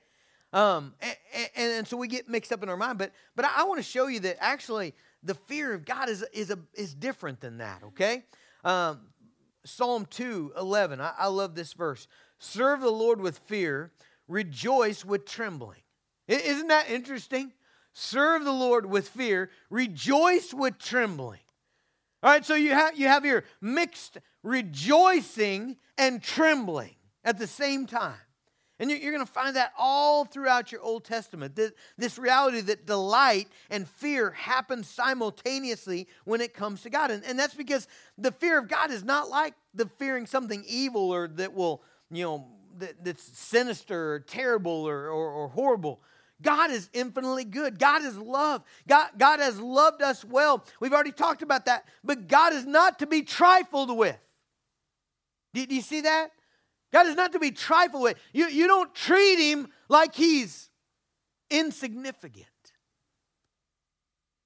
Um, 0.52 0.94
and, 1.00 1.16
and, 1.34 1.72
and, 1.72 1.88
so 1.88 1.96
we 1.96 2.08
get 2.08 2.28
mixed 2.28 2.52
up 2.52 2.62
in 2.62 2.68
our 2.68 2.76
mind. 2.76 2.98
But, 2.98 3.12
but 3.34 3.44
I, 3.44 3.50
I 3.58 3.64
want 3.64 3.78
to 3.78 3.84
show 3.84 4.06
you 4.06 4.20
that 4.20 4.38
actually 4.40 4.94
the 5.26 5.34
fear 5.34 5.74
of 5.74 5.84
God 5.84 6.08
is, 6.08 6.24
is, 6.32 6.50
a, 6.50 6.58
is 6.74 6.94
different 6.94 7.40
than 7.40 7.58
that, 7.58 7.82
okay? 7.84 8.24
Um, 8.64 9.00
Psalm 9.64 10.06
2 10.06 10.52
11, 10.56 11.00
I, 11.00 11.12
I 11.18 11.26
love 11.26 11.54
this 11.54 11.72
verse. 11.72 12.06
Serve 12.38 12.80
the 12.80 12.90
Lord 12.90 13.20
with 13.20 13.38
fear, 13.38 13.92
rejoice 14.28 15.04
with 15.04 15.26
trembling. 15.26 15.80
Isn't 16.28 16.68
that 16.68 16.90
interesting? 16.90 17.52
Serve 17.92 18.44
the 18.44 18.52
Lord 18.52 18.86
with 18.86 19.08
fear, 19.08 19.50
rejoice 19.70 20.52
with 20.52 20.78
trembling. 20.78 21.40
All 22.22 22.30
right, 22.30 22.44
so 22.44 22.54
you 22.54 22.70
have 22.70 22.98
you 22.98 23.08
have 23.08 23.24
here 23.24 23.44
mixed 23.60 24.18
rejoicing 24.42 25.76
and 25.96 26.22
trembling 26.22 26.94
at 27.24 27.38
the 27.38 27.46
same 27.46 27.86
time. 27.86 28.14
And 28.78 28.90
you're 28.90 29.12
going 29.12 29.24
to 29.24 29.32
find 29.32 29.56
that 29.56 29.72
all 29.78 30.26
throughout 30.26 30.70
your 30.70 30.82
Old 30.82 31.04
Testament. 31.04 31.58
This 31.96 32.18
reality 32.18 32.60
that 32.60 32.86
delight 32.86 33.48
and 33.70 33.88
fear 33.88 34.32
happen 34.32 34.84
simultaneously 34.84 36.08
when 36.24 36.42
it 36.42 36.52
comes 36.52 36.82
to 36.82 36.90
God. 36.90 37.10
And 37.10 37.38
that's 37.38 37.54
because 37.54 37.88
the 38.18 38.32
fear 38.32 38.58
of 38.58 38.68
God 38.68 38.90
is 38.90 39.02
not 39.02 39.30
like 39.30 39.54
the 39.74 39.86
fearing 39.98 40.26
something 40.26 40.62
evil 40.68 41.10
or 41.10 41.26
that 41.28 41.54
will, 41.54 41.82
you 42.10 42.24
know, 42.24 42.46
that's 43.02 43.22
sinister 43.22 44.14
or 44.14 44.20
terrible 44.20 44.86
or, 44.86 45.08
or, 45.08 45.30
or 45.30 45.48
horrible. 45.48 46.02
God 46.42 46.70
is 46.70 46.90
infinitely 46.92 47.44
good. 47.44 47.78
God 47.78 48.04
is 48.04 48.18
love. 48.18 48.62
God, 48.86 49.08
God 49.16 49.40
has 49.40 49.58
loved 49.58 50.02
us 50.02 50.22
well. 50.22 50.66
We've 50.80 50.92
already 50.92 51.12
talked 51.12 51.40
about 51.40 51.64
that. 51.64 51.88
But 52.04 52.28
God 52.28 52.52
is 52.52 52.66
not 52.66 52.98
to 52.98 53.06
be 53.06 53.22
trifled 53.22 53.96
with. 53.96 54.18
Do, 55.54 55.64
do 55.64 55.74
you 55.74 55.80
see 55.80 56.02
that? 56.02 56.32
God 56.92 57.06
is 57.06 57.16
not 57.16 57.32
to 57.32 57.38
be 57.38 57.50
trifled 57.50 58.02
with. 58.02 58.16
You, 58.32 58.48
you 58.48 58.66
don't 58.66 58.94
treat 58.94 59.38
him 59.38 59.68
like 59.88 60.14
he's 60.14 60.70
insignificant, 61.50 62.46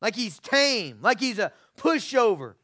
like 0.01 0.17
he's 0.17 0.39
tame, 0.39 0.99
like 1.03 1.21
he's 1.21 1.39
a 1.39 1.53
pushover. 1.79 2.55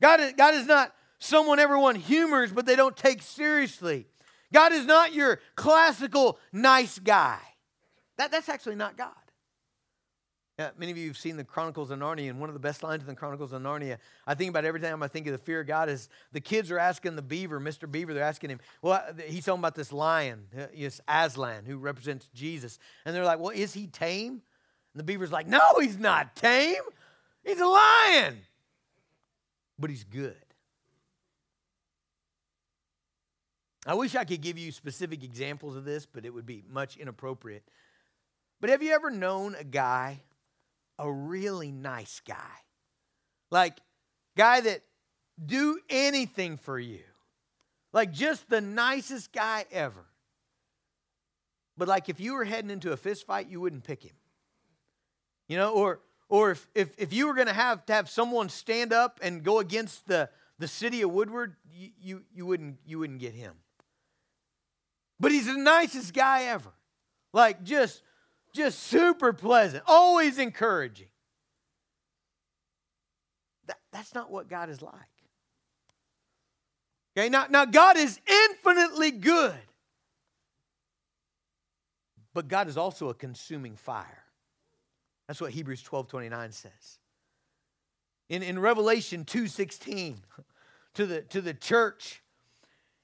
God 0.00 0.20
is, 0.20 0.32
God 0.32 0.54
is 0.54 0.66
not 0.66 0.94
someone 1.18 1.58
everyone 1.58 1.94
humors, 1.94 2.52
but 2.52 2.66
they 2.66 2.76
don't 2.76 2.96
take 2.96 3.22
seriously. 3.22 4.06
God 4.52 4.72
is 4.72 4.86
not 4.86 5.12
your 5.12 5.40
classical 5.56 6.38
nice 6.52 6.98
guy. 6.98 7.40
That, 8.16 8.30
that's 8.30 8.48
actually 8.48 8.76
not 8.76 8.96
God. 8.96 9.12
Many 10.76 10.90
of 10.90 10.98
you 10.98 11.06
have 11.06 11.16
seen 11.16 11.36
the 11.36 11.44
Chronicles 11.44 11.92
of 11.92 12.00
Narnia, 12.00 12.30
and 12.30 12.40
one 12.40 12.48
of 12.48 12.54
the 12.54 12.58
best 12.58 12.82
lines 12.82 13.02
in 13.02 13.06
the 13.06 13.14
Chronicles 13.14 13.52
of 13.52 13.62
Narnia, 13.62 13.98
I 14.26 14.34
think 14.34 14.50
about 14.50 14.64
every 14.64 14.80
time 14.80 15.04
I 15.04 15.08
think 15.08 15.28
of 15.28 15.32
the 15.32 15.38
fear 15.38 15.60
of 15.60 15.68
God, 15.68 15.88
is 15.88 16.08
the 16.32 16.40
kids 16.40 16.72
are 16.72 16.80
asking 16.80 17.14
the 17.14 17.22
beaver, 17.22 17.60
Mr. 17.60 17.88
Beaver, 17.88 18.12
they're 18.12 18.24
asking 18.24 18.50
him, 18.50 18.60
well, 18.82 19.00
he's 19.24 19.44
talking 19.44 19.60
about 19.60 19.76
this 19.76 19.92
lion, 19.92 20.48
uh, 20.58 20.66
yes, 20.74 21.00
Aslan, 21.06 21.64
who 21.64 21.76
represents 21.76 22.28
Jesus. 22.34 22.80
And 23.04 23.14
they're 23.14 23.24
like, 23.24 23.38
well, 23.38 23.50
is 23.50 23.72
he 23.72 23.86
tame? 23.86 24.32
And 24.32 24.42
the 24.96 25.04
beaver's 25.04 25.30
like, 25.30 25.46
no, 25.46 25.78
he's 25.80 25.96
not 25.96 26.34
tame. 26.34 26.82
He's 27.44 27.60
a 27.60 27.66
lion. 27.66 28.38
But 29.78 29.90
he's 29.90 30.02
good. 30.02 30.34
I 33.86 33.94
wish 33.94 34.16
I 34.16 34.24
could 34.24 34.40
give 34.40 34.58
you 34.58 34.72
specific 34.72 35.22
examples 35.22 35.76
of 35.76 35.84
this, 35.84 36.04
but 36.04 36.24
it 36.26 36.34
would 36.34 36.46
be 36.46 36.64
much 36.68 36.96
inappropriate. 36.96 37.62
But 38.60 38.70
have 38.70 38.82
you 38.82 38.92
ever 38.92 39.08
known 39.08 39.54
a 39.54 39.62
guy 39.62 40.22
a 40.98 41.10
really 41.10 41.70
nice 41.70 42.20
guy. 42.26 42.56
Like, 43.50 43.78
guy 44.36 44.60
that 44.60 44.82
do 45.44 45.78
anything 45.88 46.56
for 46.56 46.78
you. 46.78 47.00
Like, 47.92 48.12
just 48.12 48.48
the 48.50 48.60
nicest 48.60 49.32
guy 49.32 49.64
ever. 49.70 50.04
But, 51.76 51.88
like, 51.88 52.08
if 52.08 52.20
you 52.20 52.34
were 52.34 52.44
heading 52.44 52.70
into 52.70 52.92
a 52.92 52.96
fist 52.96 53.26
fight, 53.26 53.48
you 53.48 53.60
wouldn't 53.60 53.84
pick 53.84 54.02
him. 54.02 54.16
You 55.48 55.56
know, 55.56 55.72
or, 55.72 56.00
or 56.28 56.50
if, 56.50 56.68
if, 56.74 56.90
if 56.98 57.12
you 57.12 57.26
were 57.26 57.34
going 57.34 57.46
to 57.46 57.52
have 57.52 57.86
to 57.86 57.94
have 57.94 58.10
someone 58.10 58.48
stand 58.48 58.92
up 58.92 59.20
and 59.22 59.42
go 59.42 59.60
against 59.60 60.06
the, 60.06 60.28
the 60.58 60.68
city 60.68 61.02
of 61.02 61.10
Woodward, 61.10 61.56
you, 61.72 61.90
you, 62.00 62.22
you, 62.34 62.46
wouldn't, 62.46 62.78
you 62.84 62.98
wouldn't 62.98 63.20
get 63.20 63.32
him. 63.32 63.54
But 65.20 65.32
he's 65.32 65.46
the 65.46 65.56
nicest 65.56 66.12
guy 66.12 66.44
ever. 66.44 66.70
Like, 67.32 67.62
just 67.62 68.02
just 68.52 68.80
super 68.80 69.32
pleasant, 69.32 69.84
always 69.86 70.38
encouraging. 70.38 71.08
That, 73.66 73.78
that's 73.92 74.14
not 74.14 74.30
what 74.30 74.48
God 74.48 74.70
is 74.70 74.82
like. 74.82 74.94
Okay, 77.16 77.28
now, 77.28 77.46
now 77.50 77.64
God 77.64 77.96
is 77.96 78.20
infinitely 78.26 79.10
good. 79.10 79.58
But 82.34 82.46
God 82.46 82.68
is 82.68 82.76
also 82.76 83.08
a 83.08 83.14
consuming 83.14 83.74
fire. 83.74 84.24
That's 85.26 85.40
what 85.40 85.50
Hebrews 85.50 85.82
12 85.82 86.08
29 86.08 86.52
says. 86.52 86.98
In, 88.28 88.42
in 88.42 88.58
Revelation 88.58 89.24
2 89.24 89.48
16, 89.48 90.18
to 90.94 91.06
the, 91.06 91.22
to 91.22 91.40
the 91.40 91.54
church, 91.54 92.22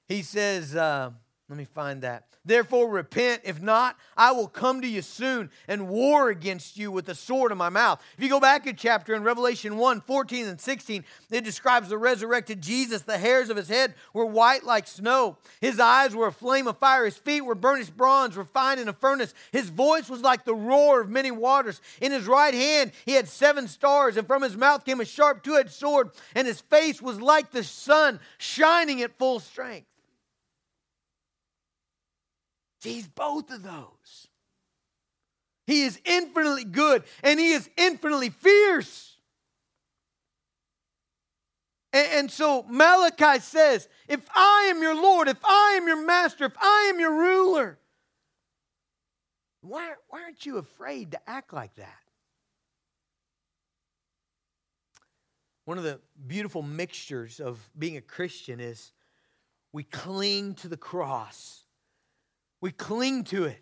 he 0.07 0.21
says, 0.21 0.75
uh, 0.75 1.11
let 1.47 1.59
me 1.59 1.65
find 1.65 2.01
that. 2.01 2.25
Therefore, 2.43 2.89
repent. 2.89 3.41
If 3.43 3.61
not, 3.61 3.97
I 4.17 4.31
will 4.31 4.47
come 4.47 4.81
to 4.81 4.87
you 4.87 5.03
soon 5.03 5.51
and 5.67 5.87
war 5.89 6.29
against 6.29 6.75
you 6.75 6.91
with 6.91 7.05
the 7.05 7.13
sword 7.13 7.51
in 7.51 7.57
my 7.59 7.69
mouth. 7.69 8.01
If 8.17 8.23
you 8.23 8.31
go 8.31 8.39
back 8.39 8.65
a 8.65 8.73
chapter 8.73 9.13
in 9.13 9.21
Revelation 9.21 9.77
1 9.77 10.01
14 10.01 10.47
and 10.47 10.59
16, 10.59 11.05
it 11.29 11.43
describes 11.43 11.89
the 11.89 11.99
resurrected 11.99 12.61
Jesus. 12.61 13.03
The 13.03 13.19
hairs 13.19 13.51
of 13.51 13.57
his 13.57 13.67
head 13.67 13.93
were 14.11 14.25
white 14.25 14.63
like 14.63 14.87
snow. 14.87 15.37
His 15.61 15.79
eyes 15.79 16.15
were 16.15 16.25
a 16.25 16.31
flame 16.31 16.67
of 16.67 16.79
fire. 16.79 17.05
His 17.05 17.17
feet 17.17 17.41
were 17.41 17.53
burnished 17.53 17.95
bronze, 17.95 18.35
refined 18.35 18.79
in 18.79 18.87
a 18.87 18.93
furnace. 18.93 19.35
His 19.51 19.69
voice 19.69 20.09
was 20.09 20.21
like 20.21 20.45
the 20.45 20.55
roar 20.55 21.01
of 21.01 21.09
many 21.09 21.29
waters. 21.29 21.79
In 22.01 22.11
his 22.11 22.25
right 22.25 22.55
hand, 22.55 22.91
he 23.05 23.11
had 23.11 23.27
seven 23.27 23.67
stars, 23.67 24.17
and 24.17 24.25
from 24.25 24.41
his 24.41 24.57
mouth 24.57 24.83
came 24.83 24.99
a 24.99 25.05
sharp 25.05 25.43
two 25.43 25.57
edged 25.57 25.73
sword, 25.73 26.09
and 26.33 26.47
his 26.47 26.61
face 26.61 27.03
was 27.03 27.21
like 27.21 27.51
the 27.51 27.63
sun, 27.63 28.19
shining 28.39 29.03
at 29.03 29.17
full 29.19 29.39
strength. 29.39 29.85
He's 32.85 33.07
both 33.07 33.51
of 33.51 33.63
those. 33.63 34.27
He 35.67 35.83
is 35.83 35.99
infinitely 36.05 36.63
good 36.63 37.03
and 37.23 37.39
he 37.39 37.51
is 37.51 37.69
infinitely 37.77 38.29
fierce. 38.29 39.15
And, 41.91 42.07
and, 42.11 42.31
so 42.31 42.65
Malachi 42.69 43.39
says, 43.39 43.87
If 44.07 44.27
I 44.35 44.67
am 44.69 44.81
your 44.81 44.95
Lord, 44.95 45.27
if 45.27 45.43
I 45.43 45.77
am 45.81 45.87
your 45.87 46.05
master, 46.05 46.45
if 46.45 46.55
I 46.61 46.91
am 46.93 46.99
your 46.99 47.13
ruler, 47.13 47.79
why, 49.61 49.93
why 50.09 50.21
aren't 50.23 50.45
you 50.45 50.57
afraid 50.57 51.11
to 51.11 51.29
act 51.29 51.53
like 51.53 51.73
that? 51.75 52.05
One 55.63 55.79
of 55.79 55.83
the 55.83 55.99
beautiful 56.27 56.61
mixtures 56.61 57.39
of 57.39 57.59
being 57.77 57.97
a 57.97 58.01
Christian 58.01 58.59
is 58.59 58.91
we 59.73 59.83
cling 59.83 60.53
to 60.55 60.67
the 60.67 60.77
cross. 60.77 61.64
We 62.61 62.71
cling 62.71 63.25
to 63.25 63.45
it. 63.45 63.61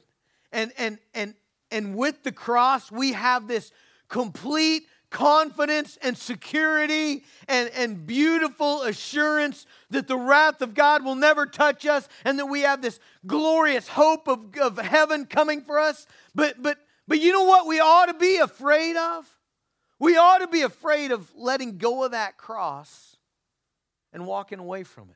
And 0.52 0.72
and 0.78 1.00
and 1.14 1.36
and 1.72 1.96
with 1.96 2.24
the 2.24 2.32
cross, 2.32 2.92
we 2.92 3.14
have 3.14 3.48
this 3.48 3.72
complete 4.08 4.88
confidence 5.14 5.98
and 6.02 6.18
security 6.18 7.24
and, 7.48 7.70
and 7.70 8.06
beautiful 8.06 8.82
assurance 8.82 9.66
that 9.92 10.08
the 10.08 10.18
wrath 10.18 10.62
of 10.62 10.74
God 10.74 11.06
will 11.06 11.16
never 11.16 11.46
touch 11.46 11.86
us 11.86 12.10
and 12.26 12.38
that 12.40 12.48
we 12.48 12.62
have 12.62 12.82
this 12.82 13.00
glorious 13.26 13.88
hope 13.88 14.28
of, 14.28 14.58
of 14.60 14.78
heaven 14.80 15.26
coming 15.26 15.62
for 15.62 15.80
us. 15.80 16.08
But, 16.36 16.62
but, 16.62 16.80
but 17.08 17.22
you 17.22 17.32
know 17.32 17.44
what 17.44 17.68
we 17.68 17.80
ought 17.80 18.08
to 18.08 18.16
be 18.16 18.38
afraid 18.38 18.98
of? 18.98 19.30
We 20.00 20.18
ought 20.18 20.40
to 20.40 20.48
be 20.48 20.64
afraid 20.64 21.12
of 21.12 21.32
letting 21.36 21.78
go 21.78 22.04
of 22.04 22.12
that 22.12 22.36
cross 22.36 23.16
and 24.12 24.26
walking 24.26 24.60
away 24.60 24.84
from 24.84 25.10
it. 25.10 25.16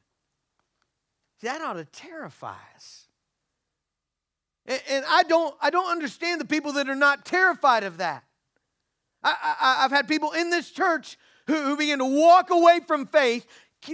That 1.41 1.61
ought 1.61 1.73
to 1.73 1.85
terrify 1.85 2.55
us. 2.75 3.06
And, 4.67 4.81
and 4.89 5.05
I, 5.07 5.23
don't, 5.23 5.55
I 5.61 5.69
don't 5.69 5.89
understand 5.89 6.41
the 6.41 6.45
people 6.45 6.73
that 6.73 6.89
are 6.89 6.95
not 6.95 7.25
terrified 7.25 7.83
of 7.83 7.97
that. 7.97 8.23
I, 9.23 9.77
have 9.81 9.91
had 9.91 10.07
people 10.07 10.31
in 10.31 10.49
this 10.49 10.69
church 10.69 11.17
who, 11.47 11.55
who 11.55 11.77
begin 11.77 11.99
to 11.99 12.05
walk 12.05 12.49
away 12.49 12.79
from 12.85 13.07
faith 13.07 13.45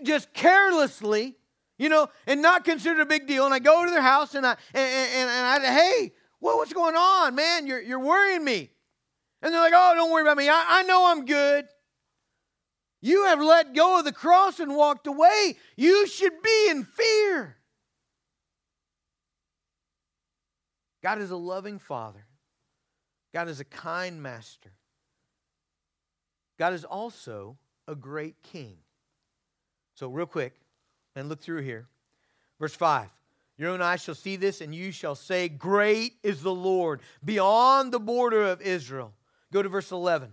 just 0.04 0.34
carelessly, 0.34 1.36
you 1.78 1.90
know, 1.90 2.08
and 2.28 2.42
not 2.42 2.66
consider 2.66 3.02
a 3.02 3.06
big 3.06 3.26
deal. 3.26 3.46
And 3.46 3.54
I 3.54 3.60
go 3.60 3.86
to 3.86 3.90
their 3.90 4.02
house 4.02 4.36
and 4.36 4.46
I 4.46 4.52
and, 4.74 5.10
and, 5.14 5.30
and 5.30 5.66
I 5.66 5.74
hey, 5.74 6.12
well, 6.40 6.58
what's 6.58 6.74
going 6.74 6.96
on, 6.96 7.36
man? 7.36 7.66
You're, 7.66 7.82
you're 7.82 8.00
worrying 8.00 8.44
me. 8.44 8.70
And 9.42 9.54
they're 9.54 9.62
like, 9.62 9.74
oh, 9.76 9.94
don't 9.96 10.12
worry 10.12 10.22
about 10.22 10.38
me. 10.38 10.50
I, 10.50 10.66
I 10.68 10.84
know 10.84 11.10
I'm 11.10 11.26
good. 11.26 11.66
You 13.02 13.26
have 13.26 13.42
let 13.42 13.74
go 13.74 14.00
of 14.00 14.06
the 14.06 14.14
cross 14.14 14.60
and 14.60 14.76
walked 14.76 15.08
away. 15.08 15.58
You 15.76 16.08
should 16.08 16.42
be 16.42 16.70
in 16.70 16.86
fear. 16.86 17.58
God 21.04 21.20
is 21.20 21.32
a 21.32 21.36
loving 21.36 21.78
Father. 21.78 22.26
God 23.34 23.50
is 23.50 23.60
a 23.60 23.66
kind 23.66 24.24
Master. 24.24 24.72
God 26.58 26.74
is 26.74 26.86
also 26.86 27.58
a 27.88 27.96
great 27.96 28.42
king. 28.42 28.78
So, 29.96 30.08
real 30.08 30.26
quick, 30.26 30.54
and 31.16 31.30
look 31.30 31.42
through 31.42 31.62
here. 31.62 31.88
Verse 32.60 32.74
5 32.74 33.10
Your 33.58 33.72
own 33.72 33.82
eyes 33.82 34.02
shall 34.02 34.16
see 34.16 34.38
this, 34.38 34.62
and 34.62 34.74
you 34.74 34.92
shall 34.92 35.16
say, 35.16 35.50
Great 35.50 36.14
is 36.24 36.42
the 36.42 36.54
Lord 36.54 37.02
beyond 37.24 37.92
the 37.92 38.00
border 38.00 38.44
of 38.44 38.62
Israel. 38.62 39.14
Go 39.52 39.62
to 39.62 39.70
verse 39.70 39.92
11. 39.92 40.32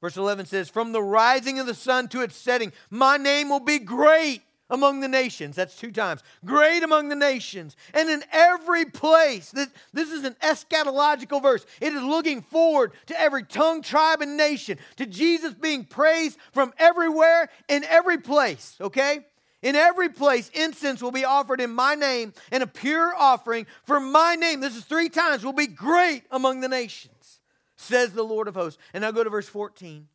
Verse 0.00 0.16
11 0.16 0.46
says, 0.46 0.68
From 0.68 0.92
the 0.92 1.02
rising 1.02 1.58
of 1.58 1.66
the 1.66 1.74
sun 1.74 2.08
to 2.08 2.22
its 2.22 2.36
setting, 2.36 2.72
my 2.90 3.16
name 3.16 3.48
will 3.48 3.60
be 3.60 3.78
great 3.78 4.42
among 4.72 5.00
the 5.00 5.08
nations. 5.08 5.54
That's 5.54 5.76
two 5.76 5.92
times. 5.92 6.22
Great 6.44 6.82
among 6.82 7.10
the 7.10 7.14
nations. 7.14 7.76
And 7.92 8.08
in 8.08 8.24
every 8.32 8.86
place, 8.86 9.50
this, 9.50 9.68
this 9.92 10.10
is 10.10 10.24
an 10.24 10.34
eschatological 10.42 11.40
verse. 11.40 11.64
It 11.80 11.92
is 11.92 12.02
looking 12.02 12.40
forward 12.40 12.92
to 13.06 13.20
every 13.20 13.44
tongue, 13.44 13.82
tribe, 13.82 14.22
and 14.22 14.36
nation, 14.36 14.78
to 14.96 15.06
Jesus 15.06 15.52
being 15.52 15.84
praised 15.84 16.38
from 16.52 16.72
everywhere 16.78 17.50
in 17.68 17.84
every 17.84 18.18
place, 18.18 18.76
okay? 18.80 19.20
In 19.60 19.76
every 19.76 20.08
place, 20.08 20.50
incense 20.54 21.02
will 21.02 21.12
be 21.12 21.26
offered 21.26 21.60
in 21.60 21.70
my 21.70 21.94
name, 21.94 22.32
and 22.50 22.62
a 22.62 22.66
pure 22.66 23.14
offering 23.14 23.66
for 23.84 24.00
my 24.00 24.36
name. 24.36 24.60
This 24.60 24.74
is 24.74 24.84
three 24.84 25.10
times, 25.10 25.44
will 25.44 25.52
be 25.52 25.66
great 25.66 26.24
among 26.30 26.60
the 26.60 26.68
nations, 26.68 27.40
says 27.76 28.12
the 28.12 28.24
Lord 28.24 28.48
of 28.48 28.54
hosts. 28.54 28.82
And 28.94 29.02
now 29.02 29.10
go 29.10 29.22
to 29.22 29.30
verse 29.30 29.48
14. 29.48 30.08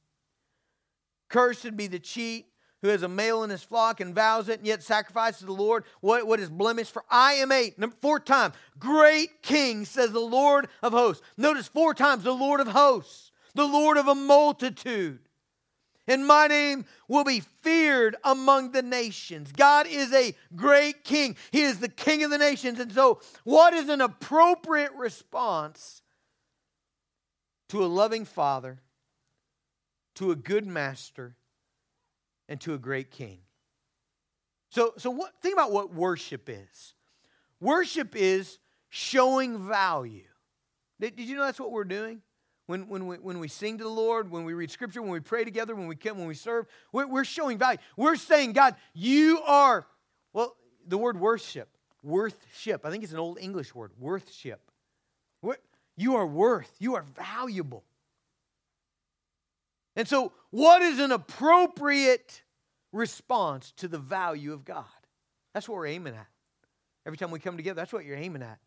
Cursed 1.30 1.78
be 1.78 1.86
the 1.86 2.00
cheat 2.00 2.48
who 2.88 2.92
has 2.94 3.04
a 3.04 3.08
male 3.10 3.44
in 3.44 3.50
his 3.50 3.64
flock 3.64 4.00
and 4.00 4.16
vows 4.16 4.48
it 4.48 4.60
and 4.60 4.68
yet 4.68 4.82
sacrifices 4.82 5.46
the 5.46 5.52
Lord 5.52 5.84
what, 6.00 6.26
what 6.26 6.40
is 6.40 6.50
blemished. 6.50 6.94
For 6.94 7.04
I 7.10 7.34
am 7.34 7.52
eight. 7.52 7.78
Number 7.78 7.98
fourth 8.02 8.24
time, 8.24 8.54
great 8.80 9.42
king, 9.42 9.84
says 9.84 10.14
the 10.14 10.22
Lord 10.22 10.70
of 10.82 10.94
hosts. 10.94 11.22
Notice 11.36 11.68
four 11.68 11.94
times, 11.94 12.24
the 12.24 12.32
Lord 12.32 12.62
of 12.62 12.68
hosts, 12.70 13.32
the 13.54 13.68
Lord 13.68 13.98
of 13.98 14.08
a 14.08 14.16
multitude. 14.16 15.20
And 16.08 16.26
my 16.26 16.48
name 16.48 16.86
will 17.10 17.26
be 17.26 17.42
feared 17.62 18.16
among 18.24 18.72
the 18.72 18.82
nations. 18.82 19.52
God 19.52 19.86
is 19.86 20.14
a 20.14 20.34
great 20.56 21.04
king. 21.04 21.36
He 21.52 21.64
is 21.64 21.80
the 21.80 21.90
king 21.90 22.24
of 22.24 22.32
the 22.32 22.38
nations. 22.38 22.80
And 22.80 22.94
so, 22.94 23.20
what 23.44 23.74
is 23.74 23.90
an 23.90 24.00
appropriate 24.00 24.94
response 24.94 26.02
to 27.68 27.84
a 27.84 27.88
loving 27.88 28.24
father, 28.24 28.80
to 30.16 30.32
a 30.32 30.38
good 30.38 30.66
master, 30.66 31.36
and 32.50 32.60
to 32.62 32.74
a 32.74 32.78
great 32.78 33.12
king. 33.12 33.40
So, 34.70 34.94
so 34.98 35.10
what, 35.10 35.34
think 35.42 35.54
about 35.54 35.72
what 35.72 35.94
worship 35.94 36.50
is. 36.50 36.94
Worship 37.60 38.16
is 38.16 38.60
showing 38.90 39.68
value. 39.68 40.24
Did, 41.00 41.16
did 41.16 41.28
you 41.28 41.36
know 41.36 41.44
that's 41.46 41.60
what 41.60 41.72
we're 41.72 41.84
doing? 41.84 42.22
When, 42.68 42.90
when, 42.90 43.08
we, 43.08 43.16
when 43.18 43.40
we 43.40 43.48
sing 43.48 43.78
to 43.78 43.84
the 43.84 43.90
Lord, 43.90 44.30
when 44.30 44.44
we 44.44 44.54
read 44.54 44.70
scripture, 44.70 45.02
when 45.02 45.12
we 45.12 45.22
pray 45.22 45.46
together, 45.46 45.74
when 45.74 45.88
we 45.88 45.96
come, 45.96 46.18
when 46.18 46.28
we 46.28 46.34
serve, 46.34 46.66
we're, 46.92 47.08
we're 47.08 47.24
showing 47.24 47.58
value. 47.58 47.80
We're 47.96 48.18
saying, 48.18 48.54
God, 48.54 48.76
you 48.94 49.42
are, 49.46 49.88
well, 50.34 50.56
the 50.86 50.98
word 50.98 51.18
worship, 51.20 51.70
worthship. 52.04 52.86
I 52.86 52.92
think 52.92 53.04
it's 53.04 53.14
an 53.14 53.20
old 53.20 53.40
English 53.40 53.74
word, 53.74 53.92
worthship. 53.98 54.60
You 55.98 56.16
are 56.16 56.28
worth, 56.28 56.72
you 56.80 56.96
are 56.96 57.02
valuable. 57.02 57.84
And 59.98 60.08
so, 60.08 60.32
what 60.52 60.84
is 60.84 61.00
an 61.00 61.12
appropriate 61.12 62.44
response 62.94 63.74
to 63.78 63.88
the 63.88 63.98
value 63.98 64.54
of 64.54 64.64
God? 64.64 64.86
That's 65.54 65.68
what 65.68 65.76
we're 65.76 65.88
aiming 65.88 66.14
at. 66.14 66.28
Every 67.06 67.18
time 67.18 67.32
we 67.32 67.40
come 67.40 67.58
together, 67.58 67.82
that's 67.82 67.92
what 67.92 68.06
you're 68.06 68.16
aiming 68.16 68.44
at. 68.44 68.60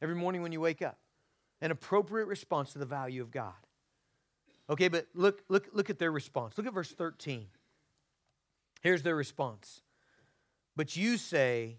Every 0.00 0.14
morning 0.14 0.42
when 0.42 0.52
you 0.52 0.60
wake 0.60 0.82
up, 0.82 0.96
an 1.60 1.72
appropriate 1.72 2.26
response 2.26 2.72
to 2.74 2.78
the 2.78 2.86
value 2.86 3.20
of 3.20 3.32
God. 3.32 3.54
Okay, 4.70 4.86
but 4.86 5.08
look, 5.12 5.42
look, 5.48 5.66
look 5.72 5.90
at 5.90 5.98
their 5.98 6.12
response. 6.12 6.56
Look 6.56 6.68
at 6.68 6.72
verse 6.72 6.92
13. 6.92 7.46
Here's 8.80 9.02
their 9.02 9.16
response. 9.16 9.80
But 10.76 10.94
you 10.94 11.16
say, 11.16 11.78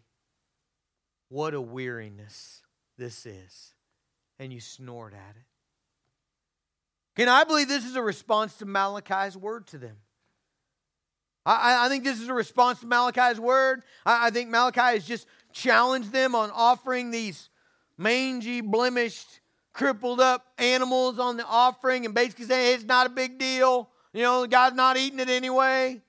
What 1.29 1.53
a 1.53 1.61
weariness 1.61 2.61
this 2.97 3.25
is. 3.25 3.73
And 4.37 4.51
you 4.51 4.59
snort 4.59 5.13
at 5.13 5.37
it. 5.37 5.56
Can 7.17 7.27
I 7.29 7.43
believe 7.45 7.67
this 7.67 7.83
is 7.83 7.95
a 7.95 8.01
response 8.01 8.53
to 8.57 8.65
Malachi's 8.67 9.35
word 9.35 9.65
to 9.67 9.79
them? 9.79 9.97
I, 11.47 11.87
I 11.87 11.89
think 11.89 12.03
this 12.03 12.21
is 12.21 12.27
a 12.27 12.33
response 12.33 12.79
to 12.81 12.85
Malachi's 12.85 13.39
word. 13.39 13.81
I, 14.05 14.27
I 14.27 14.29
think 14.29 14.51
Malachi 14.51 14.79
has 14.79 15.03
just 15.03 15.25
challenged 15.51 16.11
them 16.11 16.35
on 16.35 16.51
offering 16.51 17.09
these 17.09 17.49
mangy, 17.97 18.61
blemished, 18.61 19.39
crippled 19.73 20.19
up 20.19 20.45
animals 20.59 21.17
on 21.17 21.37
the 21.37 21.45
offering 21.45 22.05
and 22.05 22.13
basically 22.13 22.45
saying 22.45 22.75
it's 22.75 22.83
not 22.83 23.07
a 23.07 23.09
big 23.09 23.39
deal. 23.39 23.89
You 24.13 24.21
know, 24.21 24.45
God's 24.45 24.75
not 24.75 24.95
eating 24.95 25.19
it 25.19 25.29
anyway. 25.29 25.99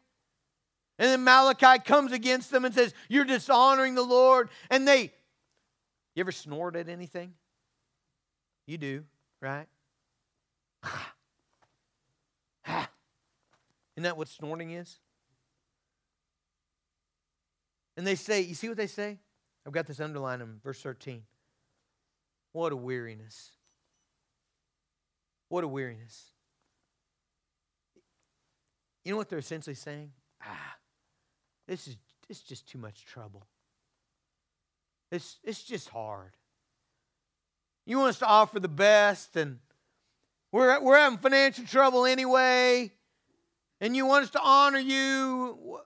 And 0.98 1.08
then 1.08 1.24
Malachi 1.24 1.82
comes 1.82 2.12
against 2.12 2.50
them 2.50 2.66
and 2.66 2.74
says, 2.74 2.92
You're 3.08 3.24
dishonoring 3.24 3.94
the 3.94 4.02
Lord. 4.02 4.50
And 4.68 4.86
they, 4.86 5.12
you 6.14 6.20
ever 6.20 6.32
snort 6.32 6.76
at 6.76 6.90
anything? 6.90 7.32
You 8.66 8.76
do, 8.76 9.04
right? 9.40 9.68
Isn't 12.66 14.02
that 14.02 14.16
what 14.16 14.28
snorting 14.28 14.70
is? 14.70 14.98
And 17.96 18.06
they 18.06 18.14
say, 18.14 18.40
you 18.42 18.54
see 18.54 18.68
what 18.68 18.76
they 18.76 18.86
say? 18.86 19.18
I've 19.66 19.72
got 19.72 19.86
this 19.86 20.00
underlined 20.00 20.40
in 20.42 20.60
verse 20.62 20.80
13. 20.80 21.22
What 22.52 22.72
a 22.72 22.76
weariness. 22.76 23.50
What 25.48 25.64
a 25.64 25.68
weariness. 25.68 26.30
You 29.04 29.12
know 29.12 29.18
what 29.18 29.28
they're 29.28 29.38
essentially 29.38 29.74
saying? 29.74 30.12
Ah, 30.44 30.76
this 31.66 31.88
is 31.88 31.96
it's 32.28 32.40
just 32.40 32.68
too 32.68 32.78
much 32.78 33.04
trouble. 33.06 33.46
It's, 35.10 35.38
it's 35.42 35.62
just 35.62 35.88
hard. 35.88 36.32
You 37.86 37.98
want 37.98 38.10
us 38.10 38.18
to 38.18 38.26
offer 38.26 38.60
the 38.60 38.68
best 38.68 39.34
and 39.36 39.58
we're, 40.52 40.80
we're 40.80 40.98
having 40.98 41.18
financial 41.18 41.64
trouble 41.64 42.06
anyway, 42.06 42.90
and 43.80 43.94
you 43.94 44.06
want 44.06 44.24
us 44.24 44.30
to 44.30 44.40
honor 44.42 44.78
you. 44.78 45.80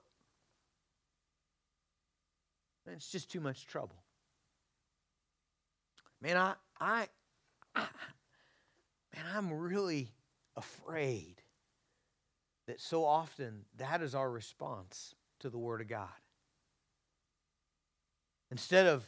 It's 2.87 3.09
just 3.09 3.31
too 3.31 3.39
much 3.39 3.65
trouble. 3.65 4.03
Man, 6.21 6.37
I, 6.37 6.53
I, 6.79 7.07
I, 7.75 7.85
man, 9.15 9.25
I'm 9.35 9.53
really 9.53 10.11
afraid 10.55 11.41
that 12.67 12.79
so 12.79 13.03
often 13.03 13.65
that 13.77 14.01
is 14.01 14.15
our 14.15 14.29
response 14.29 15.15
to 15.39 15.49
the 15.49 15.57
Word 15.57 15.81
of 15.81 15.87
God. 15.89 16.07
Instead 18.51 18.87
of 18.87 19.03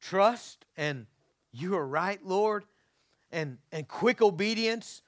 trust 0.00 0.64
and 0.76 1.06
you 1.52 1.76
are 1.76 1.86
right, 1.86 2.24
Lord, 2.24 2.64
and, 3.30 3.58
and 3.72 3.86
quick 3.86 4.22
obedience, 4.22 5.02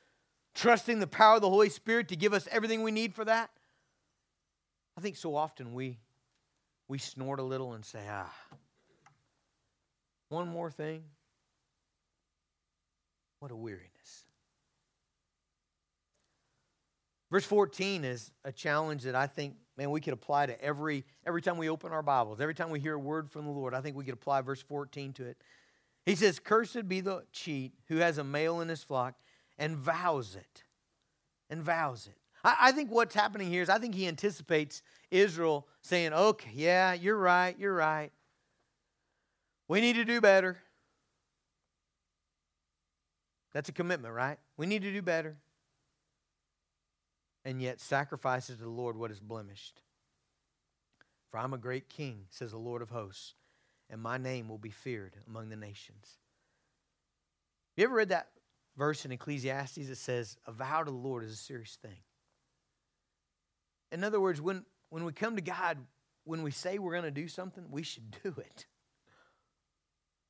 trusting 0.54 1.00
the 1.00 1.06
power 1.06 1.36
of 1.36 1.42
the 1.42 1.50
Holy 1.50 1.68
Spirit 1.68 2.08
to 2.08 2.16
give 2.16 2.32
us 2.32 2.48
everything 2.50 2.82
we 2.82 2.90
need 2.90 3.14
for 3.14 3.24
that, 3.24 3.50
I 4.96 5.00
think 5.00 5.16
so 5.16 5.34
often 5.34 5.72
we, 5.72 5.98
we 6.88 6.98
snort 6.98 7.38
a 7.38 7.42
little 7.42 7.72
and 7.72 7.84
say, 7.84 8.00
ah, 8.10 8.32
one 10.28 10.48
more 10.48 10.70
thing. 10.70 11.02
What 13.40 13.50
a 13.50 13.56
weariness. 13.56 14.24
Verse 17.30 17.44
14 17.44 18.04
is 18.04 18.30
a 18.44 18.52
challenge 18.52 19.04
that 19.04 19.14
I 19.14 19.26
think, 19.26 19.54
man, 19.76 19.90
we 19.90 20.00
could 20.00 20.12
apply 20.12 20.46
to 20.46 20.62
every 20.62 21.04
every 21.24 21.40
time 21.40 21.56
we 21.56 21.70
open 21.70 21.92
our 21.92 22.02
Bibles, 22.02 22.40
every 22.40 22.54
time 22.54 22.70
we 22.70 22.80
hear 22.80 22.94
a 22.94 22.98
word 22.98 23.30
from 23.30 23.44
the 23.44 23.50
Lord. 23.50 23.72
I 23.72 23.80
think 23.80 23.96
we 23.96 24.04
could 24.04 24.14
apply 24.14 24.40
verse 24.42 24.60
14 24.60 25.12
to 25.14 25.26
it. 25.26 25.38
He 26.06 26.14
says, 26.14 26.38
Cursed 26.38 26.88
be 26.88 27.00
the 27.00 27.24
cheat 27.32 27.72
who 27.88 27.96
has 27.96 28.18
a 28.18 28.24
male 28.24 28.60
in 28.60 28.68
his 28.68 28.82
flock 28.82 29.14
and 29.58 29.76
vows 29.76 30.34
it. 30.34 30.64
And 31.48 31.62
vows 31.62 32.06
it. 32.06 32.16
I, 32.44 32.56
I 32.60 32.72
think 32.72 32.90
what's 32.90 33.14
happening 33.14 33.50
here 33.50 33.62
is 33.62 33.68
I 33.68 33.78
think 33.78 33.94
he 33.94 34.06
anticipates 34.06 34.82
Israel 35.10 35.66
saying, 35.82 36.12
Okay, 36.12 36.50
yeah, 36.54 36.92
you're 36.92 37.16
right, 37.16 37.56
you're 37.58 37.74
right. 37.74 38.10
We 39.68 39.80
need 39.80 39.94
to 39.94 40.04
do 40.04 40.20
better. 40.20 40.58
That's 43.52 43.68
a 43.68 43.72
commitment, 43.72 44.14
right? 44.14 44.38
We 44.56 44.66
need 44.66 44.82
to 44.82 44.92
do 44.92 45.02
better 45.02 45.36
and 47.44 47.60
yet 47.60 47.80
sacrifices 47.80 48.56
to 48.56 48.62
the 48.62 48.68
Lord 48.68 48.96
what 48.96 49.10
is 49.10 49.20
blemished. 49.20 49.80
For 51.30 51.38
I'm 51.38 51.54
a 51.54 51.58
great 51.58 51.88
king, 51.88 52.26
says 52.30 52.50
the 52.50 52.58
Lord 52.58 52.82
of 52.82 52.90
hosts, 52.90 53.34
and 53.90 54.00
my 54.00 54.16
name 54.16 54.48
will 54.48 54.58
be 54.58 54.70
feared 54.70 55.14
among 55.26 55.48
the 55.48 55.56
nations. 55.56 56.18
You 57.76 57.84
ever 57.84 57.94
read 57.94 58.10
that 58.10 58.28
verse 58.76 59.04
in 59.04 59.12
Ecclesiastes 59.12 59.88
that 59.88 59.96
says, 59.96 60.36
A 60.46 60.52
vow 60.52 60.82
to 60.82 60.90
the 60.90 60.96
Lord 60.96 61.24
is 61.24 61.32
a 61.32 61.36
serious 61.36 61.76
thing? 61.82 61.98
In 63.92 64.04
other 64.04 64.20
words, 64.20 64.40
when, 64.40 64.64
when 64.90 65.04
we 65.04 65.12
come 65.12 65.36
to 65.36 65.42
God, 65.42 65.78
when 66.24 66.42
we 66.42 66.50
say 66.50 66.78
we're 66.78 66.92
going 66.92 67.04
to 67.04 67.10
do 67.10 67.28
something, 67.28 67.64
we 67.70 67.82
should 67.82 68.10
do 68.22 68.34
it. 68.38 68.66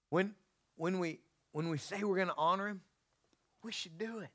When, 0.08 0.34
when, 0.76 0.98
we, 0.98 1.20
when 1.52 1.68
we 1.68 1.78
say 1.78 2.02
we're 2.02 2.16
going 2.16 2.28
to 2.28 2.34
honor 2.36 2.68
Him, 2.68 2.80
we 3.62 3.72
should 3.72 3.98
do 3.98 4.20
it. 4.20 4.30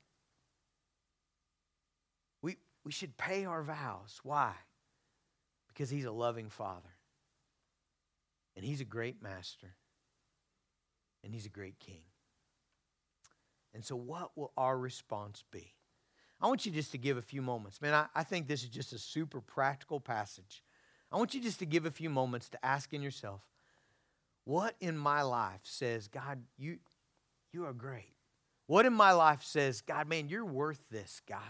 We 2.42 2.56
we 2.84 2.92
should 2.92 3.16
pay 3.16 3.44
our 3.44 3.62
vows. 3.62 4.20
Why? 4.22 4.52
Because 5.68 5.90
He's 5.90 6.04
a 6.04 6.12
loving 6.12 6.48
Father. 6.48 6.95
And 8.56 8.64
He's 8.64 8.80
a 8.80 8.84
great 8.84 9.22
Master. 9.22 9.74
And 11.22 11.32
He's 11.32 11.46
a 11.46 11.50
great 11.50 11.78
King. 11.78 12.02
And 13.74 13.84
so, 13.84 13.94
what 13.94 14.30
will 14.36 14.52
our 14.56 14.78
response 14.78 15.44
be? 15.50 15.74
I 16.40 16.48
want 16.48 16.66
you 16.66 16.72
just 16.72 16.92
to 16.92 16.98
give 16.98 17.16
a 17.16 17.22
few 17.22 17.42
moments. 17.42 17.80
Man, 17.80 17.94
I, 17.94 18.06
I 18.14 18.22
think 18.22 18.46
this 18.46 18.62
is 18.62 18.68
just 18.68 18.92
a 18.92 18.98
super 18.98 19.40
practical 19.40 20.00
passage. 20.00 20.62
I 21.10 21.16
want 21.16 21.34
you 21.34 21.40
just 21.40 21.58
to 21.60 21.66
give 21.66 21.86
a 21.86 21.90
few 21.90 22.10
moments 22.10 22.48
to 22.50 22.64
ask 22.64 22.92
in 22.92 23.02
yourself, 23.02 23.42
what 24.44 24.74
in 24.80 24.96
my 24.96 25.22
life 25.22 25.60
says, 25.62 26.08
God, 26.08 26.42
you, 26.56 26.78
you 27.52 27.64
are 27.64 27.72
great? 27.72 28.14
What 28.66 28.86
in 28.86 28.92
my 28.92 29.12
life 29.12 29.42
says, 29.42 29.80
God, 29.80 30.08
man, 30.08 30.28
you're 30.28 30.44
worth 30.44 30.80
this, 30.90 31.20
God? 31.28 31.40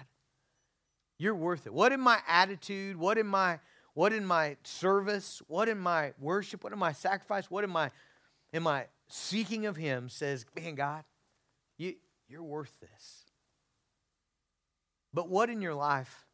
You're 1.19 1.35
worth 1.35 1.67
it. 1.67 1.73
What 1.73 1.93
in 1.93 2.01
my 2.01 2.19
attitude, 2.29 2.97
what 2.97 3.19
in 3.19 3.27
my 3.27 3.59
what 3.97 4.13
in 4.13 4.27
my 4.27 4.59
service, 4.63 5.41
what 5.49 5.71
in 5.71 5.79
my 5.79 6.13
worship, 6.21 6.63
what 6.63 6.75
in 6.75 6.79
my 6.79 6.93
sacrifice, 6.93 7.51
what 7.51 7.65
in 7.65 7.71
my 7.71 7.91
in 8.53 8.63
my 8.63 8.85
seeking 9.09 9.65
of 9.65 9.75
him 9.75 10.11
says, 10.11 10.45
man, 10.55 10.75
God, 10.75 11.03
you, 11.79 11.95
you're 12.29 12.43
worth 12.43 12.79
this. 12.79 13.25
But 15.15 15.31
what 15.31 15.49
in 15.49 15.63
your 15.63 15.73
life, 15.73 16.27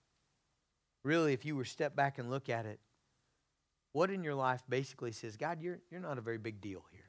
really, 1.04 1.34
if 1.34 1.44
you 1.44 1.54
were 1.54 1.64
step 1.64 1.94
back 1.94 2.18
and 2.18 2.30
look 2.30 2.48
at 2.48 2.66
it, 2.66 2.80
what 3.92 4.10
in 4.10 4.24
your 4.24 4.34
life 4.34 4.64
basically 4.68 5.12
says, 5.12 5.36
God, 5.36 5.62
you're, 5.62 5.78
you're 5.88 6.00
not 6.00 6.18
a 6.18 6.20
very 6.20 6.38
big 6.38 6.60
deal 6.60 6.84
here? 6.90 7.00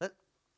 Let, 0.00 0.10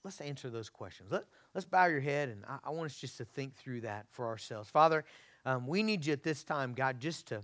let's 0.05 0.23
answer 0.23 0.49
those 0.49 0.71
questions. 0.71 1.13
Let, 1.13 1.25
let's 1.55 1.67
bow 1.67 1.85
your 1.85 2.01
head, 2.01 2.31
and 2.31 2.47
I, 2.49 2.61
I 2.65 2.71
want 2.71 2.91
us 2.91 2.99
just 2.99 3.19
to 3.19 3.27
think 3.27 3.57
through 3.57 3.83
that 3.83 4.07
for 4.09 4.27
ourselves. 4.27 4.71
Father, 4.71 5.05
um, 5.45 5.67
we 5.67 5.83
need 5.83 6.07
you 6.07 6.15
at 6.15 6.23
this 6.23 6.43
time, 6.43 6.73
God, 6.73 6.99
just 6.99 7.27
to 7.27 7.43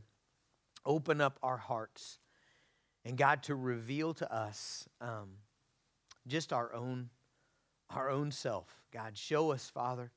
open 0.86 1.20
up 1.20 1.38
our 1.42 1.56
hearts 1.56 2.18
and 3.04 3.16
God 3.16 3.42
to 3.44 3.54
reveal 3.54 4.14
to 4.14 4.32
us 4.32 4.88
um, 5.00 5.38
just 6.26 6.52
our 6.52 6.72
own 6.74 7.10
our 7.90 8.10
own 8.10 8.30
self. 8.30 8.82
God, 8.92 9.16
show 9.16 9.52
us, 9.52 9.68
Father. 9.68 10.10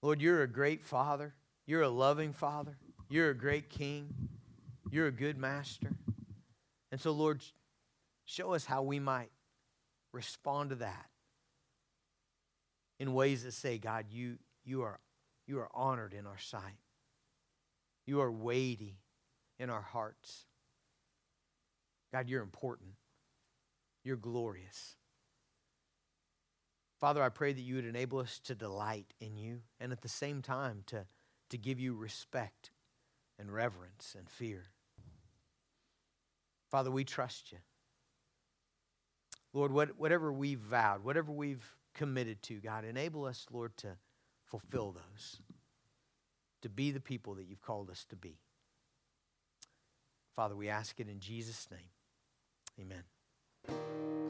Lord, 0.00 0.20
you're 0.20 0.42
a 0.42 0.48
great 0.48 0.84
Father. 0.84 1.34
You're 1.66 1.82
a 1.82 1.88
loving 1.88 2.32
Father. 2.32 2.76
You're 3.08 3.30
a 3.30 3.36
great 3.36 3.68
King. 3.68 4.08
You're 4.90 5.06
a 5.06 5.12
good 5.12 5.36
Master. 5.36 5.92
And 6.90 7.00
so, 7.00 7.12
Lord, 7.12 7.42
show 8.24 8.54
us 8.54 8.64
how 8.64 8.82
we 8.82 8.98
might 8.98 9.30
respond 10.12 10.70
to 10.70 10.76
that 10.76 11.06
in 12.98 13.14
ways 13.14 13.44
that 13.44 13.52
say, 13.52 13.78
God, 13.78 14.06
you, 14.10 14.38
you, 14.64 14.82
are, 14.82 14.98
you 15.46 15.58
are 15.58 15.68
honored 15.74 16.14
in 16.14 16.26
our 16.26 16.38
sight. 16.38 16.78
You 18.06 18.20
are 18.20 18.30
weighty 18.30 18.98
in 19.58 19.70
our 19.70 19.82
hearts. 19.82 20.46
God, 22.12 22.28
you're 22.28 22.42
important. 22.42 22.90
You're 24.04 24.16
glorious. 24.16 24.96
Father, 27.00 27.22
I 27.22 27.30
pray 27.30 27.52
that 27.52 27.60
you 27.60 27.76
would 27.76 27.84
enable 27.84 28.18
us 28.18 28.38
to 28.44 28.54
delight 28.54 29.12
in 29.20 29.36
you 29.36 29.60
and 29.80 29.92
at 29.92 30.02
the 30.02 30.08
same 30.08 30.42
time 30.42 30.82
to, 30.86 31.06
to 31.50 31.58
give 31.58 31.80
you 31.80 31.94
respect 31.94 32.70
and 33.38 33.52
reverence 33.52 34.14
and 34.16 34.28
fear. 34.28 34.66
Father, 36.70 36.90
we 36.90 37.04
trust 37.04 37.52
you. 37.52 37.58
Lord, 39.52 39.72
what, 39.72 39.98
whatever 39.98 40.32
we've 40.32 40.58
vowed, 40.58 41.04
whatever 41.04 41.32
we've 41.32 41.76
committed 41.94 42.42
to, 42.44 42.54
God, 42.54 42.84
enable 42.84 43.24
us, 43.24 43.46
Lord, 43.52 43.76
to 43.78 43.96
fulfill 44.44 44.92
those, 44.92 45.40
to 46.62 46.68
be 46.68 46.90
the 46.90 47.00
people 47.00 47.34
that 47.34 47.44
you've 47.44 47.62
called 47.62 47.90
us 47.90 48.04
to 48.10 48.16
be. 48.16 48.38
Father, 50.34 50.56
we 50.56 50.68
ask 50.68 50.98
it 50.98 51.08
in 51.08 51.20
Jesus' 51.20 51.68
name. 51.70 51.90
Amen. 52.80 54.21